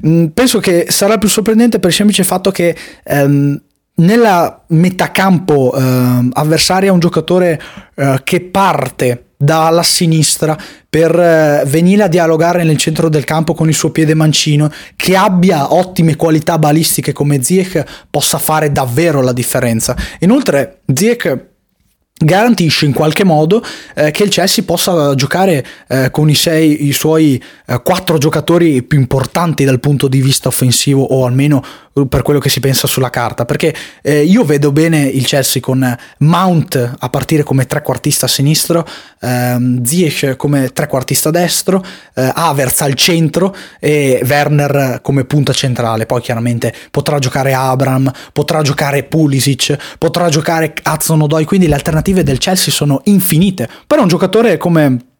Mm, 0.05 0.25
penso 0.33 0.59
che 0.59 0.87
sarà 0.89 1.17
più 1.17 1.29
sorprendente 1.29 1.79
per 1.79 1.91
il 1.91 1.95
semplice 1.95 2.23
fatto 2.25 2.51
che... 2.51 2.75
Ehm, 3.05 3.61
nella 4.01 4.63
metacampo 4.67 5.73
eh, 5.73 6.29
avversaria 6.33 6.93
un 6.93 6.99
giocatore 6.99 7.61
eh, 7.95 8.21
che 8.23 8.41
parte 8.41 9.25
dalla 9.37 9.81
sinistra 9.81 10.55
per 10.87 11.17
eh, 11.17 11.63
venire 11.65 12.03
a 12.03 12.07
dialogare 12.07 12.63
nel 12.63 12.77
centro 12.77 13.09
del 13.09 13.23
campo 13.23 13.53
con 13.53 13.67
il 13.69 13.73
suo 13.73 13.89
piede 13.89 14.13
mancino, 14.13 14.71
che 14.95 15.15
abbia 15.15 15.73
ottime 15.73 16.15
qualità 16.15 16.59
balistiche 16.59 17.11
come 17.11 17.41
Ziek 17.41 18.05
possa 18.09 18.37
fare 18.37 18.71
davvero 18.71 19.21
la 19.21 19.33
differenza. 19.33 19.95
Inoltre 20.19 20.81
Ziek 20.93 21.49
garantisce 22.23 22.85
in 22.85 22.93
qualche 22.93 23.23
modo 23.23 23.63
eh, 23.95 24.11
che 24.11 24.23
il 24.23 24.29
Chelsea 24.29 24.63
possa 24.63 25.15
giocare 25.15 25.65
eh, 25.87 26.09
con 26.11 26.29
i, 26.29 26.35
sei, 26.35 26.87
i 26.87 26.93
suoi 26.93 27.41
eh, 27.65 27.81
quattro 27.81 28.17
giocatori 28.17 28.83
più 28.83 28.99
importanti 28.99 29.65
dal 29.65 29.79
punto 29.79 30.07
di 30.07 30.21
vista 30.21 30.47
offensivo 30.47 31.01
o 31.01 31.25
almeno 31.25 31.63
per 32.07 32.21
quello 32.21 32.39
che 32.39 32.49
si 32.49 32.59
pensa 32.59 32.87
sulla 32.87 33.09
carta, 33.09 33.45
perché 33.45 33.75
eh, 34.01 34.23
io 34.23 34.43
vedo 34.45 34.71
bene 34.71 35.01
il 35.01 35.25
Chelsea 35.25 35.61
con 35.61 35.97
Mount 36.19 36.95
a 36.99 37.09
partire 37.09 37.43
come 37.43 37.65
trequartista 37.65 38.27
sinistro, 38.27 38.87
ehm, 39.19 39.83
Ziyech 39.83 40.35
come 40.37 40.69
trequartista 40.69 41.31
destro, 41.31 41.83
eh, 42.15 42.31
Havertz 42.33 42.81
al 42.81 42.93
centro 42.93 43.55
e 43.79 44.21
Werner 44.25 44.99
come 45.01 45.25
punta 45.25 45.51
centrale. 45.53 46.05
Poi 46.05 46.21
chiaramente 46.21 46.73
potrà 46.91 47.19
giocare 47.19 47.53
Abram, 47.53 48.11
potrà 48.31 48.61
giocare 48.61 49.03
Pulisic, 49.03 49.97
potrà 49.97 50.29
giocare 50.29 50.73
Hudson 50.83 51.21
Odoi, 51.21 51.45
quindi 51.45 51.67
le 51.67 51.75
alternative 51.75 52.23
del 52.23 52.37
Chelsea 52.37 52.73
sono 52.73 53.01
infinite. 53.05 53.67
Però 53.85 54.01
un 54.01 54.07
giocatore 54.07 54.57
come 54.57 55.10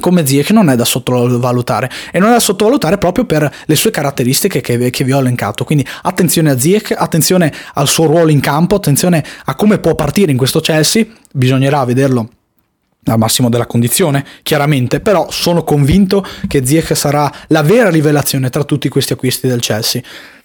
come 0.00 0.26
Ziyech 0.26 0.50
non 0.50 0.70
è 0.70 0.76
da 0.76 0.84
sottovalutare. 0.84 1.90
E 2.10 2.18
non 2.18 2.30
è 2.30 2.32
da 2.32 2.40
sottovalutare 2.40 2.98
proprio 2.98 3.24
per 3.24 3.52
le 3.64 3.74
sue 3.74 3.90
caratteristiche 3.90 4.60
che, 4.60 4.90
che, 4.90 5.04
vi 5.04 5.12
ho 5.12 5.18
elencato. 5.18 5.64
Quindi 5.64 5.86
attenzione 6.02 6.50
a 6.50 6.58
Ziyech 6.58 6.94
attenzione 6.96 7.52
al 7.74 7.88
suo 7.88 8.06
ruolo 8.06 8.30
in 8.30 8.40
campo 8.40 8.76
attenzione 8.76 9.24
a 9.44 9.54
come 9.54 9.78
può 9.78 9.94
partire 9.94 10.30
in 10.30 10.38
questo 10.38 10.60
Chelsea. 10.60 11.04
Bisognerà 11.32 11.84
vederlo 11.84 12.28
al 13.04 13.18
massimo 13.18 13.48
della 13.48 13.66
condizione, 13.66 14.24
chiaramente, 14.42 15.00
però 15.00 15.28
sono 15.30 15.64
convinto 15.64 16.24
che 16.46 16.64
Ziyech 16.64 16.96
sarà 16.96 17.30
la 17.48 17.62
vera 17.62 17.90
rivelazione 17.90 18.48
tra 18.48 18.64
tutti 18.64 18.88
questi 18.88 19.12
acquisti 19.12 19.48
del 19.48 19.60
Chelsea. 19.60 20.00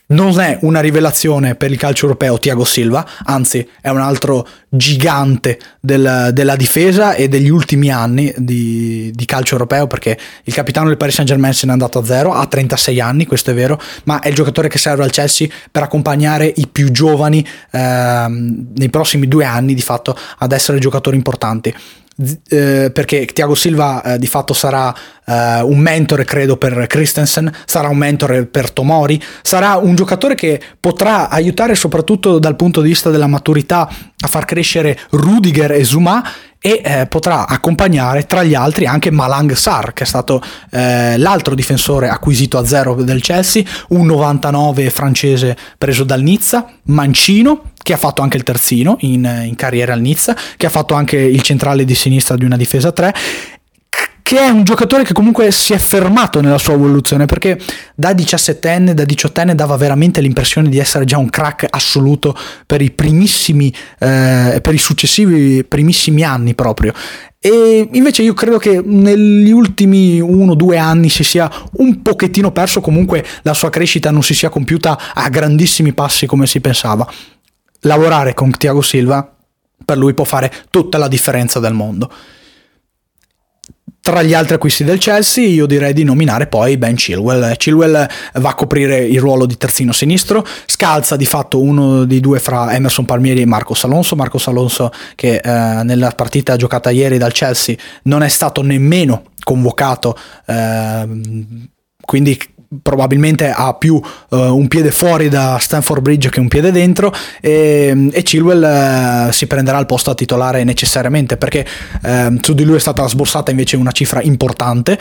Non 0.10 0.40
è 0.40 0.58
una 0.62 0.80
rivelazione 0.80 1.56
per 1.56 1.70
il 1.70 1.78
calcio 1.78 2.06
europeo 2.06 2.40
Thiago 2.40 2.64
Silva, 2.64 3.06
anzi 3.26 3.68
è 3.82 3.90
un 3.90 4.00
altro 4.00 4.48
gigante 4.70 5.60
del, 5.82 6.30
della 6.32 6.56
difesa 6.56 7.14
e 7.14 7.28
degli 7.28 7.50
ultimi 7.50 7.92
anni 7.92 8.34
di, 8.38 9.12
di, 9.14 9.26
calcio 9.26 9.56
europeo 9.56 9.86
perché 9.88 10.18
il 10.46 10.54
capitano 10.54 10.88
del 10.88 10.96
Paris 10.96 11.16
Saint 11.16 11.30
Germain 11.30 11.54
se 11.54 11.66
n'è 11.66 11.74
andato 11.74 12.00
a 12.00 12.06
zero, 12.06 12.32
ha 12.32 12.46
36 12.46 13.02
anni, 13.02 13.26
questo 13.26 13.52
è 13.52 13.54
vero, 13.54 13.78
ma 14.06 14.22
è 14.22 14.30
il 14.30 14.36
giocatore 14.36 14.70
che 14.70 14.78
serve 14.78 15.04
al 15.04 15.12
Chelsea 15.12 15.50
per 15.70 15.84
accompagnare 15.84 16.54
i 16.56 16.70
più 16.72 16.90
giovani 16.90 17.46
ehm, 17.72 18.68
nei 18.76 18.90
prossimi 18.90 19.28
due 19.28 19.44
anni 19.44 19.74
di 19.74 19.82
fatto 19.82 20.18
ad 20.38 20.54
essere 20.54 20.80
giocatori 20.80 21.18
importanti 21.18 21.76
eh, 22.50 22.90
perché 22.92 23.26
Thiago 23.26 23.54
Silva 23.54 24.02
eh, 24.02 24.18
di 24.18 24.28
fatto 24.28 24.54
sarà 24.54 24.94
eh, 25.26 25.62
un 25.62 25.78
mentore 25.78 26.24
credo 26.24 26.58
per 26.58 26.88
Christensen, 26.88 27.52
sarà 27.66 27.90
un 27.90 27.98
mentore 27.98 28.46
per 28.46 28.72
Tomori, 28.72 29.22
sarà 29.42 29.76
un 29.76 29.96
giocatore 29.96 30.36
che 30.36 30.60
potrà 30.80 31.30
aiutare 31.30 31.76
soprattutto 31.76 32.40
dal 32.40 32.56
punto 32.56 32.82
di 32.82 32.90
vista 32.90 33.10
della 33.10 33.28
maturità 33.28 33.88
a 34.20 34.28
far 34.28 34.46
crescere 34.46 34.98
Rudiger 35.12 35.74
e 35.74 35.84
Zuma 35.84 36.24
e 36.60 36.82
eh, 36.84 37.06
potrà 37.06 37.48
accompagnare 37.48 38.26
tra 38.26 38.44
gli 38.44 38.56
altri 38.56 38.88
anche 38.88 39.12
Malang 39.12 39.54
Sar 39.54 39.94
che 39.94 40.04
è 40.04 40.08
stato 40.08 40.42
eh, 40.72 41.16
l'altro 41.18 41.54
difensore 41.54 42.10
acquisito 42.10 42.58
a 42.58 42.66
zero 42.66 42.96
del 42.96 43.22
Chelsea, 43.22 43.64
un 43.90 44.08
99 44.08 44.90
francese 44.90 45.56
preso 45.78 46.04
dal 46.04 46.22
Nizza, 46.24 46.66
Mancino 46.86 47.72
che 47.88 47.94
ha 47.94 47.98
fatto 47.98 48.22
anche 48.22 48.36
il 48.36 48.44
terzino 48.44 48.98
in, 49.00 49.44
in 49.46 49.56
carriera 49.56 49.94
al 49.94 50.02
Nizza, 50.02 50.36
che 50.58 50.66
ha 50.66 50.70
fatto 50.70 50.94
anche 50.94 51.16
il 51.16 51.42
centrale 51.42 51.86
di 51.86 51.96
sinistra 51.96 52.36
di 52.36 52.44
una 52.44 52.58
difesa 52.58 52.92
3 52.92 53.14
che 54.22 54.40
è 54.40 54.50
un 54.50 54.66
giocatore 54.66 55.06
che 55.06 55.14
comunque 55.14 55.52
si 55.52 55.72
è 55.72 55.78
fermato 55.78 56.42
nella 56.42 56.58
sua 56.58 56.74
evoluzione 56.74 57.26
perché 57.26 57.58
da 57.96 58.12
17enne, 58.12 58.92
da 58.92 59.04
18enne 59.04 59.54
dava 59.54 59.78
veramente 59.78 60.20
l'impressione 60.20 60.68
di 60.68 60.80
essere 60.80 61.06
già 61.06 61.18
un 61.18 61.30
crack 61.30 61.66
assoluto 61.70 62.36
per 62.66 62.82
i 62.82 62.92
primissimi, 62.92 63.74
eh, 64.00 64.60
per 64.62 64.74
i 64.74 64.78
successivi 64.78 65.64
primissimi 65.64 66.24
anni 66.24 66.56
proprio. 66.56 66.92
E 67.40 67.88
invece 67.90 68.24
io 68.24 68.34
credo 68.34 68.58
che 68.58 68.82
negli 68.84 69.52
ultimi 69.52 70.20
uno 70.20 70.52
o 70.52 70.56
due 70.56 70.78
anni 70.78 71.08
si 71.08 71.24
sia 71.24 71.50
un 71.78 72.02
pochettino 72.02 72.52
perso, 72.52 72.82
comunque 72.82 73.24
la 73.44 73.54
sua 73.54 73.70
crescita 73.70 74.12
non 74.12 74.24
si 74.24 74.34
sia 74.34 74.50
compiuta 74.50 75.14
a 75.14 75.30
grandissimi 75.30 75.94
passi 75.94 76.26
come 76.26 76.48
si 76.48 76.60
pensava 76.60 77.10
lavorare 77.82 78.34
con 78.34 78.52
Thiago 78.52 78.82
Silva 78.82 79.32
per 79.86 79.98
lui 79.98 80.14
può 80.14 80.26
fare 80.26 80.52
tutta 80.70 80.98
la 80.98 81.08
differenza 81.08 81.60
del 81.60 81.74
mondo. 81.74 82.12
Tra 84.08 84.24
gli 84.24 84.34
altri 84.34 84.56
acquisti 84.56 84.86
del 84.86 85.00
Chelsea 85.00 85.46
io 85.46 85.66
direi 85.66 85.92
di 85.92 86.06
nominare 86.06 86.48
poi 86.48 86.78
Ben 86.78 86.96
Chilwell. 86.96 87.58
Chilwell 87.58 88.08
va 88.36 88.50
a 88.50 88.56
coprire 88.56 89.00
il 89.00 89.20
ruolo 89.20 89.46
di 89.46 89.58
terzino 89.58 89.92
sinistro, 89.92 90.46
scalza 90.66 91.18
di 91.18 91.26
fatto 91.26 91.62
uno 91.62 92.06
dei 92.06 92.22
due 92.22 92.40
fra 92.40 92.74
Emerson 92.74 93.04
Palmieri 93.04 93.42
e 93.42 93.46
Marcos 93.46 93.84
Alonso. 93.84 94.16
Marcos 94.16 94.48
Alonso 94.48 94.92
che 95.16 95.42
eh, 95.44 95.84
nella 95.84 96.12
partita 96.12 96.56
giocata 96.56 96.90
ieri 96.90 97.18
dal 97.18 97.34
Chelsea 97.34 97.76
non 98.04 98.24
è 98.24 98.30
stato 98.30 98.62
nemmeno 98.62 99.24
convocato, 99.44 100.18
eh, 100.46 101.46
quindi 102.00 102.40
probabilmente 102.82 103.50
ha 103.50 103.74
più 103.74 103.96
uh, 103.96 104.36
un 104.38 104.68
piede 104.68 104.92
fuori 104.92 105.30
da 105.30 105.58
Stanford 105.60 106.02
Bridge 106.02 106.30
che 106.30 106.40
un 106.40 106.48
piede 106.48 106.72
dentro 106.72 107.14
e, 107.40 108.10
e 108.12 108.22
Chilwell 108.24 109.28
uh, 109.28 109.32
si 109.32 109.48
prenderà 109.48 109.78
il 109.80 109.86
posto 109.86 110.12
a 110.12 110.16
titolare 110.16 110.64
necessariamente 110.64 111.38
perché 111.38 111.66
uh, 112.04 112.38
su 112.42 112.54
di 112.54 112.64
lui 112.64 112.76
è 112.76 112.80
stata 112.80 113.08
sborsata 113.08 113.52
invece 113.52 113.78
una 113.78 113.92
cifra 113.92 114.22
importante 114.22 114.98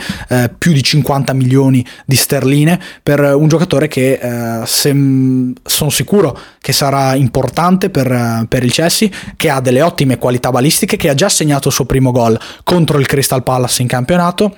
più 0.57 0.71
di 0.71 0.83
50 0.83 1.33
milioni 1.33 1.85
di 2.05 2.15
sterline 2.15 2.79
per 3.01 3.19
un 3.19 3.47
giocatore 3.47 3.87
che 3.87 4.19
sono 4.63 5.89
sicuro 5.89 6.37
che 6.59 6.73
sarà 6.73 7.15
importante 7.15 7.89
per, 7.89 8.45
per 8.47 8.63
il 8.63 8.71
Chelsea 8.71 9.09
che 9.35 9.49
ha 9.49 9.59
delle 9.59 9.81
ottime 9.81 10.17
qualità 10.17 10.51
balistiche 10.51 10.97
che 10.97 11.09
ha 11.09 11.13
già 11.13 11.29
segnato 11.29 11.67
il 11.69 11.73
suo 11.73 11.85
primo 11.85 12.11
gol 12.11 12.39
contro 12.63 12.99
il 12.99 13.05
Crystal 13.05 13.43
Palace 13.43 13.81
in 13.81 13.87
campionato 13.87 14.55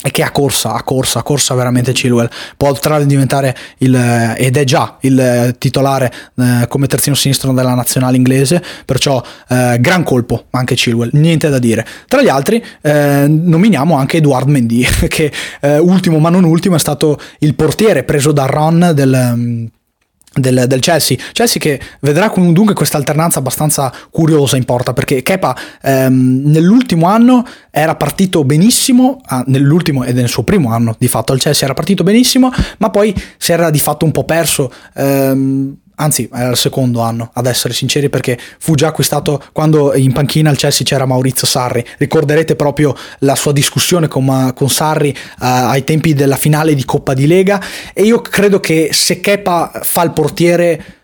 e 0.00 0.12
che 0.12 0.22
ha 0.22 0.30
corsa, 0.30 0.74
ha 0.74 0.82
corsa, 0.84 1.18
ha 1.18 1.22
corsa 1.22 1.54
veramente 1.54 1.92
Chilwell. 1.92 2.30
Potrà 2.56 3.02
diventare 3.02 3.56
il, 3.78 3.94
ed 4.36 4.56
è 4.56 4.62
già 4.62 4.96
il 5.00 5.56
titolare 5.58 6.12
eh, 6.36 6.66
come 6.68 6.86
terzino 6.86 7.16
sinistro 7.16 7.52
della 7.52 7.74
nazionale 7.74 8.16
inglese, 8.16 8.62
perciò 8.84 9.20
eh, 9.48 9.76
gran 9.80 10.04
colpo 10.04 10.44
anche 10.50 10.76
Chilwell, 10.76 11.10
niente 11.14 11.48
da 11.48 11.58
dire. 11.58 11.84
Tra 12.06 12.22
gli 12.22 12.28
altri 12.28 12.64
eh, 12.80 13.26
nominiamo 13.28 13.96
anche 13.96 14.18
Edouard 14.18 14.48
Mendy, 14.48 14.86
che 15.08 15.32
eh, 15.60 15.78
ultimo 15.78 16.18
ma 16.18 16.30
non 16.30 16.44
ultimo 16.44 16.76
è 16.76 16.78
stato 16.78 17.18
il 17.40 17.56
portiere 17.56 18.04
preso 18.04 18.30
da 18.30 18.46
Ron 18.46 18.92
del 18.94 19.68
del, 20.34 20.64
del, 20.66 20.80
Chelsea. 20.80 21.16
Chelsea 21.32 21.60
che 21.60 21.80
vedrà 22.00 22.32
dunque 22.34 22.74
questa 22.74 22.96
alternanza 22.96 23.38
abbastanza 23.38 23.92
curiosa 24.10 24.56
in 24.56 24.64
porta 24.64 24.92
perché 24.92 25.22
Kepa 25.22 25.56
ehm, 25.82 26.42
nell'ultimo 26.44 27.06
anno 27.06 27.46
era 27.70 27.94
partito 27.96 28.44
benissimo, 28.44 29.20
ah, 29.26 29.42
nell'ultimo 29.46 30.04
ed 30.04 30.16
nel 30.16 30.28
suo 30.28 30.42
primo 30.42 30.72
anno 30.72 30.94
di 30.98 31.08
fatto 31.08 31.32
al 31.32 31.40
Chelsea 31.40 31.64
era 31.64 31.74
partito 31.74 32.02
benissimo, 32.02 32.50
ma 32.78 32.90
poi 32.90 33.14
si 33.36 33.52
era 33.52 33.70
di 33.70 33.78
fatto 33.78 34.04
un 34.04 34.12
po' 34.12 34.24
perso. 34.24 34.72
Ehm, 34.94 35.76
anzi 35.98 36.28
era 36.32 36.50
il 36.50 36.56
secondo 36.56 37.00
anno 37.00 37.30
ad 37.34 37.46
essere 37.46 37.74
sinceri 37.74 38.08
perché 38.08 38.38
fu 38.58 38.74
già 38.74 38.88
acquistato 38.88 39.42
quando 39.52 39.94
in 39.94 40.12
panchina 40.12 40.50
al 40.50 40.56
Chelsea 40.56 40.86
c'era 40.86 41.06
Maurizio 41.06 41.46
Sarri. 41.46 41.84
Ricorderete 41.98 42.56
proprio 42.56 42.94
la 43.20 43.34
sua 43.34 43.52
discussione 43.52 44.08
con, 44.08 44.52
con 44.54 44.68
Sarri 44.68 45.10
uh, 45.10 45.44
ai 45.44 45.84
tempi 45.84 46.14
della 46.14 46.36
finale 46.36 46.74
di 46.74 46.84
Coppa 46.84 47.14
di 47.14 47.26
Lega. 47.26 47.62
E 47.92 48.02
io 48.02 48.20
credo 48.20 48.60
che 48.60 48.90
se 48.92 49.20
Kepa 49.20 49.80
fa 49.82 50.02
il 50.02 50.12
portiere 50.12 50.97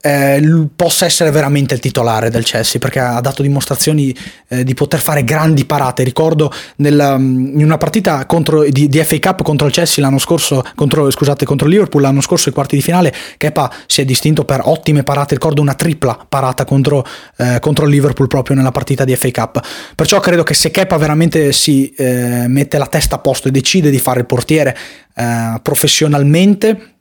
eh, 0.00 0.68
possa 0.74 1.06
essere 1.06 1.30
veramente 1.30 1.74
il 1.74 1.80
titolare 1.80 2.30
del 2.30 2.44
Chelsea 2.44 2.80
perché 2.80 3.00
ha 3.00 3.20
dato 3.20 3.42
dimostrazioni 3.42 4.16
eh, 4.48 4.62
di 4.64 4.74
poter 4.74 5.00
fare 5.00 5.24
grandi 5.24 5.64
parate. 5.64 6.04
Ricordo 6.04 6.52
nel, 6.76 7.16
mm, 7.18 7.58
in 7.58 7.64
una 7.64 7.78
partita 7.78 8.24
contro, 8.26 8.62
di, 8.64 8.88
di, 8.88 9.02
FA 9.02 9.18
Cup 9.18 9.42
contro 9.42 9.66
il 9.66 9.72
Chelsea 9.72 10.04
l'anno 10.04 10.18
scorso, 10.18 10.62
contro, 10.74 11.10
scusate, 11.10 11.44
contro 11.44 11.66
Liverpool 11.66 12.02
l'anno 12.02 12.20
scorso 12.20 12.48
ai 12.48 12.54
quarti 12.54 12.76
di 12.76 12.82
finale, 12.82 13.12
Kepa 13.36 13.72
si 13.86 14.00
è 14.00 14.04
distinto 14.04 14.44
per 14.44 14.60
ottime 14.64 15.02
parate. 15.02 15.34
Ricordo 15.34 15.60
una 15.60 15.74
tripla 15.74 16.26
parata 16.28 16.64
contro, 16.64 17.04
eh, 17.36 17.58
contro 17.60 17.86
Liverpool 17.86 18.28
proprio 18.28 18.56
nella 18.56 18.72
partita 18.72 19.04
di 19.04 19.14
FA 19.16 19.30
Cup. 19.30 19.60
Perciò 19.94 20.20
credo 20.20 20.42
che 20.42 20.54
se 20.54 20.70
Kepa 20.70 20.96
veramente 20.96 21.52
si 21.52 21.92
eh, 21.96 22.44
mette 22.46 22.78
la 22.78 22.86
testa 22.86 23.16
a 23.16 23.18
posto 23.18 23.48
e 23.48 23.50
decide 23.50 23.90
di 23.90 23.98
fare 23.98 24.20
il 24.20 24.26
portiere 24.26 24.76
eh, 25.14 25.58
professionalmente 25.62 26.97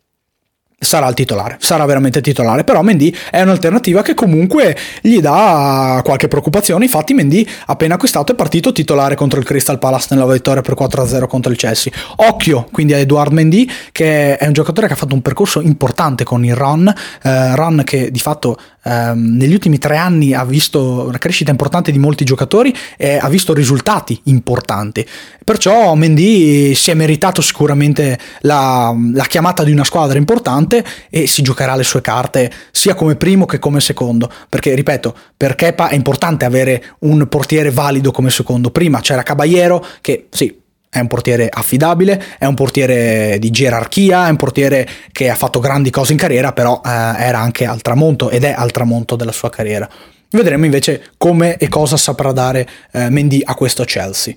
sarà 0.80 1.08
il 1.08 1.16
titolare, 1.16 1.58
sarà 1.60 1.86
veramente 1.86 2.22
titolare, 2.22 2.64
però 2.64 2.84
Mendy 2.84 3.14
è 3.32 3.42
un'alternativa 3.42 4.04
che 4.04 4.14
comunque 4.14 4.78
gli 5.02 5.20
dà 5.20 6.02
qualche 6.04 6.28
preoccupazione, 6.28 6.86
infatti 6.86 7.16
Mendy 7.16 7.48
appena 7.66 7.96
acquistato 7.96 8.32
è 8.32 8.36
partito 8.36 8.72
titolare 8.72 9.16
contro 9.16 9.40
il 9.40 9.46
Crystal 9.46 9.80
Palace 9.80 10.10
nella 10.12 10.32
vittoria 10.32 10.62
per 10.62 10.76
4-0 10.76 11.26
contro 11.26 11.52
il 11.52 11.58
Chelsea. 11.58 11.92
Occhio 12.18 12.68
quindi 12.72 12.94
a 12.94 12.98
Edouard 12.98 13.32
Mendy 13.32 13.68
che 13.92 14.38
è 14.38 14.46
un 14.46 14.54
giocatore 14.54 14.86
che 14.86 14.94
ha 14.94 14.98
fatto 14.98 15.16
un 15.16 15.22
percorso 15.22 15.62
importante 15.62 16.24
con 16.24 16.46
il 16.46 16.56
Run, 16.56 16.94
eh, 17.24 17.56
Run 17.56 17.82
che 17.84 18.12
di 18.12 18.20
fatto 18.20 18.58
ehm, 18.88 19.36
negli 19.36 19.54
ultimi 19.54 19.78
tre 19.78 19.98
anni 19.98 20.34
ha 20.34 20.46
visto 20.46 21.06
una 21.08 21.18
crescita 21.18 21.52
importante 21.52 21.92
di 21.92 22.00
molti 22.00 22.24
giocatori 22.24 22.74
e 22.96 23.18
ha 23.18 23.28
visto 23.30 23.54
risultati 23.54 24.20
importanti. 24.24 25.06
Perciò 25.44 25.94
Mendy 25.96 26.74
si 26.76 26.92
è 26.92 26.94
meritato 26.94 27.42
sicuramente 27.42 28.18
la, 28.42 28.96
la 29.14 29.26
chiamata 29.26 29.64
di 29.64 29.72
una 29.72 29.84
squadra 29.84 30.18
importante 30.18 30.84
e 31.10 31.28
si 31.28 31.42
giocherà 31.42 31.76
le 31.76 31.84
sue 31.84 32.02
carte 32.02 32.52
sia 32.72 32.94
come 32.94 33.16
primo 33.16 33.46
che 33.46 33.60
come 33.60 33.80
secondo. 33.80 34.32
Perché, 34.50 34.74
ripeto, 34.74 35.16
per 35.36 35.56
Kepa 35.56 35.90
è 35.90 35.96
importante 35.96 36.46
avere 36.46 36.96
un 37.00 37.28
portiere 37.28 37.72
valido 37.72 38.12
come 38.12 38.30
secondo. 38.30 38.72
Prima 38.72 39.00
c'era 39.00 39.24
Caballero 39.24 39.86
che 40.02 40.28
sì, 40.30 40.66
è 40.90 41.00
un 41.00 41.08
portiere 41.08 41.50
affidabile, 41.52 42.24
è 42.38 42.46
un 42.46 42.56
portiere 42.56 43.38
di 43.40 43.50
gerarchia, 43.50 44.28
è 44.28 44.30
un 44.30 44.36
portiere 44.38 44.88
che 45.12 45.30
ha 45.30 45.36
fatto 45.36 45.60
grandi 45.60 45.90
cose 45.90 46.14
in 46.14 46.18
carriera, 46.18 46.54
però 46.54 46.82
eh, 46.84 46.90
era 46.90 47.40
anche 47.40 47.66
al 47.66 47.82
tramonto 47.82 48.30
ed 48.30 48.44
è 48.44 48.54
al 48.56 48.72
tramonto 48.72 49.16
della 49.16 49.32
sua 49.32 49.50
carriera. 49.50 49.90
Vedremo 50.30 50.66
invece 50.66 51.12
come 51.18 51.58
e 51.58 51.70
cosa 51.70 51.96
saprà 51.98 52.32
dare 52.32 52.68
eh, 52.92 53.10
Mendy 53.10 53.42
a 53.44 53.56
questo 53.56 53.84
Chelsea. 53.84 54.34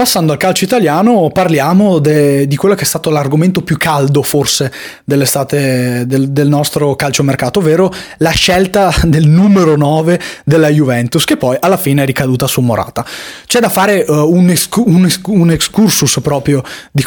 Passando 0.00 0.32
al 0.32 0.38
calcio 0.38 0.64
italiano, 0.64 1.28
parliamo 1.30 1.98
de, 1.98 2.46
di 2.46 2.56
quello 2.56 2.74
che 2.74 2.84
è 2.84 2.86
stato 2.86 3.10
l'argomento 3.10 3.60
più 3.60 3.76
caldo 3.76 4.22
forse 4.22 4.72
dell'estate 5.04 6.04
del, 6.06 6.30
del, 6.30 6.48
nostro 6.48 6.96
calciomercato, 6.96 7.58
ovvero 7.58 7.92
la 8.16 8.30
scelta 8.30 8.94
del 9.04 9.28
numero 9.28 9.76
9 9.76 10.18
della 10.46 10.70
Juventus, 10.70 11.26
che 11.26 11.36
poi 11.36 11.58
alla 11.60 11.76
fine 11.76 12.02
è 12.02 12.06
ricaduta 12.06 12.46
su 12.46 12.62
Morata. 12.62 13.04
C'è 13.44 13.60
da 13.60 13.68
fare 13.68 14.06
uh, 14.08 14.14
un, 14.14 14.48
escu- 14.48 14.86
un, 14.86 15.06
un, 15.26 15.50
excursus 15.50 16.18
proprio 16.22 16.62
di, 16.90 17.04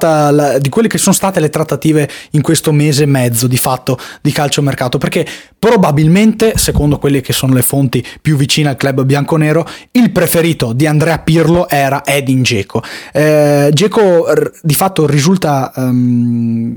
la, 0.00 0.56
di 0.58 0.68
quelle 0.70 0.88
che 0.88 0.96
sono 0.96 1.14
state 1.14 1.40
le 1.40 1.50
trattative 1.50 2.08
in 2.30 2.40
questo 2.40 2.72
mese 2.72 3.02
e 3.02 3.06
mezzo 3.06 3.48
di 3.48 3.58
fatto 3.58 3.98
di 4.22 4.32
calciomercato, 4.32 4.96
perché 4.96 5.26
probabilmente, 5.58 6.54
secondo 6.56 6.96
quelle 6.96 7.20
che 7.20 7.34
sono 7.34 7.52
le 7.52 7.60
fonti 7.60 8.02
più 8.22 8.36
vicine 8.36 8.70
al 8.70 8.76
club 8.78 9.02
bianconero, 9.02 9.68
il 9.90 10.10
preferito 10.10 10.72
di 10.72 10.86
Andrea 10.86 11.18
Pirlo 11.18 11.68
era 11.68 12.02
Edin 12.30 12.42
Dzeko. 12.42 12.82
Eh, 13.12 13.70
r- 13.70 14.52
di 14.62 14.74
fatto 14.74 15.06
risulta 15.06 15.72
um, 15.74 16.76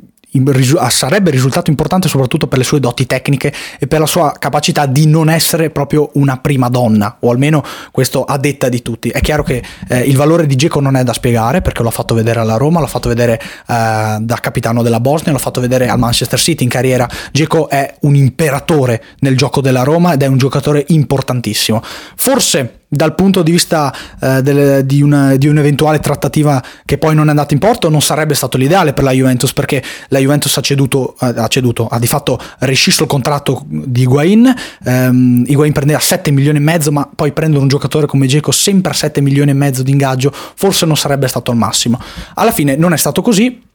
sarebbe 0.89 1.29
risultato 1.29 1.69
importante 1.69 2.07
soprattutto 2.07 2.47
per 2.47 2.57
le 2.57 2.63
sue 2.63 2.79
doti 2.79 3.05
tecniche 3.05 3.53
e 3.77 3.85
per 3.85 3.99
la 3.99 4.07
sua 4.07 4.33
capacità 4.39 4.87
di 4.87 5.05
non 5.05 5.29
essere 5.29 5.69
proprio 5.69 6.09
una 6.13 6.37
prima 6.37 6.69
donna, 6.69 7.17
o 7.19 7.29
almeno 7.29 7.63
questo 7.91 8.23
a 8.23 8.37
detta 8.37 8.69
di 8.69 8.81
tutti. 8.81 9.09
È 9.09 9.21
chiaro 9.21 9.43
che 9.43 9.63
eh, 9.89 9.99
il 9.99 10.15
valore 10.15 10.47
di 10.47 10.55
Geco 10.55 10.79
non 10.79 10.95
è 10.95 11.03
da 11.03 11.13
spiegare 11.13 11.61
perché 11.61 11.83
l'ho 11.83 11.91
fatto 11.91 12.15
vedere 12.15 12.39
alla 12.39 12.57
Roma, 12.57 12.79
l'ho 12.79 12.87
fatto 12.87 13.09
vedere 13.09 13.39
eh, 13.39 14.17
da 14.19 14.37
capitano 14.41 14.81
della 14.81 14.99
Bosnia, 14.99 15.31
l'ho 15.31 15.37
fatto 15.37 15.61
vedere 15.61 15.87
al 15.87 15.99
Manchester 15.99 16.39
City 16.39 16.63
in 16.63 16.69
carriera. 16.69 17.07
Geco 17.31 17.69
è 17.69 17.95
un 18.01 18.15
imperatore 18.15 19.03
nel 19.19 19.37
gioco 19.37 19.61
della 19.61 19.83
Roma 19.83 20.13
ed 20.13 20.23
è 20.23 20.27
un 20.27 20.37
giocatore 20.37 20.83
importantissimo. 20.87 21.81
Forse 22.15 22.81
dal 22.93 23.15
punto 23.15 23.41
di 23.41 23.51
vista 23.51 23.93
eh, 24.21 24.41
del, 24.41 24.85
di, 24.85 25.01
una, 25.01 25.35
di, 25.35 25.47
un'eventuale 25.47 25.99
trattativa 25.99 26.63
che 26.85 26.97
poi 26.97 27.15
non 27.15 27.27
è 27.27 27.29
andata 27.29 27.53
in 27.53 27.59
porto 27.59 27.89
non 27.89 28.01
sarebbe 28.01 28.35
stato 28.35 28.57
l'ideale 28.57 28.93
per 28.93 29.03
la 29.03 29.11
Juventus 29.11 29.51
perché 29.53 29.81
la 30.09 30.19
Juventus 30.19 30.55
ha 30.57 30.61
ceduto, 30.61 31.15
ha, 31.17 31.47
ceduto, 31.47 31.87
ha 31.87 31.97
di 31.97 32.07
fatto 32.07 32.39
rescisso 32.59 33.03
il 33.03 33.09
contratto 33.09 33.63
di 33.65 34.01
Higuain 34.01 34.53
ehm, 34.83 35.43
Higuain 35.47 35.71
prendeva 35.71 35.99
7 35.99 36.29
milioni 36.31 36.57
e 36.57 36.61
mezzo 36.61 36.91
ma 36.91 37.09
poi 37.13 37.31
prendere 37.31 37.61
un 37.61 37.67
giocatore 37.67 38.05
come 38.05 38.27
Geco 38.27 38.51
sempre 38.51 38.91
a 38.91 38.95
7 38.95 39.21
milioni 39.21 39.51
e 39.51 39.55
mezzo 39.55 39.81
di 39.81 39.91
ingaggio 39.91 40.31
forse 40.31 40.85
non 40.85 40.95
sarebbe 40.95 41.27
stato 41.27 41.51
il 41.51 41.57
massimo. 41.57 41.99
Alla 42.35 42.51
fine 42.51 42.75
non 42.75 42.93
è 42.93 42.97
stato 42.97 43.21
così 43.21 43.71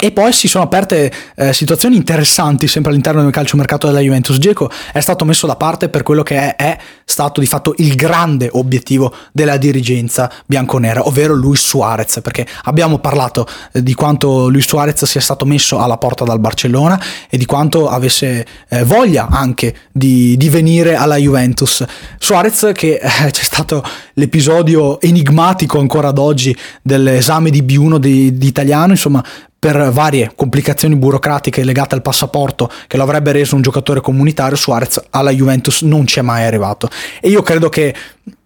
e 0.00 0.12
poi 0.12 0.32
si 0.32 0.46
sono 0.46 0.64
aperte 0.64 1.10
eh, 1.34 1.52
situazioni 1.52 1.96
interessanti 1.96 2.68
sempre 2.68 2.92
all'interno 2.92 3.22
del 3.22 3.32
calciomercato 3.32 3.88
della 3.88 3.98
Juventus. 3.98 4.38
Geco 4.38 4.70
è 4.92 5.00
stato 5.00 5.24
messo 5.24 5.48
da 5.48 5.56
parte 5.56 5.88
per 5.88 6.04
quello 6.04 6.22
che 6.22 6.36
è, 6.36 6.56
è, 6.56 6.78
stato 7.04 7.40
di 7.40 7.46
fatto 7.46 7.74
il 7.78 7.96
grande 7.96 8.48
obiettivo 8.52 9.12
della 9.32 9.56
dirigenza 9.56 10.30
bianconera, 10.46 11.06
ovvero 11.06 11.34
Luis 11.34 11.62
Suarez, 11.62 12.20
perché 12.22 12.46
abbiamo 12.64 12.98
parlato 12.98 13.46
eh, 13.72 13.82
di 13.82 13.94
quanto 13.94 14.48
Luis 14.48 14.66
Suarez 14.66 15.04
sia 15.04 15.20
stato 15.20 15.44
messo 15.44 15.80
alla 15.80 15.96
porta 15.96 16.24
dal 16.24 16.38
Barcellona 16.38 17.02
e 17.28 17.36
di 17.36 17.44
quanto 17.44 17.88
avesse 17.88 18.46
eh, 18.68 18.84
voglia 18.84 19.26
anche 19.28 19.74
di, 19.90 20.36
di, 20.36 20.48
venire 20.48 20.94
alla 20.94 21.16
Juventus. 21.16 21.84
Suarez 22.18 22.70
che 22.72 23.00
eh, 23.02 23.08
c'è 23.32 23.42
stato 23.42 23.82
l'episodio 24.14 25.00
enigmatico 25.00 25.80
ancora 25.80 26.08
ad 26.08 26.18
oggi 26.18 26.56
dell'esame 26.82 27.50
di 27.50 27.62
B1 27.62 27.96
di, 27.96 28.38
di 28.38 28.46
italiano, 28.46 28.92
insomma 28.92 29.24
per 29.58 29.90
varie 29.90 30.32
complicazioni 30.36 30.94
burocratiche 30.94 31.64
legate 31.64 31.96
al 31.96 32.02
passaporto 32.02 32.70
che 32.86 32.96
lo 32.96 33.02
avrebbe 33.02 33.32
reso 33.32 33.56
un 33.56 33.62
giocatore 33.62 34.00
comunitario, 34.00 34.56
Suarez 34.56 35.02
alla 35.10 35.30
Juventus 35.30 35.82
non 35.82 36.06
ci 36.06 36.20
è 36.20 36.22
mai 36.22 36.44
arrivato. 36.44 36.88
E 37.20 37.28
io 37.28 37.42
credo 37.42 37.68
che 37.68 37.94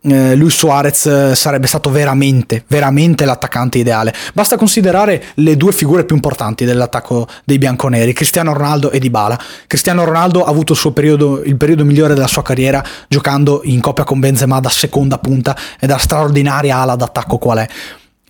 eh, 0.04 0.34
Luis 0.34 0.56
Suarez 0.56 1.06
eh, 1.06 1.34
sarebbe 1.34 1.66
stato 1.66 1.90
veramente, 1.90 2.64
veramente 2.66 3.24
l'attaccante 3.24 3.78
ideale. 3.78 4.14
Basta 4.32 4.56
considerare 4.56 5.22
le 5.34 5.56
due 5.56 5.72
figure 5.72 6.04
più 6.04 6.14
importanti 6.14 6.64
dell'attacco 6.64 7.28
dei 7.44 7.58
bianconeri, 7.58 8.12
Cristiano 8.14 8.54
Ronaldo 8.54 8.90
e 8.90 8.98
Dybala. 8.98 9.38
Cristiano 9.66 10.04
Ronaldo 10.04 10.44
ha 10.44 10.50
avuto 10.50 10.72
il, 10.72 10.92
periodo, 10.92 11.42
il 11.42 11.56
periodo 11.56 11.84
migliore 11.84 12.14
della 12.14 12.26
sua 12.26 12.42
carriera 12.42 12.82
giocando 13.06 13.60
in 13.64 13.80
coppia 13.80 14.04
con 14.04 14.18
Benzema 14.18 14.60
da 14.60 14.70
seconda 14.70 15.18
punta 15.18 15.56
e 15.78 15.86
da 15.86 15.98
straordinaria 15.98 16.78
ala 16.78 16.96
d'attacco 16.96 17.36
qual 17.38 17.58
è 17.58 17.68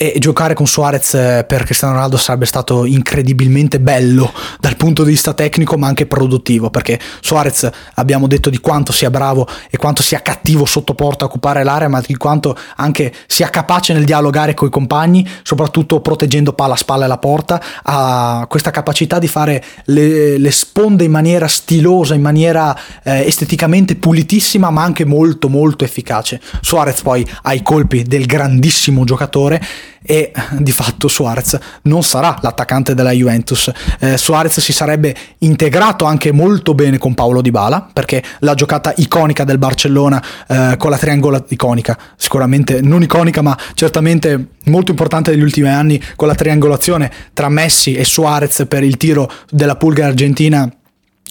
e 0.03 0.18
giocare 0.18 0.55
con 0.55 0.66
Suarez 0.66 1.14
eh, 1.14 1.44
per 1.46 1.62
Cristiano 1.62 1.94
Ronaldo 1.94 2.16
sarebbe 2.16 2.44
stato 2.44 2.84
incredibilmente 2.84 3.78
bello 3.78 4.32
dal 4.59 4.74
punto 4.74 5.05
di 5.05 5.11
vista 5.11 5.32
tecnico 5.32 5.78
ma 5.78 5.86
anche 5.86 6.07
produttivo 6.07 6.70
perché 6.70 6.98
Suarez 7.20 7.70
abbiamo 7.94 8.26
detto 8.26 8.50
di 8.50 8.59
quanto 8.59 8.90
sia 8.90 9.11
bravo 9.11 9.46
e 9.70 9.76
quanto 9.76 10.03
sia 10.03 10.20
cattivo 10.20 10.64
sotto 10.64 10.96
porta 10.96 11.22
a 11.22 11.28
occupare 11.28 11.62
l'area 11.62 11.86
ma 11.86 12.03
di 12.05 12.16
quanto 12.16 12.59
anche 12.78 13.12
sia 13.28 13.48
capace 13.48 13.92
nel 13.92 14.05
dialogare 14.05 14.55
con 14.55 14.66
i 14.66 14.72
compagni 14.72 15.24
soprattutto 15.44 16.00
proteggendo 16.00 16.53
palla 16.53 16.74
a 16.74 16.78
spalla 16.78 17.05
e 17.05 17.09
la 17.09 17.18
porta 17.18 17.62
ha 17.84 18.44
questa 18.48 18.72
capacità 18.72 19.20
di 19.20 19.28
fare 19.28 19.62
le, 19.84 20.36
le 20.36 20.50
sponde 20.50 21.05
in 21.05 21.12
maniera 21.12 21.46
stilosa 21.46 22.14
in 22.14 22.22
maniera 22.22 22.76
eh, 23.05 23.20
esteticamente 23.24 23.94
pulitissima 23.94 24.68
ma 24.68 24.82
anche 24.82 25.05
molto 25.05 25.48
molto 25.48 25.84
efficace. 25.84 26.40
Suarez 26.61 27.03
poi 27.03 27.24
ha 27.42 27.55
i 27.55 27.62
colpi 27.62 28.03
del 28.03 28.26
grandissimo 28.26 29.05
giocatore 29.05 29.61
e 30.03 30.32
di 30.59 30.72
fatto 30.72 31.09
Suarez 31.09 31.59
non 31.82 32.03
sarà 32.03 32.36
l'attaccante 32.40 32.95
della 32.95 33.11
Juventus. 33.11 33.70
Eh, 33.99 34.16
Suarez 34.16 34.61
si 34.61 34.72
sarebbe 34.72 35.14
integrato 35.38 36.05
anche 36.05 36.32
molto 36.32 36.74
bene 36.74 36.99
con 36.99 37.14
Paolo 37.14 37.40
Dybala 37.40 37.88
perché 37.93 38.22
la 38.40 38.55
giocata 38.55 38.93
iconica 38.97 39.45
del 39.45 39.59
Barcellona 39.59 40.22
eh, 40.49 40.74
con 40.78 40.90
la 40.90 40.99
triangola 40.99 41.43
iconica, 41.49 41.99
sicuramente 42.16 42.80
non 42.80 43.03
iconica 43.03 43.43
ma 43.43 43.57
certamente 43.74 44.47
molto 44.64 44.90
importante 44.90 45.30
negli 45.30 45.43
ultimi 45.43 45.68
anni 45.68 46.03
con 46.16 46.28
la 46.28 46.34
triangolazione 46.34 47.11
tra 47.32 47.49
Messi 47.49 47.95
e 47.95 48.05
Suarez 48.05 48.64
per 48.68 48.82
il 48.82 48.97
tiro 48.97 49.30
della 49.51 49.76
pulga 49.76 50.07
argentina 50.07 50.70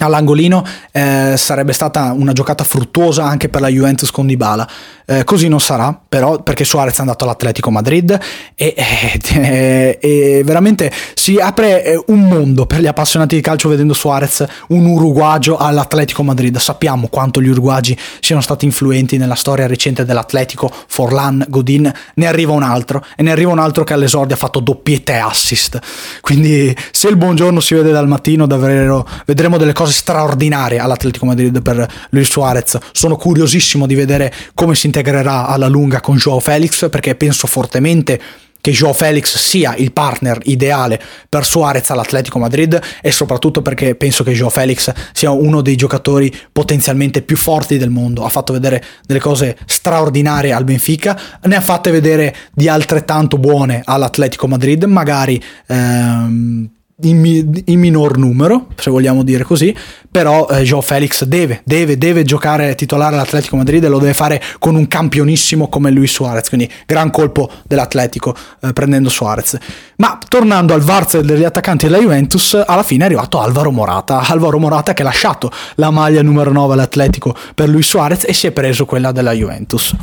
all'angolino 0.05 0.63
eh, 0.91 1.35
sarebbe 1.37 1.73
stata 1.73 2.13
una 2.15 2.33
giocata 2.33 2.63
fruttuosa 2.63 3.25
anche 3.25 3.49
per 3.49 3.61
la 3.61 3.67
Juventus 3.67 4.11
con 4.11 4.27
Dybala. 4.27 4.67
Eh, 5.05 5.23
così 5.23 5.47
non 5.47 5.59
sarà, 5.59 5.99
però, 6.07 6.41
perché 6.41 6.63
Suarez 6.63 6.95
è 6.97 7.01
andato 7.01 7.25
all'Atletico 7.25 7.69
Madrid 7.69 8.17
e, 8.55 8.73
e, 8.77 9.97
e, 9.99 10.41
veramente 10.45 10.91
si 11.15 11.35
apre 11.37 11.83
eh, 11.83 12.03
un 12.07 12.21
mondo 12.21 12.65
per 12.65 12.79
gli 12.79 12.87
appassionati 12.87 13.35
di 13.35 13.41
calcio 13.41 13.67
vedendo 13.67 13.93
Suarez, 13.93 14.45
un 14.69 14.85
uruguagio 14.85 15.57
all'Atletico 15.57 16.23
Madrid. 16.23 16.57
Sappiamo 16.57 17.07
quanto 17.07 17.41
gli 17.41 17.49
uruguagi 17.49 17.97
siano 18.19 18.41
stati 18.41 18.65
influenti 18.65 19.17
nella 19.17 19.35
storia 19.35 19.67
recente 19.67 20.05
dell'Atletico, 20.05 20.71
Forlan, 20.87 21.45
Godin, 21.49 21.91
ne 22.15 22.25
arriva 22.25 22.53
un 22.53 22.63
altro 22.63 23.03
e 23.15 23.23
ne 23.23 23.31
arriva 23.31 23.51
un 23.51 23.59
altro 23.59 23.83
che 23.83 23.93
all'esordio 23.93 24.35
ha 24.35 24.39
fatto 24.39 24.59
doppiette 24.59 25.17
assist. 25.17 25.79
Quindi 26.21 26.75
se 26.91 27.09
il 27.09 27.17
buongiorno 27.17 27.59
si 27.59 27.73
vede 27.73 27.91
dal 27.91 28.07
mattino 28.07 28.47
davvero 28.47 29.07
vedremo 29.25 29.57
delle 29.57 29.73
cose 29.73 29.90
straordinarie 29.91 30.79
all'Atletico 30.79 31.25
Madrid 31.25 31.61
per 31.61 31.87
Luis 32.09 32.29
Suarez. 32.29 32.77
Sono 32.91 33.15
curiosissimo 33.15 33.85
di 33.85 33.95
vedere 33.95 34.33
come 34.53 34.75
si 34.75 34.87
integrerà 34.87 35.47
alla 35.47 35.67
lunga 35.67 36.01
con 36.01 36.17
Joao 36.17 36.39
Felix 36.39 36.89
perché 36.89 37.15
penso 37.15 37.47
fortemente 37.47 38.19
che 38.61 38.71
Joao 38.71 38.93
Felix 38.93 39.35
sia 39.37 39.75
il 39.75 39.91
partner 39.91 40.39
ideale 40.43 41.01
per 41.27 41.43
Suarez 41.43 41.89
all'Atletico 41.89 42.37
Madrid 42.37 42.79
e 43.01 43.11
soprattutto 43.11 43.61
perché 43.61 43.95
penso 43.95 44.23
che 44.23 44.33
Joao 44.33 44.51
Felix 44.51 44.93
sia 45.11 45.31
uno 45.31 45.61
dei 45.61 45.75
giocatori 45.75 46.33
potenzialmente 46.51 47.23
più 47.23 47.35
forti 47.35 47.77
del 47.77 47.89
mondo. 47.89 48.23
Ha 48.23 48.29
fatto 48.29 48.53
vedere 48.53 48.83
delle 49.05 49.19
cose 49.19 49.57
straordinarie 49.65 50.53
al 50.53 50.63
Benfica, 50.63 51.19
ne 51.43 51.55
ha 51.55 51.61
fatte 51.61 51.89
vedere 51.89 52.35
di 52.53 52.69
altrettanto 52.69 53.37
buone 53.37 53.81
all'Atletico 53.83 54.47
Madrid, 54.47 54.83
magari 54.83 55.41
ehm, 55.67 56.69
in, 57.03 57.63
in, 57.65 57.79
minor 57.79 58.17
numero, 58.17 58.67
se 58.75 58.89
vogliamo 58.89 59.23
dire 59.23 59.43
così, 59.43 59.75
però 60.09 60.47
eh, 60.49 60.63
Joao 60.63 60.81
Felix 60.81 61.23
deve, 61.23 61.61
deve, 61.63 61.97
deve 61.97 62.23
giocare 62.23 62.75
titolare 62.75 63.15
all'Atletico 63.15 63.55
Madrid 63.55 63.83
e 63.83 63.87
lo 63.87 63.99
deve 63.99 64.13
fare 64.13 64.41
con 64.59 64.75
un 64.75 64.87
campionissimo 64.87 65.69
come 65.69 65.91
Luis 65.91 66.11
Suarez, 66.11 66.47
quindi 66.49 66.69
gran 66.85 67.11
colpo 67.11 67.49
dell'Atletico 67.67 68.35
eh, 68.61 68.73
prendendo 68.73 69.09
Suarez. 69.09 69.57
Ma 69.97 70.17
tornando 70.27 70.73
al 70.73 70.81
Varz 70.81 71.19
degli 71.19 71.43
attaccanti 71.43 71.85
della 71.85 71.99
Juventus, 71.99 72.61
alla 72.65 72.83
fine 72.83 73.03
è 73.03 73.05
arrivato 73.05 73.39
Alvaro 73.39 73.71
Morata, 73.71 74.19
Alvaro 74.19 74.59
Morata 74.59 74.93
che 74.93 75.01
ha 75.01 75.05
lasciato 75.05 75.51
la 75.75 75.91
maglia 75.91 76.21
numero 76.21 76.51
9 76.51 76.73
all'Atletico 76.73 77.35
per 77.55 77.69
Luis 77.69 77.87
Suarez 77.87 78.25
e 78.25 78.33
si 78.33 78.47
è 78.47 78.51
preso 78.51 78.85
quella 78.85 79.11
della 79.11 79.31
Juventus. 79.31 79.95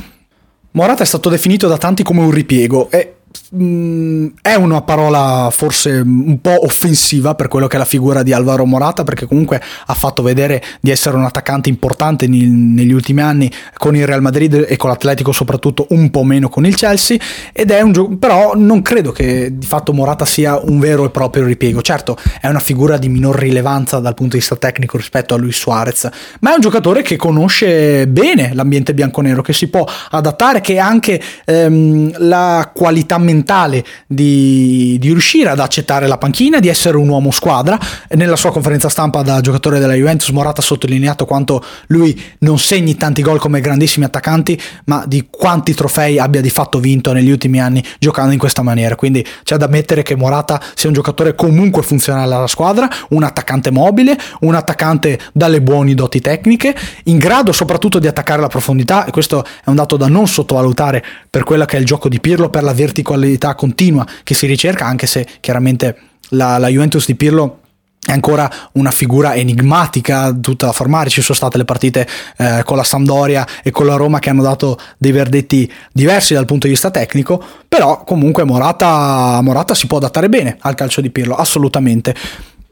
Morata 0.72 1.02
è 1.02 1.06
stato 1.06 1.28
definito 1.28 1.66
da 1.66 1.78
tanti 1.78 2.02
come 2.02 2.20
un 2.20 2.30
ripiego 2.30 2.90
e 2.90 3.17
Mm, 3.56 4.26
è 4.42 4.56
una 4.56 4.82
parola 4.82 5.48
forse 5.50 6.02
un 6.04 6.38
po' 6.42 6.66
offensiva 6.66 7.34
per 7.34 7.48
quello 7.48 7.66
che 7.66 7.76
è 7.76 7.78
la 7.78 7.86
figura 7.86 8.22
di 8.22 8.34
Alvaro 8.34 8.66
Morata 8.66 9.04
perché 9.04 9.24
comunque 9.24 9.58
ha 9.86 9.94
fatto 9.94 10.20
vedere 10.20 10.62
di 10.82 10.90
essere 10.90 11.16
un 11.16 11.24
attaccante 11.24 11.70
importante 11.70 12.26
negli 12.26 12.92
ultimi 12.92 13.22
anni 13.22 13.50
con 13.78 13.96
il 13.96 14.06
Real 14.06 14.20
Madrid 14.20 14.66
e 14.68 14.76
con 14.76 14.90
l'Atletico 14.90 15.32
soprattutto 15.32 15.86
un 15.90 16.10
po' 16.10 16.24
meno 16.24 16.50
con 16.50 16.66
il 16.66 16.76
Chelsea. 16.76 17.16
Ed 17.54 17.70
è 17.70 17.80
un 17.80 17.92
gioco 17.92 18.18
però 18.18 18.52
non 18.54 18.82
credo 18.82 19.12
che 19.12 19.56
di 19.56 19.64
fatto 19.64 19.94
Morata 19.94 20.26
sia 20.26 20.60
un 20.62 20.78
vero 20.78 21.06
e 21.06 21.10
proprio 21.10 21.44
ripiego. 21.44 21.80
Certo 21.80 22.18
è 22.42 22.48
una 22.48 22.60
figura 22.60 22.98
di 22.98 23.08
minor 23.08 23.34
rilevanza 23.34 23.98
dal 23.98 24.12
punto 24.12 24.32
di 24.32 24.40
vista 24.40 24.56
tecnico 24.56 24.98
rispetto 24.98 25.32
a 25.32 25.38
Luis 25.38 25.56
Suarez 25.56 26.06
ma 26.40 26.50
è 26.50 26.54
un 26.54 26.60
giocatore 26.60 27.00
che 27.00 27.16
conosce 27.16 28.06
bene 28.08 28.52
l'ambiente 28.52 28.92
bianconero 28.92 29.40
che 29.40 29.54
si 29.54 29.68
può 29.68 29.86
adattare 30.10 30.60
che 30.60 30.78
anche 30.78 31.18
ehm, 31.46 32.12
la 32.18 32.72
qualità 32.74 33.16
mentale 33.16 33.36
mentale 33.38 33.84
di, 34.06 34.96
di, 34.98 35.08
riuscire 35.08 35.48
ad 35.50 35.60
accettare 35.60 36.06
la 36.06 36.18
panchina, 36.18 36.58
di 36.58 36.68
essere 36.68 36.96
un 36.96 37.08
uomo 37.08 37.30
squadra. 37.30 37.78
Nella 38.10 38.36
sua 38.36 38.50
conferenza 38.50 38.88
stampa 38.88 39.22
da 39.22 39.40
giocatore 39.40 39.78
della 39.78 39.94
Juventus, 39.94 40.28
Morata 40.30 40.60
ha 40.60 40.64
sottolineato 40.64 41.24
quanto 41.24 41.64
lui 41.88 42.20
non 42.40 42.58
segni 42.58 42.96
tanti 42.96 43.22
gol 43.22 43.38
come 43.38 43.60
grandissimi 43.60 44.04
attaccanti, 44.04 44.60
ma 44.86 45.04
di 45.06 45.28
quanti 45.30 45.74
trofei 45.74 46.18
abbia 46.18 46.40
di 46.40 46.50
fatto 46.50 46.80
vinto 46.80 47.12
negli 47.12 47.30
ultimi 47.30 47.60
anni 47.60 47.82
giocando 47.98 48.32
in 48.32 48.38
questa 48.38 48.62
maniera. 48.62 48.96
Quindi 48.96 49.24
c'è 49.44 49.56
da 49.56 49.66
ammettere 49.66 50.02
che 50.02 50.16
Morata 50.16 50.60
sia 50.74 50.88
un 50.88 50.94
giocatore 50.94 51.34
comunque 51.34 51.82
funzionale 51.82 52.34
alla 52.34 52.46
squadra, 52.46 52.88
un 53.10 53.22
attaccante 53.22 53.70
mobile, 53.70 54.16
un 54.40 54.54
attaccante 54.54 55.18
dalle 55.32 55.60
buone 55.60 55.94
doti 55.94 56.20
tecniche, 56.20 56.74
in 57.04 57.18
grado 57.18 57.52
soprattutto 57.52 57.98
di 57.98 58.06
attaccare 58.06 58.40
la 58.40 58.48
profondità, 58.48 59.04
e 59.04 59.10
questo 59.10 59.44
è 59.44 59.68
un 59.68 59.76
dato 59.76 59.96
da 59.96 60.08
non 60.08 60.26
sottovalutare 60.26 61.04
per 61.30 61.44
quello 61.44 61.64
che 61.64 61.76
è 61.76 61.80
il 61.80 61.86
gioco 61.86 62.08
di 62.08 62.20
Pirlo, 62.20 62.48
per 62.48 62.62
la 62.62 62.72
verticalità 62.72 63.27
qualità 63.28 63.54
continua 63.54 64.06
che 64.22 64.34
si 64.34 64.46
ricerca, 64.46 64.86
anche 64.86 65.06
se 65.06 65.26
chiaramente 65.40 65.96
la, 66.30 66.58
la 66.58 66.68
Juventus 66.68 67.06
di 67.06 67.14
Pirlo 67.14 67.60
è 68.04 68.12
ancora 68.12 68.50
una 68.72 68.90
figura 68.90 69.34
enigmatica 69.34 70.32
tutta 70.32 70.66
da 70.66 70.72
formare. 70.72 71.10
Ci 71.10 71.20
sono 71.20 71.36
state 71.36 71.58
le 71.58 71.64
partite 71.64 72.08
eh, 72.38 72.62
con 72.64 72.76
la 72.78 72.82
Sampdoria 72.82 73.46
e 73.62 73.70
con 73.70 73.84
la 73.84 73.96
Roma 73.96 74.18
che 74.18 74.30
hanno 74.30 74.42
dato 74.42 74.78
dei 74.96 75.12
verdetti 75.12 75.70
diversi 75.92 76.32
dal 76.32 76.46
punto 76.46 76.66
di 76.66 76.72
vista 76.72 76.90
tecnico, 76.90 77.42
però 77.68 78.04
comunque 78.04 78.44
Morata, 78.44 79.40
Morata 79.42 79.74
si 79.74 79.86
può 79.86 79.98
adattare 79.98 80.30
bene 80.30 80.56
al 80.60 80.74
calcio 80.74 81.02
di 81.02 81.10
Pirlo, 81.10 81.34
assolutamente. 81.34 82.14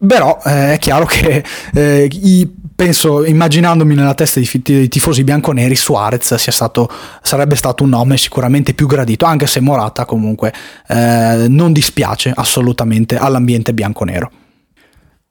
Però 0.07 0.41
eh, 0.45 0.75
è 0.75 0.79
chiaro 0.79 1.05
che 1.05 1.45
eh, 1.75 2.09
i, 2.11 2.51
penso, 2.77 3.25
immaginandomi 3.25 3.95
nella 3.95 4.15
testa 4.15 4.39
dei, 4.39 4.89
tifosi 4.89 5.25
bianconeri, 5.25 5.75
Suarez 5.75 6.35
stato, 6.35 6.89
sarebbe 7.23 7.57
stato 7.57 7.83
un 7.83 7.89
nome 7.89 8.19
sicuramente 8.19 8.75
più 8.75 8.87
gradito, 8.87 9.25
anche 9.25 9.47
se 9.47 9.61
Morata 9.61 10.05
comunque 10.05 10.53
eh, 10.89 11.47
non 11.49 11.73
dispiace 11.73 12.33
assolutamente 12.35 13.17
all'ambiente 13.17 13.73
bianconero. 13.73 14.31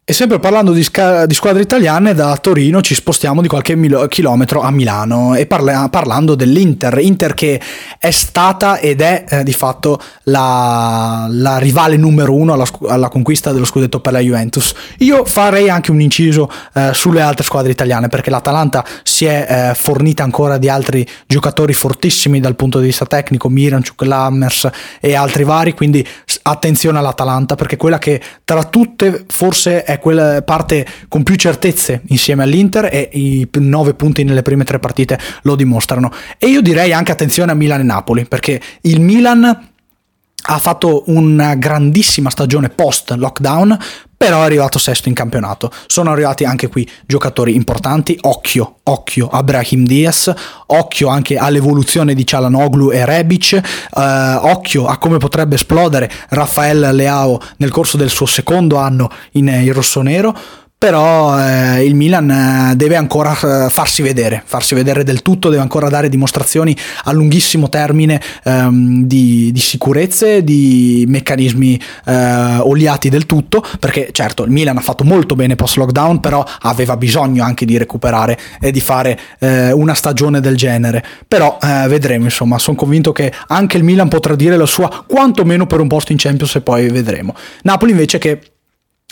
E 0.07 0.13
sempre 0.13 0.37
parlando 0.37 0.71
di, 0.71 0.83
sca- 0.83 1.25
di, 1.25 1.33
squadre 1.33 1.63
italiane, 1.63 2.13
da 2.13 2.37
Torino 2.37 2.79
ci 2.79 2.93
spostiamo 2.93 3.41
di 3.41 3.47
qualche 3.47 3.73
mil- 3.73 4.05
chilometro 4.07 4.61
a 4.61 4.69
Milano 4.69 5.33
e 5.33 5.47
parla- 5.47 5.89
parlando 5.89 6.35
dell'Inter, 6.35 6.95
Inter 6.99 7.33
che 7.33 7.59
è 7.97 8.11
stata 8.11 8.77
ed 8.77 9.01
è 9.01 9.25
eh, 9.27 9.43
di 9.43 9.51
fatto 9.51 9.99
la, 10.25 11.25
la, 11.27 11.57
rivale 11.57 11.97
numero 11.97 12.35
uno 12.35 12.53
alla, 12.53 12.65
scu- 12.65 12.87
alla, 12.87 13.09
conquista 13.09 13.51
dello 13.51 13.65
scudetto 13.65 13.99
per 13.99 14.13
la 14.13 14.19
Juventus. 14.19 14.75
Io 14.99 15.25
farei 15.25 15.71
anche 15.71 15.89
un 15.89 15.99
inciso 15.99 16.51
eh, 16.75 16.91
sulle 16.93 17.21
altre 17.21 17.43
squadre 17.43 17.71
italiane 17.71 18.07
perché 18.07 18.29
l'Atalanta 18.29 18.85
si 19.01 19.25
è 19.25 19.71
eh, 19.71 19.73
fornita 19.73 20.21
ancora 20.21 20.59
di 20.59 20.69
altri 20.69 21.03
giocatori 21.25 21.73
fortissimi 21.73 22.39
dal 22.39 22.55
punto 22.55 22.77
di 22.77 22.85
vista 22.85 23.07
tecnico, 23.07 23.49
Miranchuk, 23.49 24.03
Lammers 24.03 24.69
e 24.99 25.15
altri 25.15 25.43
vari, 25.45 25.73
quindi 25.73 26.07
attenzione 26.43 26.99
all'Atalanta 26.99 27.55
perché 27.55 27.75
quella 27.75 27.97
che 27.97 28.21
tra 28.43 28.63
tutte 28.65 29.25
forse 29.27 29.83
è 29.83 29.93
quella 29.99 30.41
parte 30.41 30.85
con 31.07 31.23
più 31.23 31.35
certezze 31.35 32.01
insieme 32.07 32.43
all'Inter 32.43 32.89
e 32.91 33.09
i 33.13 33.47
nove 33.53 33.93
punti 33.93 34.23
nelle 34.23 34.41
prime 34.41 34.63
tre 34.63 34.79
partite 34.79 35.19
lo 35.43 35.55
dimostrano. 35.55 36.11
E 36.37 36.47
io 36.47 36.61
direi 36.61 36.93
anche 36.93 37.11
attenzione 37.11 37.51
a 37.51 37.55
Milan 37.55 37.81
e 37.81 37.83
Napoli 37.83 38.25
perché 38.25 38.61
il 38.81 39.01
Milan 39.01 39.73
ha 40.47 40.59
fatto 40.59 41.03
una 41.07 41.55
grandissima 41.55 42.29
stagione 42.29 42.69
post 42.69 43.11
lockdown, 43.11 43.77
però 44.17 44.41
è 44.41 44.45
arrivato 44.45 44.79
sesto 44.79 45.09
in 45.09 45.15
campionato. 45.15 45.71
Sono 45.87 46.11
arrivati 46.11 46.45
anche 46.45 46.67
qui 46.67 46.89
giocatori 47.05 47.55
importanti, 47.55 48.17
occhio, 48.21 48.77
occhio 48.83 49.29
a 49.29 49.43
Brahim 49.43 49.85
Diaz, 49.85 50.33
occhio 50.67 51.07
anche 51.09 51.37
all'evoluzione 51.37 52.13
di 52.13 52.25
Cialanoglu 52.25 52.91
e 52.91 53.05
Rebic, 53.05 53.53
eh, 53.53 53.61
occhio 54.41 54.87
a 54.87 54.97
come 54.97 55.17
potrebbe 55.17 55.55
esplodere 55.55 56.11
Raffaele 56.29 56.91
Leao 56.91 57.39
nel 57.57 57.71
corso 57.71 57.97
del 57.97 58.09
suo 58.09 58.25
secondo 58.25 58.77
anno 58.77 59.09
in, 59.31 59.47
in 59.47 59.73
rossonero 59.73 60.63
però 60.85 61.35
eh, 61.39 61.83
il 61.83 61.95
Milan 61.95 62.29
eh, 62.29 62.75
deve 62.75 62.95
ancora 62.95 63.31
eh, 63.31 63.69
farsi 63.71 64.03
vedere, 64.03 64.43
farsi 64.45 64.75
vedere 64.75 65.03
del 65.03 65.23
tutto, 65.23 65.49
deve 65.49 65.63
ancora 65.63 65.89
dare 65.89 66.09
dimostrazioni 66.09 66.77
a 67.05 67.11
lunghissimo 67.11 67.69
termine 67.69 68.21
ehm, 68.43 69.01
di, 69.05 69.51
di, 69.51 69.59
sicurezze, 69.59 70.43
di 70.43 71.03
meccanismi 71.07 71.81
eh, 72.05 72.57
oliati 72.59 73.09
del 73.09 73.25
tutto, 73.25 73.65
perché 73.79 74.09
certo 74.11 74.43
il 74.43 74.51
Milan 74.51 74.77
ha 74.77 74.81
fatto 74.81 75.03
molto 75.03 75.33
bene 75.33 75.55
post 75.55 75.77
lockdown, 75.77 76.19
però 76.19 76.45
aveva 76.61 76.95
bisogno 76.97 77.43
anche 77.43 77.65
di 77.65 77.79
recuperare 77.79 78.37
e 78.61 78.69
di 78.69 78.79
fare 78.79 79.19
eh, 79.39 79.71
una 79.71 79.95
stagione 79.95 80.39
del 80.39 80.55
genere, 80.55 81.03
però 81.27 81.57
eh, 81.63 81.87
vedremo 81.87 82.25
insomma, 82.25 82.59
sono 82.59 82.77
convinto 82.77 83.11
che 83.11 83.33
anche 83.47 83.77
il 83.77 83.83
Milan 83.83 84.07
potrà 84.07 84.35
dire 84.35 84.55
la 84.55 84.67
sua 84.67 85.03
quantomeno 85.07 85.65
per 85.65 85.79
un 85.79 85.87
posto 85.87 86.11
in 86.11 86.19
Champions 86.19 86.53
e 86.53 86.61
poi 86.61 86.89
vedremo. 86.89 87.33
Napoli 87.63 87.89
invece 87.89 88.19
che 88.19 88.39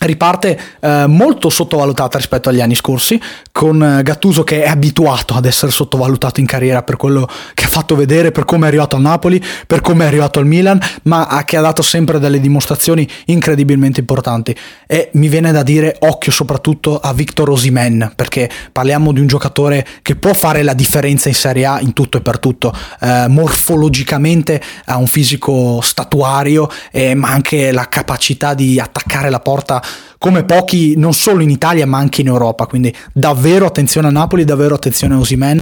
riparte 0.04 0.60
eh, 0.80 1.06
molto 1.08 1.50
sottovalutata 1.50 2.18
rispetto 2.18 2.50
agli 2.50 2.62
anni 2.62 2.76
scorsi, 2.76 3.20
con 3.52 3.82
eh, 3.82 4.04
Gattuso 4.04 4.44
che 4.44 4.64
è 4.64 4.68
abituato 4.68 5.34
ad 5.34 5.46
essere 5.46 5.72
sottovalutato 5.72 6.40
in 6.40 6.46
carriera 6.46 6.84
per 6.84 6.98
quello 6.98 7.28
che 7.54 7.66
ha 7.66 7.68
fatto 7.68 7.96
vedere, 7.96 8.32
per 8.32 8.46
come 8.46 8.66
è 8.66 8.68
arrivato 8.68 8.96
al 8.96 9.02
Napoli, 9.02 9.42
per 9.66 9.82
come 9.82 10.04
è 10.04 10.08
arrivato 10.08 10.40
al 10.40 10.46
Milan, 10.46 10.80
ma 11.04 11.44
che 11.46 11.58
ha 11.58 11.62
dato 11.62 11.82
sempre 11.82 12.20
delle 12.20 12.40
dimostrazioni 12.40 13.08
incredibilmente 13.26 14.00
importanti. 14.00 14.56
E 14.88 15.10
mi 15.14 15.28
viene 15.28 15.52
da 15.52 15.64
dire 15.64 15.96
occhio 16.00 16.32
soprattutto 16.32 17.00
a 17.00 17.14
Victor 17.14 17.50
Osimen, 17.50 18.14
perché 18.16 18.50
parliamo 18.72 19.12
di 19.14 19.20
un 19.20 19.28
giocatore 19.28 19.86
che 20.02 20.16
può 20.16 20.34
fare 20.34 20.64
la 20.64 20.74
differenza 20.74 21.30
in 21.30 21.36
Serie 21.36 21.66
A 21.66 21.80
in 21.80 21.94
tutto 21.94 22.18
e 22.18 22.22
per 22.22 22.40
tutto. 22.40 22.76
Eh, 23.00 23.28
morfologicamente 23.28 24.62
ha 24.86 24.98
un 24.98 25.08
fisico 25.08 25.80
statuario, 25.82 26.70
eh, 26.92 27.14
ma 27.16 27.30
anche 27.30 27.72
la 27.72 27.88
capacità 27.88 28.54
di 28.54 28.80
attaccare 28.80 29.30
la 29.30 29.40
porta 29.40 29.82
come 30.18 30.44
pochi 30.44 30.96
non 30.98 31.14
solo 31.14 31.42
in 31.42 31.50
Italia 31.50 31.86
ma 31.86 31.98
anche 31.98 32.22
in 32.22 32.28
Europa, 32.28 32.66
quindi 32.66 32.96
davvero 33.12 33.66
attenzione 33.66 34.08
a 34.08 34.12
Napoli, 34.12 34.46
davvero 34.46 34.76
attenzione 34.76 35.16
a 35.16 35.20
Osimen. 35.20 35.60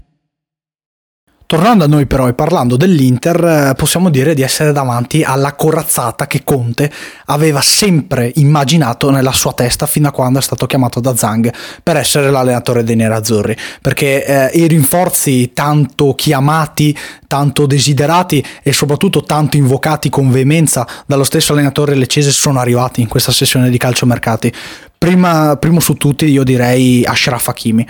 Tornando 1.51 1.83
a 1.83 1.87
noi 1.87 2.05
però 2.05 2.29
e 2.29 2.33
parlando 2.33 2.77
dell'Inter, 2.77 3.43
eh, 3.43 3.73
possiamo 3.75 4.09
dire 4.09 4.33
di 4.33 4.41
essere 4.41 4.71
davanti 4.71 5.21
alla 5.21 5.51
corazzata 5.51 6.25
che 6.25 6.45
Conte 6.45 6.89
aveva 7.25 7.59
sempre 7.59 8.31
immaginato 8.35 9.09
nella 9.09 9.33
sua 9.33 9.51
testa 9.51 9.85
fino 9.85 10.07
a 10.07 10.11
quando 10.11 10.39
è 10.39 10.41
stato 10.41 10.65
chiamato 10.65 11.01
da 11.01 11.13
Zhang 11.13 11.53
per 11.83 11.97
essere 11.97 12.31
l'allenatore 12.31 12.85
dei 12.85 12.95
nerazzurri, 12.95 13.57
perché 13.81 14.25
eh, 14.25 14.59
i 14.59 14.65
rinforzi 14.65 15.51
tanto 15.51 16.13
chiamati, 16.13 16.97
tanto 17.27 17.65
desiderati 17.65 18.41
e 18.63 18.71
soprattutto 18.71 19.21
tanto 19.21 19.57
invocati 19.57 20.09
con 20.09 20.31
veemenza 20.31 20.87
dallo 21.05 21.25
stesso 21.25 21.51
allenatore 21.51 21.95
leccese 21.95 22.31
sono 22.31 22.59
arrivati 22.61 23.01
in 23.01 23.09
questa 23.09 23.33
sessione 23.33 23.69
di 23.69 23.77
calciomercati. 23.77 24.53
Prima, 24.97 25.57
primo 25.57 25.81
su 25.81 25.95
tutti 25.95 26.27
io 26.27 26.45
direi 26.45 27.03
Ashraf 27.03 27.49
Hakimi 27.49 27.85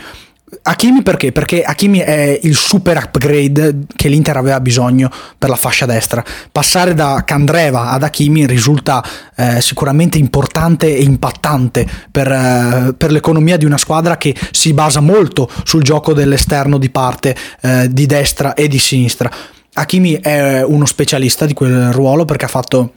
Hakimi 0.64 1.02
perché? 1.02 1.32
Perché 1.32 1.64
Hakimi 1.64 2.00
è 2.00 2.38
il 2.44 2.56
super 2.56 2.98
upgrade 2.98 3.86
che 3.96 4.10
l'Inter 4.10 4.36
aveva 4.36 4.60
bisogno 4.60 5.10
per 5.38 5.50
la 5.50 5.56
fascia 5.56 5.86
destra. 5.86 6.24
Passare 6.52 6.94
da 6.94 7.24
Candreva 7.26 7.90
ad 7.92 8.04
Hakimi 8.04 8.46
risulta 8.46 9.04
eh, 9.36 9.62
sicuramente 9.62 10.18
importante 10.18 10.94
e 10.94 11.04
impattante 11.04 11.88
per, 12.12 12.30
eh, 12.30 12.94
per, 12.98 13.12
l'economia 13.12 13.56
di 13.56 13.64
una 13.64 13.78
squadra 13.78 14.18
che 14.18 14.36
si 14.52 14.74
basa 14.74 15.00
molto 15.00 15.50
sul 15.64 15.84
gioco 15.84 16.14
dell'esterno 16.14 16.78
di 16.78 16.90
parte, 16.90 17.34
eh, 17.62 17.88
di 17.90 18.06
destra 18.06 18.54
e 18.54 18.68
di 18.68 18.80
sinistra. 18.80 19.32
Hakimi 19.74 20.20
è 20.20 20.64
uno 20.64 20.86
specialista 20.86 21.46
di 21.46 21.54
quel 21.54 21.94
ruolo 21.94 22.26
perché 22.26 22.44
ha 22.44 22.50
fatto 22.50 22.94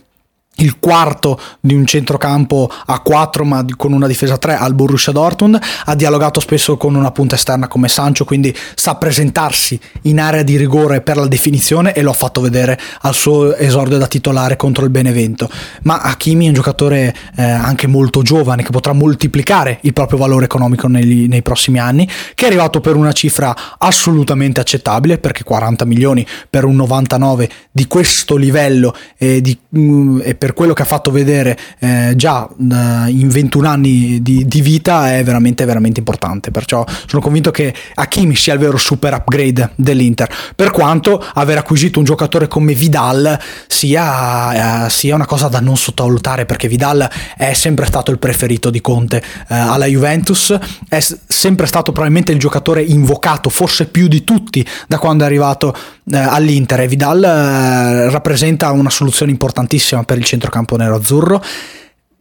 il 0.57 0.79
quarto 0.79 1.41
di 1.61 1.75
un 1.75 1.87
centrocampo 1.87 2.71
a 2.87 3.01
4 3.01 3.45
ma 3.45 3.65
con 3.77 3.93
una 3.93 4.07
difesa 4.07 4.35
a 4.35 4.39
3 4.39 4.57
al 4.57 4.75
Borussia 4.75 5.13
Dortmund. 5.13 5.59
Ha 5.87 5.95
dialogato 5.95 6.41
spesso 6.41 6.77
con 6.77 6.95
una 6.95 7.11
punta 7.11 7.35
esterna 7.35 7.69
come 7.69 7.89
Sancho 7.89 8.25
quindi 8.25 8.55
sa 8.75 8.95
presentarsi 8.97 9.79
in 10.03 10.21
area 10.21 10.43
di 10.43 10.57
rigore 10.57 11.01
per 11.01 11.17
la 11.17 11.27
definizione 11.27 11.93
e 11.93 12.03
lo 12.03 12.11
ha 12.11 12.15
fatto 12.15 12.41
vedere 12.41 12.79
al 13.03 13.15
suo 13.15 13.55
esordio 13.57 13.99
da 13.99 14.07
titolare 14.07 14.57
contro 14.57 14.85
il 14.85 14.91
Benevento. 14.91 15.49
Ma 15.83 16.01
Hakimi 16.01 16.47
è 16.47 16.49
un 16.49 16.55
giocatore 16.55 17.15
eh, 17.37 17.43
anche 17.43 17.87
molto 17.87 18.23
giovane 18.23 18.63
che 18.63 18.71
potrà 18.71 18.93
moltiplicare 18.93 19.79
il 19.83 19.93
proprio 19.93 20.19
valore 20.19 20.45
economico 20.45 20.89
nei, 20.89 21.27
nei 21.29 21.43
prossimi 21.43 21.79
anni 21.79 22.09
che 22.35 22.45
è 22.45 22.49
arrivato 22.49 22.81
per 22.81 22.97
una 22.97 23.13
cifra 23.13 23.55
assolutamente 23.79 24.61
accettabile 24.61 25.19
perché 25.19 25.43
40 25.45 25.85
milioni 25.85 26.27
per 26.49 26.65
un 26.65 26.77
99 26.77 27.51
di 27.71 27.87
questo 27.87 28.37
livello 28.37 28.95
e, 29.17 29.41
di, 29.41 29.59
mm, 29.77 30.21
e 30.23 30.35
per 30.45 30.53
quello 30.53 30.75
che 30.75 30.83
ha 30.83 30.85
fatto 30.85 31.11
vedere 31.11 31.59
eh, 31.79 32.13
già 32.17 32.47
eh, 32.47 33.09
in 33.09 33.29
21 33.31 33.67
anni 33.67 34.21
di, 34.21 34.47
di, 34.47 34.61
vita 34.61 35.17
è 35.17 35.25
veramente 35.25 35.65
veramente 35.65 36.01
importante. 36.01 36.51
Perciò 36.51 36.85
sono 37.07 37.23
convinto 37.23 37.51
che 37.51 37.73
Hakimi 37.95 38.37
sia 38.37 38.53
il 38.53 38.59
vero 38.59 38.77
super 38.77 39.15
upgrade 39.15 39.71
dell'Inter. 39.75 40.31
Per 40.55 40.71
quanto 40.71 41.25
aver 41.33 41.57
acquisito 41.57 41.99
un 41.99 42.05
giocatore 42.05 42.47
come 42.47 42.75
Vidal 42.75 43.41
sia, 43.67 44.85
eh, 44.85 44.91
sia 44.91 45.15
una 45.15 45.25
cosa 45.25 45.49
da 45.49 45.61
non 45.61 45.79
sottovalutare 45.79 46.45
perché 46.45 46.69
Vidal 46.69 47.09
è 47.39 47.55
sempre 47.55 47.87
stato 47.87 48.11
il 48.11 48.19
preferito 48.19 48.69
di 48.69 48.83
Conte 48.83 49.23
eh, 49.49 49.55
alla 49.55 49.87
Juventus. 49.87 50.55
È 50.87 50.99
sempre 51.01 51.65
stato 51.65 51.91
probabilmente 51.91 52.33
il 52.33 52.39
giocatore 52.39 52.83
invocato 52.83 53.49
forse 53.49 53.87
più 53.87 54.09
di 54.09 54.25
tutti 54.25 54.63
da 54.87 54.99
quando 54.99 55.23
è 55.25 55.27
arrivato 55.27 55.75
eh, 56.11 56.17
all'Inter 56.17 56.81
e 56.81 56.89
Vidal 56.89 57.23
eh, 57.25 58.11
rappresenta 58.11 58.71
una 58.71 58.91
soluzione 58.91 59.33
importantissima 59.33 60.03
per 60.05 60.19
il 60.19 60.25
centrocampo 60.25 60.77
nero-azzurro 60.77 61.43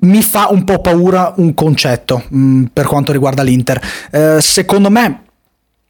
mi 0.04 0.22
fa 0.22 0.48
un 0.50 0.64
po' 0.64 0.80
paura 0.80 1.34
un 1.38 1.54
concetto 1.54 2.24
mh, 2.28 2.38
mm, 2.38 2.64
per 2.74 2.86
quanto 2.86 3.12
riguarda 3.12 3.42
l'Inter. 3.42 3.82
Eh, 4.12 4.38
secondo 4.42 4.90
me 4.90 5.23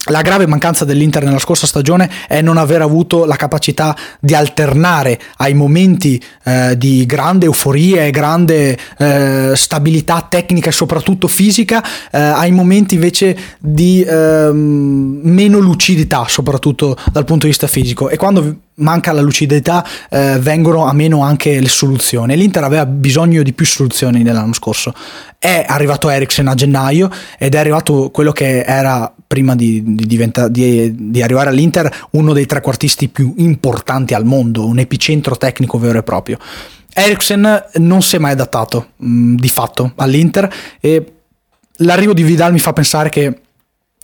la 0.08 0.22
grave 0.22 0.48
mancanza 0.48 0.84
dell'Inter 0.84 1.24
nella 1.24 1.40
scorsa 1.40 1.66
stagione 1.66 2.10
è 2.28 2.42
non 2.42 2.58
aver 2.58 2.82
avuto 2.82 3.24
la 3.24 3.38
capacità 3.38 3.96
di 4.20 4.36
alternare 4.36 5.18
ai 5.38 5.54
momenti 5.54 6.22
eh, 6.44 6.78
di 6.78 7.06
grande 7.06 7.46
euforia 7.46 8.04
e 8.04 8.12
grande 8.12 8.78
eh, 8.98 9.54
stabilità 9.56 10.26
tecnica 10.28 10.70
e 10.70 10.74
soprattutto 10.74 11.30
fisica, 11.30 11.82
eh, 12.12 12.20
ai 12.20 12.52
momenti 12.52 12.96
invece 12.96 13.38
di 13.60 14.04
ehm, 14.04 15.22
meno 15.24 15.60
lucidità, 15.60 16.26
soprattutto 16.28 16.98
dal 17.10 17.24
punto 17.24 17.46
di 17.46 17.52
vista 17.52 17.68
fisico. 17.68 18.10
E 18.10 18.18
quando 18.18 18.58
manca 18.76 19.14
la 19.14 19.22
lucidità, 19.22 19.86
eh, 20.10 20.38
vengono 20.40 20.86
a 20.86 20.94
meno 20.94 21.24
anche 21.24 21.62
le 21.62 21.70
soluzioni. 21.70 22.36
L'Inter 22.36 22.64
aveva 22.64 22.86
bisogno 22.86 23.42
di 23.42 23.54
più 23.54 23.66
soluzioni 23.66 24.22
nell'anno 24.22 24.54
scorso. 24.54 24.94
È 25.38 25.64
arrivato 25.66 26.10
Eriksen 26.10 26.48
a 26.48 26.56
gennaio 26.56 27.10
ed 27.38 27.56
è 27.56 27.58
arrivato 27.58 28.10
quello 28.12 28.32
che 28.32 28.64
era 28.64 29.14
prima 29.34 29.56
di, 29.56 29.82
di, 29.84 30.06
diventa, 30.06 30.48
di, 30.48 30.94
di 31.10 31.24
arrivare 31.24 31.50
all'Inter 31.50 32.08
uno 32.12 32.34
dei 32.34 32.46
trequartisti 32.46 33.10
più 33.10 33.34
importanti 33.38 34.14
al 34.14 34.26
mondo, 34.26 34.68
un 34.68 34.78
epicentro 34.78 35.36
tecnico 35.38 35.80
vero 35.80 35.98
e 35.98 36.04
proprio. 36.04 36.38
Eriksen 36.94 37.66
non 37.78 38.04
si 38.04 38.16
è 38.16 38.20
mai 38.20 38.34
adattato 38.34 38.90
mh, 38.98 39.08
mm, 39.08 39.36
di 39.38 39.50
fatto 39.50 39.94
all'Inter 39.96 40.54
e 40.80 41.14
l'arrivo 41.78 42.14
di 42.14 42.22
Vidal 42.22 42.52
mi 42.52 42.60
fa 42.60 42.74
pensare 42.74 43.10
che 43.10 43.40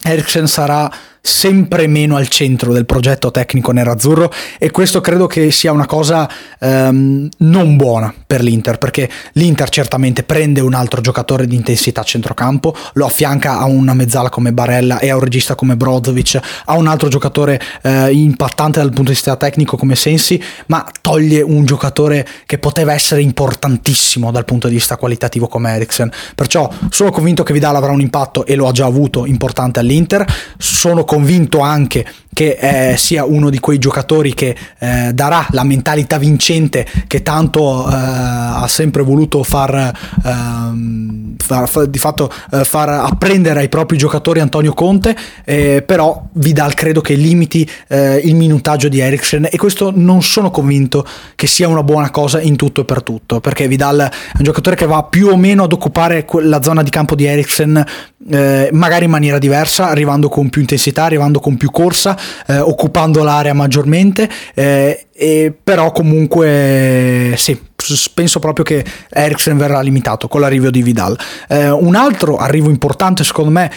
Eriksen 0.01 0.47
sarà 0.47 0.91
sempre 1.21 1.87
meno 1.87 2.15
al 2.15 2.27
centro 2.27 2.73
del 2.73 2.85
progetto 2.85 3.31
tecnico 3.31 3.71
nerazzurro 3.71 4.31
e 4.57 4.71
questo 4.71 5.01
credo 5.01 5.27
che 5.27 5.51
sia 5.51 5.71
una 5.71 5.85
cosa 5.85 6.29
um, 6.59 7.27
non 7.37 7.75
buona 7.75 8.13
per 8.25 8.41
l'Inter 8.41 8.77
perché 8.77 9.09
l'Inter 9.33 9.69
certamente 9.69 10.23
prende 10.23 10.61
un 10.61 10.73
altro 10.73 11.01
giocatore 11.01 11.45
di 11.45 11.55
intensità 11.55 12.01
a 12.01 12.05
centrocampo 12.05 12.75
lo 12.93 13.05
affianca 13.05 13.59
a 13.59 13.65
una 13.65 13.93
mezzala 13.93 14.29
come 14.29 14.53
Barella 14.53 14.99
e 14.99 15.09
a 15.09 15.15
un 15.15 15.21
regista 15.21 15.55
come 15.55 15.75
Brozovic 15.75 16.39
a 16.65 16.75
un 16.75 16.87
altro 16.87 17.09
giocatore 17.09 17.59
uh, 17.83 18.07
impattante 18.07 18.79
dal 18.79 18.89
punto 18.89 19.11
di 19.11 19.17
vista 19.17 19.35
tecnico 19.35 19.77
come 19.77 19.95
Sensi 19.95 20.41
ma 20.67 20.85
toglie 21.01 21.41
un 21.41 21.65
giocatore 21.65 22.27
che 22.45 22.57
poteva 22.57 22.93
essere 22.93 23.21
importantissimo 23.21 24.31
dal 24.31 24.45
punto 24.45 24.67
di 24.67 24.75
vista 24.75 24.97
qualitativo 24.97 25.47
come 25.47 25.71
Eriksen. 25.75 26.11
Perciò 26.35 26.69
sono 26.89 27.11
convinto 27.11 27.43
che 27.43 27.53
Vidal 27.53 27.75
avrà 27.75 27.91
un 27.91 28.01
impatto 28.01 28.45
e 28.45 28.55
lo 28.55 28.67
ha 28.67 28.71
già 28.71 28.85
avuto 28.85 29.25
importante 29.25 29.79
all'Inter. 29.79 30.25
Sono 30.57 31.05
convinto 31.09 31.61
anche 31.61 32.05
che 32.31 32.57
eh, 32.91 32.97
sia 32.97 33.25
uno 33.25 33.49
di 33.49 33.59
quei 33.59 33.79
giocatori 33.79 34.35
che 34.35 34.55
eh, 34.77 35.11
darà 35.11 35.47
la 35.49 35.63
mentalità 35.63 36.19
vincente 36.19 36.85
che 37.07 37.23
tanto 37.23 37.87
eh, 37.89 37.91
ha 37.93 38.67
sempre 38.67 39.01
voluto 39.01 39.41
far, 39.41 39.91
ehm, 40.23 41.35
far, 41.37 41.87
di 41.87 41.97
fatto 41.97 42.31
eh, 42.51 42.63
far 42.63 42.89
apprendere 42.89 43.61
ai 43.61 43.69
propri 43.69 43.97
giocatori 43.97 44.39
Antonio 44.39 44.73
Conte 44.73 45.17
eh, 45.43 45.81
però 45.81 46.27
Vidal 46.33 46.75
credo 46.75 47.01
che 47.01 47.15
limiti 47.15 47.67
il 47.89 48.35
minutaggio 48.35 48.87
di 48.87 48.99
Eriksen 48.99 49.47
e 49.49 49.57
questo 49.57 49.91
non 49.93 50.21
sono 50.21 50.51
convinto 50.51 51.05
che 51.35 51.47
sia 51.47 51.67
una 51.67 51.83
buona 51.83 52.11
cosa 52.11 52.39
in 52.39 52.55
tutto 52.55 52.81
e 52.81 52.85
per 52.85 53.01
tutto 53.01 53.39
perché 53.39 53.67
Vidal 53.67 53.99
è 53.99 54.37
un 54.37 54.43
giocatore 54.43 54.75
che 54.75 54.85
va 54.85 55.03
più 55.03 55.27
o 55.27 55.37
meno 55.37 55.63
ad 55.63 55.73
occupare 55.73 56.25
la 56.41 56.61
zona 56.61 56.83
di 56.83 56.89
campo 56.91 57.15
di 57.15 57.25
Eriksen 57.25 57.83
magari 58.71 59.05
in 59.05 59.11
maniera 59.11 59.39
diversa 59.39 59.89
arrivando 59.89 60.29
con 60.29 60.49
più 60.49 60.61
intensità 60.61 60.98
arrivando 61.03 61.39
con 61.39 61.57
più 61.57 61.71
corsa 61.71 62.17
eh, 62.47 62.59
occupando 62.59 63.23
l'area 63.23 63.53
maggiormente, 63.53 64.29
eh, 64.53 65.07
e 65.13 65.53
però 65.63 65.91
comunque 65.91 67.33
sì, 67.35 67.59
penso 68.13 68.39
proprio 68.39 68.63
che 68.65 68.85
Eriksen 69.09 69.57
verrà 69.57 69.81
limitato 69.81 70.27
con 70.27 70.41
l'arrivo 70.41 70.69
di 70.69 70.81
Vidal. 70.81 71.17
Eh, 71.47 71.69
un 71.69 71.95
altro 71.95 72.37
arrivo 72.37 72.69
importante 72.69 73.23
secondo 73.23 73.51
me 73.51 73.71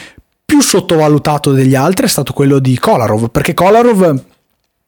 più 0.44 0.60
sottovalutato 0.60 1.52
degli 1.52 1.74
altri 1.74 2.06
è 2.06 2.08
stato 2.08 2.32
quello 2.32 2.58
di 2.58 2.78
Kolarov, 2.78 3.30
perché 3.30 3.54
Kolarov 3.54 4.22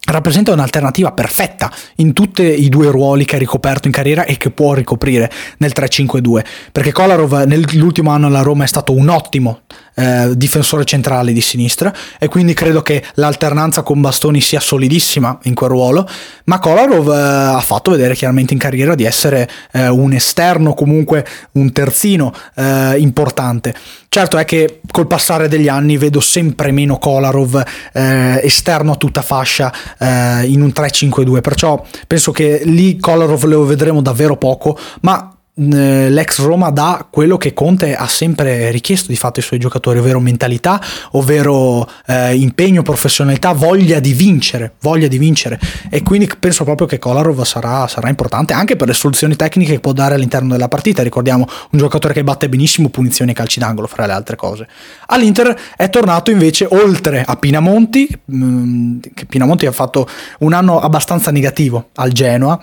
rappresenta 0.06 0.52
un'alternativa 0.52 1.12
perfetta 1.12 1.70
in 1.96 2.12
tutti 2.12 2.42
i 2.42 2.68
due 2.68 2.90
ruoli 2.90 3.24
che 3.24 3.36
ha 3.36 3.38
ricoperto 3.38 3.88
in 3.88 3.92
carriera 3.92 4.24
e 4.24 4.36
che 4.36 4.50
può 4.50 4.74
ricoprire 4.74 5.30
nel 5.58 5.72
3-5-2 5.74 6.44
perché 6.72 6.92
Kolarov 6.92 7.44
nell'ultimo 7.44 8.10
anno 8.10 8.26
alla 8.26 8.42
Roma 8.42 8.64
è 8.64 8.66
stato 8.66 8.92
un 8.92 9.08
ottimo 9.08 9.60
eh, 9.94 10.32
difensore 10.34 10.84
centrale 10.84 11.32
di 11.32 11.40
sinistra 11.40 11.92
e 12.18 12.28
quindi 12.28 12.52
credo 12.52 12.82
che 12.82 13.02
l'alternanza 13.14 13.82
con 13.82 14.00
Bastoni 14.00 14.40
sia 14.40 14.60
solidissima 14.60 15.38
in 15.44 15.54
quel 15.54 15.70
ruolo 15.70 16.06
ma 16.44 16.58
Kolarov 16.58 17.08
eh, 17.10 17.16
ha 17.54 17.60
fatto 17.60 17.90
vedere 17.90 18.14
chiaramente 18.14 18.52
in 18.52 18.58
carriera 18.58 18.94
di 18.94 19.04
essere 19.04 19.48
eh, 19.72 19.88
un 19.88 20.12
esterno 20.12 20.74
comunque 20.74 21.26
un 21.52 21.72
terzino 21.72 22.32
eh, 22.56 22.98
importante 22.98 23.74
certo 24.14 24.38
è 24.38 24.44
che 24.44 24.80
col 24.92 25.08
passare 25.08 25.48
degli 25.48 25.66
anni 25.66 25.96
vedo 25.96 26.20
sempre 26.20 26.70
meno 26.70 26.98
Kolarov 26.98 27.60
eh, 27.92 28.40
esterno 28.44 28.92
a 28.92 28.94
tutta 28.94 29.22
fascia 29.22 29.72
eh, 29.98 30.44
in 30.44 30.62
un 30.62 30.68
3-5-2 30.68 31.40
perciò 31.40 31.84
penso 32.06 32.30
che 32.30 32.60
lì 32.62 32.96
Kolarov 33.00 33.42
lo 33.42 33.64
vedremo 33.64 34.00
davvero 34.02 34.36
poco 34.36 34.78
ma 35.00 35.33
l'ex 35.56 36.40
Roma 36.40 36.70
dà 36.70 37.06
quello 37.08 37.36
che 37.36 37.52
Conte 37.52 37.94
ha 37.94 38.08
sempre 38.08 38.70
richiesto 38.70 39.08
di 39.08 39.16
fatto 39.16 39.38
ai 39.38 39.46
suoi 39.46 39.60
giocatori, 39.60 40.00
ovvero 40.00 40.18
mentalità, 40.18 40.80
ovvero 41.12 41.88
eh, 42.06 42.34
impegno, 42.34 42.82
professionalità, 42.82 43.52
voglia 43.52 44.00
di 44.00 44.12
vincere, 44.12 44.74
voglia 44.80 45.06
di 45.06 45.16
vincere 45.16 45.60
e 45.90 46.02
quindi 46.02 46.28
penso 46.38 46.64
proprio 46.64 46.88
che 46.88 46.98
Kolarov 46.98 47.42
sarà, 47.44 47.86
sarà 47.86 48.08
importante 48.08 48.52
anche 48.52 48.74
per 48.74 48.88
le 48.88 48.94
soluzioni 48.94 49.36
tecniche 49.36 49.74
che 49.74 49.80
può 49.80 49.92
dare 49.92 50.14
all'interno 50.14 50.50
della 50.50 50.68
partita, 50.68 51.02
ricordiamo 51.02 51.46
un 51.70 51.78
giocatore 51.78 52.14
che 52.14 52.24
batte 52.24 52.48
benissimo 52.48 52.88
punizioni 52.88 53.30
e 53.30 53.34
calci 53.34 53.60
d'angolo 53.60 53.86
fra 53.86 54.06
le 54.06 54.12
altre 54.12 54.34
cose. 54.34 54.66
All'Inter 55.06 55.56
è 55.76 55.88
tornato 55.88 56.32
invece 56.32 56.66
oltre 56.68 57.22
a 57.24 57.36
Pinamonti, 57.36 58.08
mm, 58.32 58.98
che 59.14 59.26
Pinamonti 59.26 59.66
ha 59.66 59.72
fatto 59.72 60.08
un 60.40 60.52
anno 60.52 60.80
abbastanza 60.80 61.30
negativo 61.30 61.90
al 61.94 62.10
Genoa, 62.10 62.60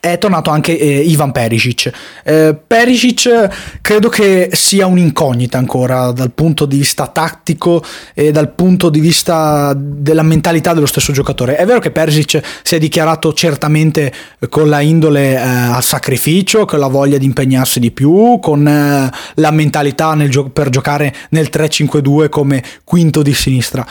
è 0.00 0.18
tornato 0.18 0.50
anche 0.50 0.78
eh, 0.78 1.00
Ivan 1.00 1.32
Perisic. 1.32 1.90
Eh, 2.24 2.56
Perisic 2.66 3.78
credo 3.80 4.08
che 4.08 4.50
sia 4.52 4.86
un'incognita 4.86 5.58
ancora 5.58 6.12
dal 6.12 6.30
punto 6.32 6.64
di 6.64 6.78
vista 6.78 7.08
tattico 7.08 7.82
e 8.14 8.30
dal 8.30 8.52
punto 8.52 8.88
di 8.88 9.00
vista 9.00 9.72
della 9.76 10.22
mentalità 10.22 10.74
dello 10.74 10.86
stesso 10.86 11.12
giocatore. 11.12 11.56
È 11.56 11.64
vero 11.66 11.80
che 11.80 11.90
Perisic 11.90 12.40
si 12.62 12.74
è 12.74 12.78
dichiarato 12.78 13.32
certamente 13.32 14.12
con 14.48 14.68
la 14.68 14.80
indole 14.80 15.32
eh, 15.32 15.38
al 15.38 15.82
sacrificio, 15.82 16.64
con 16.64 16.78
la 16.78 16.88
voglia 16.88 17.18
di 17.18 17.24
impegnarsi 17.24 17.80
di 17.80 17.90
più, 17.90 18.38
con 18.40 18.66
eh, 18.66 19.10
la 19.34 19.50
mentalità 19.50 20.16
gio- 20.28 20.50
per 20.50 20.68
giocare 20.68 21.14
nel 21.30 21.48
3-5-2 21.52 22.28
come 22.28 22.62
quinto 22.84 23.22
di 23.22 23.34
sinistra. 23.34 23.84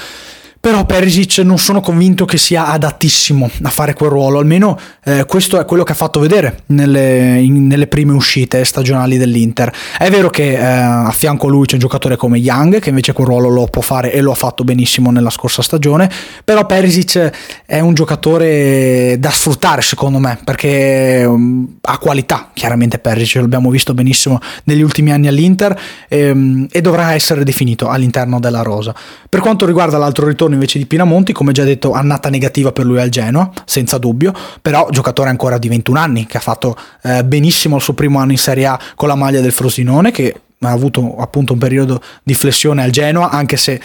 Però 0.65 0.83
Perisic 0.83 1.37
non 1.43 1.59
sono 1.59 1.79
convinto 1.79 2.25
che 2.25 2.37
sia 2.37 2.69
adattissimo 2.69 3.47
a 3.61 3.69
fare 3.69 3.93
quel 3.93 4.09
ruolo, 4.09 4.39
almeno 4.39 4.75
eh, 5.03 5.23
questo 5.27 5.59
è 5.59 5.65
quello 5.65 5.83
che 5.83 5.91
ha 5.91 5.95
fatto 5.95 6.19
vedere 6.19 6.63
nelle, 6.69 7.39
in, 7.39 7.67
nelle 7.67 7.85
prime 7.85 8.13
uscite 8.13 8.65
stagionali 8.65 9.17
dell'Inter. 9.19 9.71
È 9.95 10.09
vero 10.09 10.31
che 10.31 10.53
eh, 10.53 10.65
a 10.65 11.11
fianco 11.11 11.45
a 11.45 11.49
lui 11.51 11.67
c'è 11.67 11.75
un 11.75 11.81
giocatore 11.81 12.15
come 12.15 12.39
Young, 12.39 12.79
che 12.79 12.89
invece 12.89 13.13
quel 13.13 13.27
ruolo 13.27 13.49
lo 13.49 13.67
può 13.67 13.83
fare 13.83 14.11
e 14.11 14.21
lo 14.21 14.31
ha 14.31 14.33
fatto 14.35 14.63
benissimo 14.63 15.11
nella 15.11 15.29
scorsa 15.29 15.61
stagione, 15.61 16.09
però 16.43 16.65
Perisic 16.65 17.61
è 17.67 17.79
un 17.79 17.93
giocatore 17.93 19.17
da 19.19 19.29
sfruttare 19.29 19.83
secondo 19.83 20.17
me, 20.17 20.39
perché 20.43 21.25
um, 21.27 21.75
ha 21.81 21.99
qualità, 21.99 22.49
chiaramente 22.55 22.97
Perisic, 22.97 23.35
l'abbiamo 23.41 23.69
visto 23.69 23.93
benissimo 23.93 24.39
negli 24.63 24.81
ultimi 24.81 25.11
anni 25.11 25.27
all'Inter 25.27 25.79
ehm, 26.07 26.69
e 26.71 26.81
dovrà 26.81 27.13
essere 27.13 27.43
definito 27.43 27.87
all'interno 27.87 28.39
della 28.39 28.63
rosa. 28.63 28.95
Per 29.29 29.41
quanto 29.41 29.67
riguarda 29.67 29.99
l'altro 29.99 30.25
ritorno 30.25 30.53
invece 30.55 30.79
di 30.79 30.85
Pinamonti, 30.85 31.31
come 31.33 31.51
già 31.51 31.63
detto, 31.63 31.93
annata 31.93 32.29
negativa 32.29 32.71
per 32.71 32.85
lui 32.85 32.99
al 32.99 33.09
Genoa, 33.09 33.51
senza 33.65 33.97
dubbio, 33.97 34.33
però 34.61 34.87
giocatore 34.89 35.29
ancora 35.29 35.57
di 35.57 35.67
21 35.67 35.99
anni, 35.99 36.25
che 36.25 36.37
ha 36.37 36.41
fatto 36.41 36.75
eh, 37.03 37.23
benissimo 37.23 37.75
il 37.75 37.81
suo 37.81 37.93
primo 37.93 38.19
anno 38.19 38.31
in 38.31 38.37
Serie 38.37 38.65
A 38.65 38.79
con 38.95 39.07
la 39.07 39.15
maglia 39.15 39.41
del 39.41 39.51
Frosinone, 39.51 40.11
che 40.11 40.41
ha 40.59 40.71
avuto 40.71 41.17
appunto 41.17 41.53
un 41.53 41.59
periodo 41.59 42.01
di 42.23 42.33
flessione 42.33 42.81
al 42.83 42.89
Genoa, 42.89 43.29
anche 43.29 43.57
se 43.57 43.79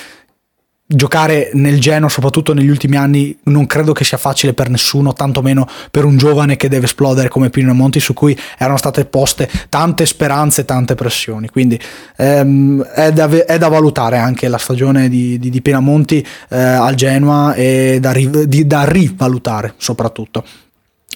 giocare 0.93 1.51
nel 1.55 1.81
Genoa, 1.81 2.09
soprattutto 2.09 2.53
negli 2.53 2.69
ultimi 2.69 2.97
anni, 2.97 3.37
non 3.45 3.67
credo 3.67 3.93
che 3.93 4.03
sia 4.03 4.19
facile 4.19 4.55
per 4.55 4.71
nessuno, 4.71 5.13
tantomeno 5.13 5.67
per 5.91 6.05
un 6.05 6.17
giovane 6.17 6.57
che 6.57 6.69
deve 6.69 6.87
esplodere 6.87 7.29
come 7.29 7.49
Pino 7.49 7.73
Monti, 7.73 8.01
su 8.01 8.13
cui 8.13 8.37
erano 8.59 8.77
state 8.77 9.05
poste 9.05 9.49
tante 9.69 10.05
speranze, 10.05 10.65
tante 10.65 10.97
pressioni. 10.97 11.49
Quindi 11.49 11.79
ehm, 12.17 12.83
è, 12.83 13.13
da, 13.13 13.29
è, 13.29 13.57
da, 13.57 13.69
valutare 13.69 14.19
anche 14.19 14.49
la 14.49 14.59
stagione 14.59 15.09
di, 15.09 15.39
di, 15.39 15.49
di 15.49 15.63
Pinamonti 15.63 16.27
eh, 16.49 16.59
al 16.59 16.97
Genoa 16.97 17.55
e 17.55 17.99
da, 18.01 18.13
di, 18.13 18.67
da 18.67 18.85
rivalutare 18.85 19.75
soprattutto. 19.77 20.45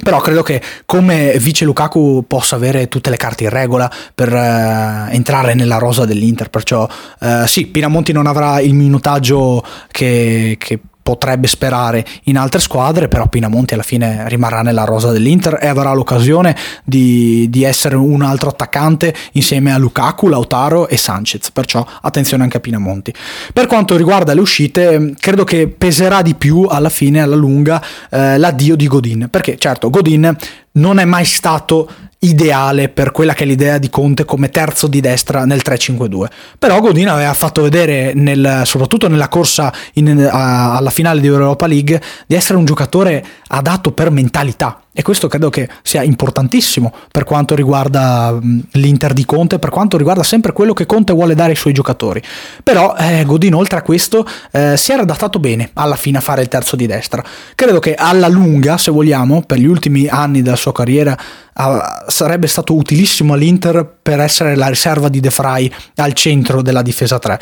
Però 0.02 0.20
credo 0.20 0.42
che 0.42 0.60
come 0.86 1.38
vice 1.38 1.64
Lukaku 1.64 2.24
possa 2.26 2.56
avere 2.56 2.88
tutte 2.88 3.10
le 3.10 3.16
carte 3.16 3.44
in 3.44 3.50
regola 3.50 3.90
per 4.14 4.32
uh, 4.32 5.12
entrare 5.12 5.54
nella 5.54 5.78
rosa 5.78 6.04
dell'Inter. 6.04 6.50
Perciò 6.50 6.88
uh, 7.20 7.46
sì, 7.46 7.66
Pinamonti 7.66 8.12
non 8.12 8.26
avrà 8.26 8.60
il 8.60 8.74
minutaggio 8.74 9.64
che, 9.90 10.56
che 10.58 10.80
potrebbe 11.04 11.46
sperare 11.48 12.02
in 12.24 12.38
altre 12.38 12.60
squadre, 12.60 13.08
però 13.08 13.28
Pinamonti 13.28 13.74
alla 13.74 13.82
fine 13.82 14.26
rimarrà 14.26 14.62
nella 14.62 14.84
rosa 14.84 15.12
dell'Inter 15.12 15.58
e 15.60 15.66
avrà 15.66 15.92
l'occasione 15.92 16.56
di, 16.82 17.46
di, 17.50 17.62
essere 17.62 17.94
un 17.94 18.22
altro 18.22 18.48
attaccante 18.48 19.14
insieme 19.32 19.70
a 19.70 19.76
Lukaku, 19.76 20.28
Lautaro 20.28 20.88
e 20.88 20.96
Sanchez, 20.96 21.50
perciò 21.50 21.86
attenzione 22.00 22.42
anche 22.42 22.56
a 22.56 22.60
Pinamonti. 22.60 23.12
Per 23.52 23.66
quanto 23.66 23.98
riguarda 23.98 24.32
le 24.32 24.40
uscite, 24.40 25.14
credo 25.20 25.44
che 25.44 25.68
peserà 25.68 26.22
di 26.22 26.34
più 26.34 26.62
alla 26.62 26.88
fine, 26.88 27.20
alla 27.20 27.36
lunga, 27.36 27.84
eh, 28.08 28.38
l'addio 28.38 28.74
di 28.74 28.86
Godin, 28.86 29.28
perché 29.30 29.58
certo 29.58 29.90
Godin 29.90 30.34
non 30.72 30.98
è 30.98 31.04
mai 31.04 31.26
stato 31.26 31.86
ideale 32.24 32.88
per 32.88 33.12
quella 33.12 33.34
che 33.34 33.44
è 33.44 33.46
l'idea 33.46 33.78
di 33.78 33.90
Conte 33.90 34.24
come 34.24 34.48
terzo 34.48 34.86
di 34.86 35.00
destra 35.00 35.44
nel 35.44 35.62
3-5-2. 35.64 36.26
Però 36.58 36.80
Godin 36.80 37.08
aveva 37.08 37.34
fatto 37.34 37.62
vedere, 37.62 38.12
nel, 38.14 38.62
soprattutto 38.64 39.08
nella 39.08 39.28
corsa 39.28 39.72
in, 39.94 40.28
a, 40.30 40.76
alla 40.76 40.90
finale 40.90 41.20
di 41.20 41.26
Europa 41.26 41.66
League, 41.66 42.00
di 42.26 42.34
essere 42.34 42.58
un 42.58 42.64
giocatore 42.64 43.24
adatto 43.48 43.92
per 43.92 44.10
mentalità. 44.10 44.78
E 44.96 45.02
questo 45.02 45.26
credo 45.26 45.50
che 45.50 45.68
sia 45.82 46.04
importantissimo 46.04 46.94
per 47.10 47.24
quanto 47.24 47.56
riguarda 47.56 48.38
l'Inter 48.72 49.12
di 49.12 49.24
Conte, 49.24 49.58
per 49.58 49.70
quanto 49.70 49.96
riguarda 49.96 50.22
sempre 50.22 50.52
quello 50.52 50.72
che 50.72 50.86
Conte 50.86 51.12
vuole 51.12 51.34
dare 51.34 51.50
ai 51.50 51.56
suoi 51.56 51.72
giocatori. 51.72 52.22
Però 52.62 52.94
eh, 52.96 53.24
Godin, 53.24 53.54
oltre 53.54 53.78
a 53.78 53.82
questo, 53.82 54.24
eh, 54.52 54.76
si 54.76 54.92
era 54.92 55.02
adattato 55.02 55.40
bene 55.40 55.70
alla 55.74 55.96
fine 55.96 56.18
a 56.18 56.20
fare 56.20 56.42
il 56.42 56.48
terzo 56.48 56.76
di 56.76 56.86
destra. 56.86 57.24
Credo 57.56 57.80
che 57.80 57.96
alla 57.96 58.28
lunga, 58.28 58.78
se 58.78 58.92
vogliamo, 58.92 59.42
per 59.42 59.58
gli 59.58 59.66
ultimi 59.66 60.06
anni 60.06 60.42
della 60.42 60.54
sua 60.54 60.70
carriera, 60.70 61.18
uh, 61.54 62.08
sarebbe 62.08 62.46
stato 62.46 62.74
utilissimo 62.74 63.34
all'Inter 63.34 63.98
per 64.02 64.20
essere 64.20 64.54
la 64.56 64.68
riserva 64.68 65.08
di 65.08 65.20
De 65.20 65.30
Frey 65.30 65.70
al 65.96 66.12
centro 66.12 66.62
della 66.62 66.82
difesa 66.82 67.18
3. 67.18 67.40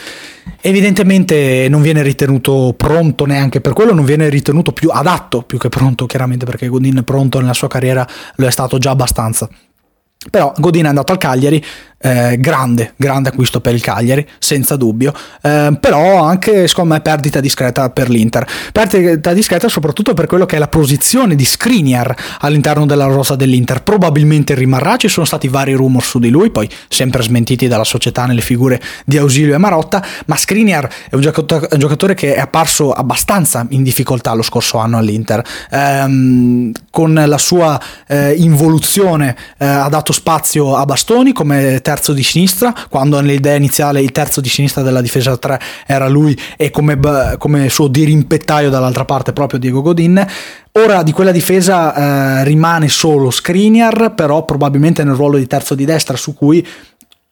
Evidentemente 0.61 1.67
non 1.69 1.83
viene 1.83 2.03
ritenuto 2.03 2.75
pronto 2.77 3.25
neanche 3.25 3.61
per 3.61 3.73
quello, 3.73 3.95
non 3.95 4.05
viene 4.05 4.29
ritenuto 4.29 4.73
più 4.73 4.91
adatto, 4.91 5.43
più 5.43 5.59
che 5.59 5.69
pronto 5.69 6.07
chiaramente 6.07 6.45
perché 6.45 6.69
Godin 6.69 7.03
pronto 7.05 7.41
nella 7.41 7.55
sua 7.55 7.69
carriera 7.69 8.07
lo 8.37 8.47
è 8.47 8.51
stato 8.51 8.79
già 8.79 8.91
abbastanza. 8.91 9.49
Però 10.31 10.53
Godin 10.57 10.85
è 10.85 10.89
andato 10.89 11.11
al 11.11 11.19
Cagliari, 11.19 11.63
eh, 12.03 12.37
grande, 12.39 12.93
grande 12.97 13.31
acquisto 13.31 13.61
per 13.61 13.75
il 13.75 13.81
Cagliari, 13.81 14.27
senza 14.39 14.77
dubbio, 14.77 15.15
eh, 15.41 15.77
però 15.81 16.25
anche 16.25 16.67
secondo 16.67 16.95
me 16.95 17.01
perdita 17.01 17.41
discreta 17.41 17.89
per 17.91 18.11
l'Inter. 18.11 18.47
Perdita 18.73 19.33
discreta 19.33 19.69
soprattutto 19.69 20.13
per 20.15 20.27
quello 20.27 20.45
che 20.45 20.57
è 20.57 20.59
la 20.59 20.69
posizione 20.69 21.35
di 21.37 21.45
Skriniar 21.45 22.15
all'interno 22.41 22.87
della 22.87 23.07
rosa 23.07 23.37
dell'Inter. 23.37 23.83
Probabilmente 23.83 24.55
rimarrà, 24.55 24.97
ci 24.97 25.09
sono 25.09 25.27
stati 25.27 25.49
vari 25.49 25.73
rumor 25.73 26.03
su 26.03 26.19
di 26.19 26.29
lui, 26.29 26.51
poi 26.51 26.69
sempre 26.89 27.23
smentiti 27.23 27.69
dalla 27.69 27.85
società 27.85 28.27
nelle 28.27 28.41
figure 28.41 28.81
di 29.05 29.17
Ausilio 29.17 29.55
e 29.55 29.59
Marotta, 29.59 30.05
ma 30.27 30.37
Skriniar 30.37 30.89
è 31.09 31.15
un 31.15 31.21
giocatore, 31.21 32.15
che 32.15 32.35
è 32.35 32.41
apparso 32.41 32.93
abbastanza 32.93 33.65
in 33.71 33.83
difficoltà 33.83 34.35
lo 34.35 34.43
scorso 34.43 34.79
anno 34.79 34.99
all'Inter, 34.99 35.43
ehm, 35.71 36.73
con 36.91 37.15
la 37.15 37.39
sua 37.39 37.81
eh, 38.07 38.35
involuzione 38.35 39.37
eh, 39.59 39.67
ha 39.67 39.89
dato 39.89 40.13
spazio 40.13 40.77
a 40.77 40.85
Bastoni 40.85 41.33
come 41.33 41.81
terzo 41.81 41.92
di 42.13 42.23
sinistra, 42.23 42.75
quando 42.89 43.21
nell'idea 43.21 43.55
iniziale 43.55 44.01
il 44.01 44.13
terzo 44.13 44.41
di 44.41 44.49
sinistra 44.49 44.83
della 44.83 45.01
difesa 45.01 45.37
3 45.37 45.61
era 45.87 46.09
lui 46.09 46.39
e 46.57 46.71
come, 46.71 46.99
come 47.39 47.69
suo 47.69 47.89
dirimpettaio 47.89 48.71
dall'altra 48.71 49.05
parte 49.05 49.33
proprio 49.33 49.59
Diego 49.59 49.83
Godin. 49.83 50.25
Ora 50.73 51.03
di 51.03 51.13
quella 51.13 51.33
difesa 51.33 52.41
eh, 52.41 52.45
rimane 52.45 52.89
solo 52.89 53.31
Skriniar, 53.31 54.15
però 54.15 54.45
probabilmente 54.45 55.05
nel 55.05 55.15
ruolo 55.15 55.37
di 55.37 55.47
terzo 55.47 55.75
di 55.75 55.85
destra 55.85 56.17
su 56.17 56.35
cui 56.35 56.67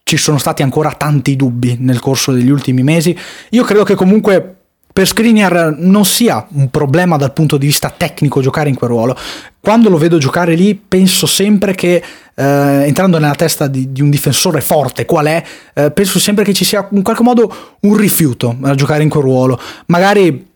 ci 0.02 0.16
sono 0.16 0.38
stati 0.38 0.62
ancora 0.62 0.92
tanti 0.92 1.36
dubbi 1.36 1.76
nel 1.78 2.00
corso 2.00 2.32
degli 2.32 2.50
ultimi 2.50 2.82
mesi. 2.82 3.16
Io 3.50 3.64
credo 3.64 3.84
che 3.84 3.94
comunque 3.94 4.56
per 5.00 5.08
Skriniar 5.08 5.76
non 5.78 6.04
sia 6.04 6.46
un 6.50 6.68
problema 6.68 7.16
dal 7.16 7.32
punto 7.32 7.56
di 7.56 7.64
vista 7.64 7.88
tecnico 7.88 8.42
giocare 8.42 8.68
in 8.68 8.74
quel 8.74 8.90
ruolo. 8.90 9.16
Quando 9.58 9.88
lo 9.88 9.96
vedo 9.96 10.18
giocare 10.18 10.54
lì 10.54 10.74
penso 10.74 11.26
sempre 11.26 11.74
che 11.74 12.02
eh, 12.34 12.44
entrando 12.84 13.18
nella 13.18 13.34
testa 13.34 13.66
di, 13.66 13.92
di, 13.92 14.02
un 14.02 14.10
difensore 14.10 14.60
forte 14.60 15.06
qual 15.06 15.24
è, 15.24 15.42
eh, 15.72 15.90
penso 15.90 16.18
sempre 16.18 16.44
che 16.44 16.52
ci 16.52 16.66
sia 16.66 16.86
in 16.90 17.02
qualche 17.02 17.22
modo 17.22 17.78
un 17.80 17.96
rifiuto 17.96 18.54
a 18.60 18.74
giocare 18.74 19.02
in 19.02 19.08
quel 19.08 19.22
ruolo. 19.22 19.58
Magari 19.86 20.46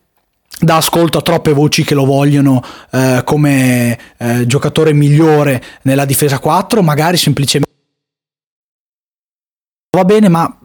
dà 0.61 0.76
ascolto 0.76 1.16
a 1.16 1.22
troppe 1.22 1.55
voci 1.55 1.82
che 1.82 1.95
lo 1.95 2.05
vogliono 2.05 2.62
eh, 2.90 3.22
come 3.24 3.99
eh, 4.18 4.47
giocatore 4.47 4.92
migliore 4.92 5.62
nella 5.84 6.05
difesa 6.05 6.38
4, 6.38 6.82
magari 6.82 7.16
semplicemente 7.16 7.72
va 9.97 10.05
bene, 10.05 10.28
ma 10.28 10.59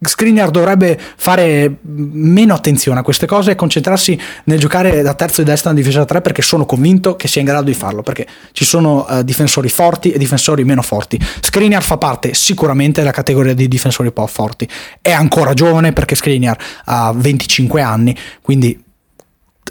Skriniar 0.00 0.50
dovrebbe 0.50 0.98
fare 1.16 1.78
meno 1.82 2.54
attenzione 2.54 3.00
a 3.00 3.02
queste 3.02 3.26
cose 3.26 3.52
e 3.52 3.54
concentrarsi 3.54 4.18
nel 4.44 4.58
giocare 4.58 5.02
da 5.02 5.14
terzo 5.14 5.42
di 5.42 5.48
destra 5.48 5.70
nella 5.70 5.82
difesa 5.82 6.04
3 6.04 6.20
perché 6.20 6.42
sono 6.42 6.64
convinto 6.66 7.16
che 7.16 7.28
sia 7.28 7.40
in 7.40 7.46
grado 7.46 7.64
di 7.64 7.74
farlo 7.74 8.02
perché 8.02 8.26
ci 8.52 8.64
sono 8.64 9.06
uh, 9.08 9.22
difensori 9.22 9.68
forti 9.68 10.12
e 10.12 10.18
difensori 10.18 10.64
meno 10.64 10.82
forti. 10.82 11.20
Skriniar 11.40 11.82
fa 11.82 11.96
parte 11.96 12.34
sicuramente 12.34 13.00
della 13.00 13.12
categoria 13.12 13.54
di 13.54 13.68
difensori 13.68 14.12
po' 14.12 14.26
forti. 14.26 14.68
È 15.00 15.10
ancora 15.10 15.54
giovane 15.54 15.92
perché 15.92 16.14
Skriniar 16.14 16.56
ha 16.84 17.12
25 17.14 17.80
anni 17.80 18.16
quindi 18.42 18.84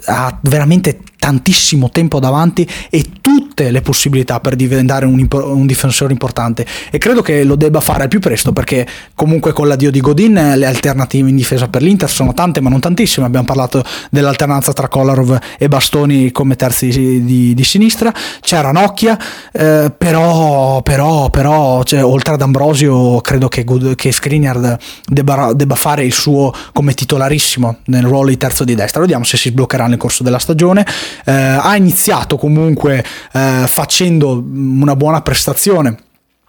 ha 0.06 0.38
veramente 0.42 1.00
tantissimo 1.26 1.90
tempo 1.90 2.20
davanti 2.20 2.64
e 2.88 3.04
tutte 3.20 3.72
le 3.72 3.80
possibilità 3.80 4.38
per 4.38 4.54
diventare 4.54 5.06
un, 5.06 5.26
un, 5.28 5.66
difensore 5.66 6.12
importante. 6.12 6.64
E 6.88 6.98
credo 6.98 7.20
che 7.20 7.42
lo 7.42 7.56
debba 7.56 7.80
fare 7.80 8.04
al 8.04 8.08
più 8.08 8.20
presto 8.20 8.52
perché 8.52 8.86
comunque 9.16 9.52
con 9.52 9.66
l'addio 9.66 9.90
di 9.90 10.00
Godin 10.00 10.36
eh, 10.36 10.56
le 10.56 10.66
alternative 10.66 11.28
in 11.28 11.34
difesa 11.34 11.66
per 11.66 11.82
l'Inter 11.82 12.08
sono 12.08 12.32
tante 12.32 12.60
ma 12.60 12.70
non 12.70 12.78
tantissime. 12.78 13.26
Abbiamo 13.26 13.44
parlato 13.44 13.82
dell'alternanza 14.08 14.72
tra 14.72 14.86
Kolarov 14.86 15.36
e 15.58 15.66
Bastoni 15.66 16.30
come 16.30 16.54
terzi 16.54 16.90
di, 17.24 17.54
di 17.54 17.64
sinistra. 17.64 18.14
C'è 18.40 18.60
Ranocchia 18.60 19.18
eh, 19.52 19.92
però 19.98 20.80
però 20.82 21.28
però 21.30 21.82
cioè, 21.82 22.04
oltre 22.04 22.34
ad 22.34 22.42
Ambrosio 22.42 23.20
credo 23.20 23.48
che, 23.48 23.64
che 23.96 24.12
Skriniar 24.12 24.78
debba, 25.04 25.52
debba 25.54 25.74
fare 25.74 26.04
il 26.04 26.12
suo 26.12 26.52
come 26.72 26.94
titolarissimo 26.94 27.78
nel 27.86 28.04
ruolo 28.04 28.28
di 28.28 28.36
terzo 28.36 28.62
di 28.62 28.76
destra. 28.76 29.00
Vediamo 29.00 29.24
se 29.24 29.36
si 29.36 29.48
sbloccherà 29.48 29.88
nel 29.88 29.98
corso 29.98 30.22
della 30.22 30.38
stagione 30.38 30.86
eh, 31.24 31.32
ha 31.32 31.76
iniziato 31.76 32.36
comunque 32.36 33.04
eh, 33.32 33.64
facendo 33.66 34.44
una 34.46 34.96
buona 34.96 35.22
prestazione 35.22 35.96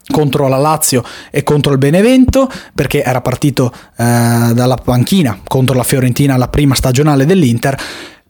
contro 0.10 0.48
la 0.48 0.58
Lazio 0.58 1.04
e 1.30 1.44
contro 1.44 1.74
il 1.74 1.78
Benevento 1.78 2.50
perché 2.74 3.04
era 3.04 3.22
partito 3.22 3.72
eh, 3.98 4.52
dalla 4.54 4.78
panchina 4.82 5.40
contro 5.46 5.76
la 5.76 5.84
Fiorentina 5.84 6.38
la 6.38 6.48
prima 6.48 6.76
stagionale 6.76 7.26
dell'Inter 7.26 7.78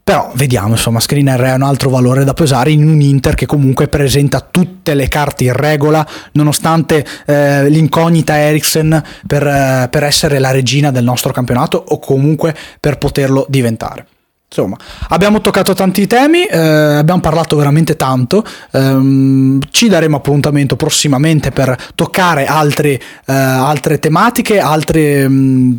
però 0.08 0.32
vediamo, 0.36 0.70
insomma, 0.70 1.02
Skriniar 1.02 1.42
è 1.42 1.54
un 1.54 1.64
altro 1.64 1.90
valore 1.90 2.24
da 2.24 2.32
pesare 2.32 2.72
in 2.72 2.88
un 2.88 3.02
Inter 3.02 3.36
che 3.36 3.46
comunque 3.46 3.90
presenta 3.90 4.40
tutte 4.40 4.94
le 4.94 5.10
carte 5.10 5.44
in 5.44 5.52
regola, 5.52 6.08
nonostante 6.32 7.06
eh, 7.26 7.70
l'incognita 7.70 8.40
Eriksen 8.40 9.04
per, 9.28 9.46
eh, 9.46 9.90
per 9.92 10.04
essere 10.04 10.40
la 10.40 10.52
regina 10.52 10.92
del 10.92 11.04
nostro 11.04 11.34
campionato 11.34 11.84
o 11.90 12.00
comunque 12.00 12.56
per 12.80 12.98
poterlo 12.98 13.46
diventare. 13.50 14.08
Insomma, 14.50 14.78
abbiamo 15.10 15.42
toccato 15.42 15.74
tanti 15.74 16.08
temi, 16.08 16.46
eh, 16.46 16.58
abbiamo 16.58 17.20
parlato 17.20 17.58
veramente 17.58 17.98
tanto, 17.98 18.46
ehm, 18.72 19.60
ci 19.72 19.90
daremo 19.90 20.16
appuntamento 20.16 20.78
prossimamente 20.78 21.52
per 21.52 21.76
toccare 21.96 22.46
altre, 22.46 22.92
eh, 22.92 23.34
altre 23.34 24.00
tematiche, 24.00 24.60
altre... 24.60 25.28
Mh, 25.28 25.34
mm, 25.34 25.76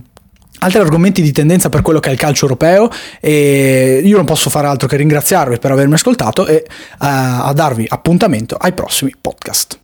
altri 0.60 0.80
argomenti 0.80 1.22
di 1.22 1.30
tendenza 1.30 1.68
per 1.68 1.82
quello 1.82 2.00
che 2.00 2.08
è 2.08 2.12
il 2.12 2.18
calcio 2.18 2.44
europeo 2.46 2.90
e 3.20 4.00
io 4.04 4.16
non 4.16 4.24
posso 4.24 4.50
fare 4.50 4.66
altro 4.66 4.88
che 4.88 4.96
ringraziarvi 4.96 5.58
per 5.58 5.70
avermi 5.70 5.94
ascoltato 5.94 6.46
e 6.46 6.64
uh, 6.66 6.74
a 6.98 7.52
darvi 7.54 7.86
appuntamento 7.88 8.56
ai 8.56 8.72
prossimi 8.72 9.14
podcast. 9.20 9.78